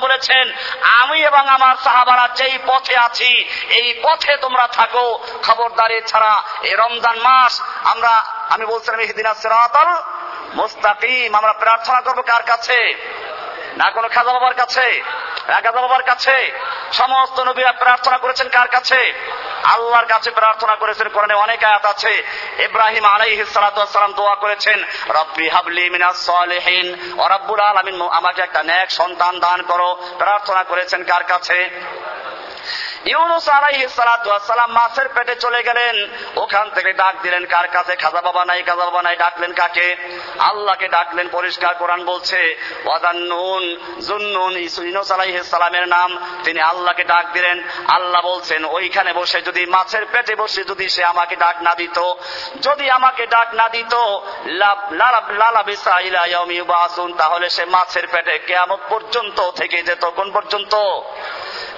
বলেছেন, 0.00 0.52
আমি 0.82 1.22
এবং 1.22 1.48
আমার 1.48 2.34
যেই 2.34 2.58
পথে 2.66 2.96
আছি, 2.96 3.48
এই 3.68 4.00
পথে 4.02 4.36
তোমরা 4.36 4.66
থাকো। 4.66 5.18
খবরদারি 5.42 6.02
ছাড়া 6.02 6.42
এই 6.62 6.74
রমজান 6.74 7.18
মাস 7.18 7.62
আমরা, 7.84 8.24
আমি 8.50 8.66
বলছিলাম 8.66 9.00
সিরাতাল 9.34 10.02
মুস্তাকিম, 10.54 11.34
আমরা 11.34 11.52
প্রার্থনা 11.52 12.00
করব 12.00 12.22
কার 12.22 12.42
কাছে? 12.42 12.94
না 13.76 13.90
কোনো 13.90 14.08
খাজা 14.08 14.32
বাবার 14.32 14.54
কাছে? 14.54 15.02
রাগাজা 15.46 15.80
বাবার 15.80 16.02
কাছে? 16.02 16.52
সমস্ত 16.92 17.40
নবীরা 17.40 17.72
প্রার্থনা 17.72 18.18
করেছেন 18.18 18.48
কার 18.48 18.68
কাছে? 18.68 19.12
আল্লাহর 19.64 20.06
কাছে 20.06 20.30
প্রার্থনা 20.30 20.76
করেছেন, 20.76 21.08
কোরআনে 21.08 21.34
অনেক 21.34 21.64
আয়াত 21.64 21.86
আছে। 21.86 22.22
ইব্রাহিম 22.58 23.04
আলাইহি 23.04 23.42
ওয়াসসালাম 23.42 24.12
দোয়া 24.12 24.34
করেছেন, 24.34 24.84
রব্বি 25.08 25.48
হাবলি 25.48 25.90
মিনাস 25.90 26.26
সালিহিন। 26.26 27.18
ও 27.20 27.28
রব্বুল 27.28 27.60
আলামিন, 27.60 28.02
আমাকে 28.02 28.42
একটা 28.42 28.62
নেক 28.62 28.90
সন্তান 28.90 29.38
দান 29.40 29.62
করো। 29.62 30.14
প্রার্থনা 30.18 30.62
করেছেন 30.62 31.04
কার 31.04 31.24
কাছে? 31.24 31.70
ইউনুস 33.04 33.48
আলাইহিস 33.48 33.92
সালাতু 33.92 34.28
ওয়াসসালাম 34.28 34.72
মাছের 34.72 35.08
পেটে 35.08 35.34
চলে 35.34 35.62
গেলেন। 35.62 36.08
ওখান 36.36 36.70
থেকে 36.70 36.92
ডাক 36.92 37.14
দিলেন, 37.22 37.46
কার 37.46 37.68
কাছে? 37.68 37.96
খাজা 37.96 38.20
বাবা 38.20 38.44
নাই, 38.44 38.62
খাজা 38.62 38.84
বাবা 38.84 39.02
নাই, 39.02 39.16
ডাকলেন 39.16 39.52
কাকে? 39.52 39.96
আল্লাহকে 40.38 40.88
ডাকলেন, 40.88 41.28
পরিষ্কার 41.32 41.74
কোরআন 41.74 42.04
বলছে, 42.04 42.56
ওয়াদান্নুন 42.84 43.76
জুন্নুন 44.06 44.56
ইউনুস 44.56 45.12
আলাইহিস 45.12 45.46
সালামের 45.46 45.88
নাম, 45.88 46.38
তিনি 46.44 46.60
আল্লাহকে 46.60 47.04
ডাক 47.04 47.26
দিলেন। 47.32 47.62
আল্লাহ 47.88 48.22
বলছেন, 48.22 48.64
ওইখানে 48.64 49.12
বসে 49.12 49.42
যদি 49.42 49.66
মাছের 49.66 50.06
পেটে 50.12 50.36
বসে 50.36 50.64
যদি 50.64 50.88
সে 50.88 51.04
আমাকে 51.04 51.36
ডাক 51.36 51.62
না 51.62 51.74
দিত, 51.74 52.12
যদি 52.62 52.90
আমাকে 52.90 53.26
ডাক 53.26 53.54
না 53.54 53.68
দিত 53.68 53.94
তাহলে 57.18 57.50
সে 57.50 57.64
মাছের 57.64 58.06
পেটে 58.06 58.38
কিয়ামত 58.38 58.78
পর্যন্ত 58.88 59.50
থেকে 59.50 59.82
যেত, 59.82 60.04
কোন 60.04 60.30
পর্যন্ত? 60.30 60.74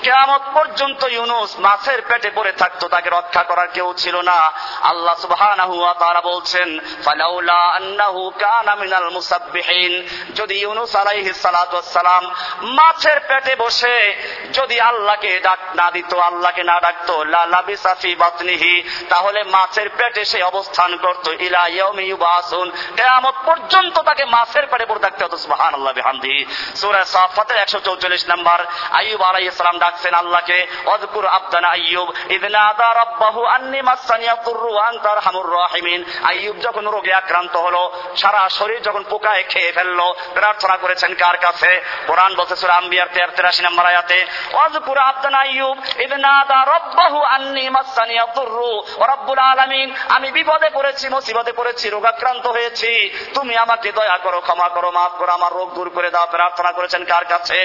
কেয়ামত 0.03 0.43
পর্যন্ত 0.55 1.05
ইউনুস 1.05 1.51
মাছের 1.59 2.03
পেটে 2.03 2.31
পড়ে 2.35 2.53
থাকতো, 2.53 2.89
তাকে 2.89 3.11
রক্ষা 3.11 3.43
করার 3.43 3.69
কেউ 3.69 3.95
ছিল 3.97 4.21
না। 4.21 4.53
আল্লাহ 4.81 5.15
সুবহানাহু 5.15 5.81
ওয়া 5.81 5.95
তাআলা 5.95 6.21
বলছেন, 6.21 6.79
ফালাউলা 7.05 7.53
আন্নাহু 7.53 8.31
কানা 8.31 8.75
মিনাল 8.77 9.11
মুসাব্বিহিন। 9.11 10.09
যদি 10.35 10.55
ইউনুস 10.55 10.97
আলাইহিস 10.97 11.43
সালাতু 11.43 11.77
ওয়াসসালাম 11.77 12.25
মাছের 12.63 13.21
পেটে 13.21 13.57
বসে, 13.57 14.17
যদি 14.53 14.81
আল্লাহকে 14.81 15.41
ডাক 15.41 15.59
না 15.75 15.91
দিত, 15.91 16.15
আল্লাহকে 16.15 16.63
না 16.63 16.81
ডাকতো, 16.81 17.25
লা 17.25 17.47
লাবিসা 17.47 17.95
ফি 17.95 18.15
বাতনিহি, 18.15 18.83
তাহলে 19.09 19.45
মাছের 19.45 19.89
পেটে 19.89 20.25
সে 20.25 20.43
অবস্থান 20.43 20.97
করত, 20.97 21.29
ইলা 21.29 21.69
ইয়াউমি 21.69 22.05
ইউবাসুন। 22.05 22.71
কিয়ামত 22.97 23.35
পর্যন্ত 23.47 23.99
তাকে 23.99 24.25
মাছের 24.25 24.67
পেটে 24.67 24.87
পড়ে 24.87 25.01
থাকতে 25.01 25.25
হতো, 25.25 25.37
সুবহানাল্লাহ 25.37 25.93
বিহামদিহি। 25.93 26.47
সূরা 26.77 27.05
সাফাতের 27.05 27.57
144 27.57 28.29
নাম্বার, 28.29 28.67
আইয়ুব 28.91 29.23
আলাইহিস 29.23 29.55
সালাম 29.55 29.79
ডাকছেন 29.91 30.15
আল্লাহকে, 30.15 30.59
অদকুর 30.87 31.27
আব্দানা 31.39 31.69
আইয়ুব 31.69 32.09
ইদনাদা 32.37 32.89
রব্বাহু 33.03 33.41
আন্নি 33.55 33.81
মাসানিয়া 33.83 34.35
তুররু 34.45 34.73
আনতার 34.89 35.19
হামুর 35.19 35.49
রাহিমিন। 35.59 36.01
আইয়ুব 36.25 36.57
যখন 36.67 36.85
রোগে 36.89 37.13
আক্রান্ত 37.15 37.55
হলো, 37.57 37.83
সারা 38.17 38.43
শরীর 38.49 38.81
যখন 38.83 39.03
পোকায় 39.11 39.45
খেয়ে 39.49 39.73
ফেলল, 39.73 40.01
প্রার্থনা 40.35 40.77
করেছেন 40.77 41.11
কার 41.15 41.37
কাছে? 41.37 41.71
কোরআন 42.07 42.33
বলছে 42.39 42.57
সূরা 42.57 42.75
আম্বিয়ার 42.75 43.09
83 43.09 43.57
নম্বর 43.67 43.85
আয়াতে, 43.87 44.19
অদকুর 44.65 44.99
আব্দানা 45.11 45.39
আইয়ুব 45.39 45.77
ইদনাদা 46.05 46.59
রব্বাহু 46.75 47.19
আন্নি 47.35 47.65
মাসানিয়া 47.71 48.25
তুররু 48.37 48.73
রব্বুল 49.13 49.41
আলামিন। 49.53 49.89
আমি 50.09 50.29
বিপদে 50.31 50.69
পড়েছি, 50.77 51.09
মুসিবতে 51.09 51.53
পড়েছি, 51.53 51.87
রোগাক্রান্ত 51.91 52.45
হয়েছি। 52.47 52.91
তুমি 53.35 53.55
আমাকে 53.57 53.89
দয়া 53.93 54.19
করো, 54.19 54.39
ক্ষমা 54.41 54.69
করো, 54.69 54.89
মাফ 54.91 55.13
করো, 55.19 55.31
আমার 55.33 55.53
রোগ 55.53 55.69
দূর 55.75 55.89
করে 55.97 56.11
দাও, 56.11 56.27
প্রার্থনা 56.37 56.71
করেছেন 56.73 57.03
কার 57.05 57.25
কাছে? 57.25 57.59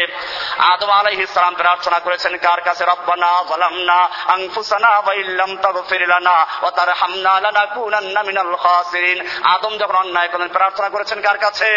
আদম 0.72 0.90
আলাইহিস 0.90 1.30
সালাম 1.34 1.56
প্রার্থনা 1.64 1.98
করেছেন 2.16 2.38
কার 2.48 2.62
কাছে 2.68 2.84
রব্বানা 2.92 3.32
যালামনা 3.50 4.00
আনফুসানা 4.36 4.92
ওয়া 5.04 5.14
ইল্লাম 5.24 5.52
তাগফির 5.64 6.04
লানা 6.14 6.38
ওয়া 6.62 6.72
তারহামনা 6.78 7.34
লানাকুনান্না 7.44 8.22
মিনাল 8.28 8.54
খাসিরিন। 8.64 9.20
আদম 9.54 9.74
যখন 9.82 9.98
অন্যায় 10.04 10.30
করেন 10.34 10.50
প্রার্থনা 10.58 10.90
করেছেন 10.96 11.20
কার 11.26 11.38
কাছে? 11.46 11.72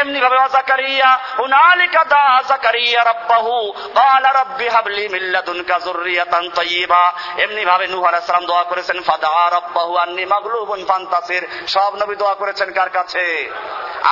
এমনি 0.00 0.18
ভাবে 0.24 0.36
জাকারিয়া, 0.56 1.10
হুনালিকা 1.38 2.02
দা 2.12 2.24
জাকারিয়া 2.50 3.02
রাব্বাহু, 3.10 3.54
ক্বালা 3.96 4.30
রাব্বি 4.40 4.66
হাবলি 4.74 5.04
মিন 5.14 5.24
লাদুনকা 5.34 5.76
যুররিয়াতান 5.84 6.44
তাইয়্যিবা 6.56 7.04
এমনি 7.44 7.62
ভাবে 7.70 7.86
নূহ 7.92 8.02
আলাইহিস 8.08 8.28
সালাম 8.30 8.46
দোয়া 8.50 8.64
করেছেন, 8.70 8.98
ফাদা 9.08 9.32
রাব্বাহু 9.56 9.92
আন্নি 10.04 10.24
মাগলুবুন 10.32 10.80
ফান্তাসির। 10.90 11.44
সব 11.74 11.92
নবী 12.00 12.14
দোয়া 12.22 12.34
করেছেন 12.40 12.68
কার 12.78 12.90
কাছে? 12.96 13.24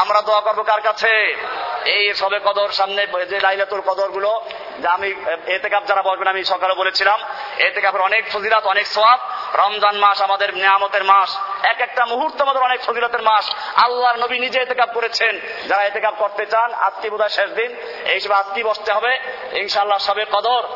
আমরা 0.02 0.20
দোয়া 0.28 0.40
করব 0.46 0.60
কার 0.70 0.80
কাছে? 0.88 1.12
এই 1.96 2.04
সবে 2.20 2.38
কদর 2.46 2.70
সামনে, 2.78 3.02
যে 3.30 3.38
লাইলাতুল 3.46 3.82
কদরগুলো 3.88 4.30
যা 4.82 4.90
আমি 4.98 5.08
এতে 5.46 5.68
কাপ 5.68 5.84
যারা 5.86 6.02
বলবেন, 6.02 6.28
আমি 6.28 6.44
সকালে 6.44 6.74
বলেছিলাম 6.74 7.20
এতে 7.58 7.80
কাপের 7.80 8.00
অনেক 8.00 8.32
ফজিলাত, 8.32 8.66
অনেক 8.66 8.86
সোয়াব 8.86 9.18
রমজান 9.54 9.96
মাস 9.96 10.22
আমাদের 10.22 10.54
নিয়ামতের 10.54 11.04
মাস। 11.04 11.38
এক 11.62 11.80
একটা 11.80 12.06
মুহূর্ত 12.06 12.40
আমাদের 12.40 12.62
অনেক 12.62 12.80
ফজিলতের 12.80 13.22
মাস। 13.22 13.54
আল্লাহর 13.74 14.18
নবী 14.18 14.38
নিজে 14.38 14.60
এতে 14.60 14.74
কাপ 14.74 14.90
করেছেন। 14.94 15.40
যারা 15.68 15.84
এতে 15.84 16.00
কাপ 16.00 16.14
করতে 16.18 16.46
চান, 16.46 16.74
আজকে 16.74 17.10
বোধহয় 17.10 17.28
শেষ 17.28 17.50
দিন। 17.50 17.76
এই 18.04 18.14
হিসেবে 18.14 18.34
আজকে 18.34 18.64
বসতে 18.64 18.92
হবে। 18.92 19.18
ইনশাআল্লাহ 19.52 19.98
সবে 19.98 20.24
কদর। 20.32 20.68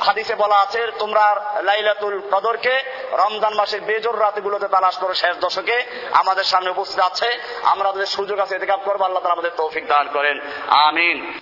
হাদিসে 0.00 0.34
বলা 0.34 0.60
আছে, 0.60 0.86
তোমরা 0.98 1.54
লাইলাতুল 1.62 2.20
কদরকে 2.30 2.82
রমজান 3.12 3.54
মাসের 3.54 3.80
বেজোর 3.80 4.20
রাতগুলোতে 4.20 4.68
তালাশ 4.68 4.98
করো 4.98 5.14
শেষ 5.14 5.36
দশকে। 5.36 5.82
আমাদের 6.12 6.44
সামনে 6.44 6.70
উপস্থিত 6.70 7.00
আছে। 7.00 7.38
আমরা 7.62 7.88
আমাদের 7.88 8.06
সুযোগ 8.06 8.38
আছে 8.38 8.56
এতে 8.56 8.66
কাপ 8.66 8.80
করব। 8.84 9.02
আল্লাহ 9.02 9.22
তালা 9.22 9.32
আমাদের 9.32 9.50
তৌফিক 9.56 9.86
দান 9.86 10.08
করেন। 10.12 10.40
আমিন। 10.68 11.38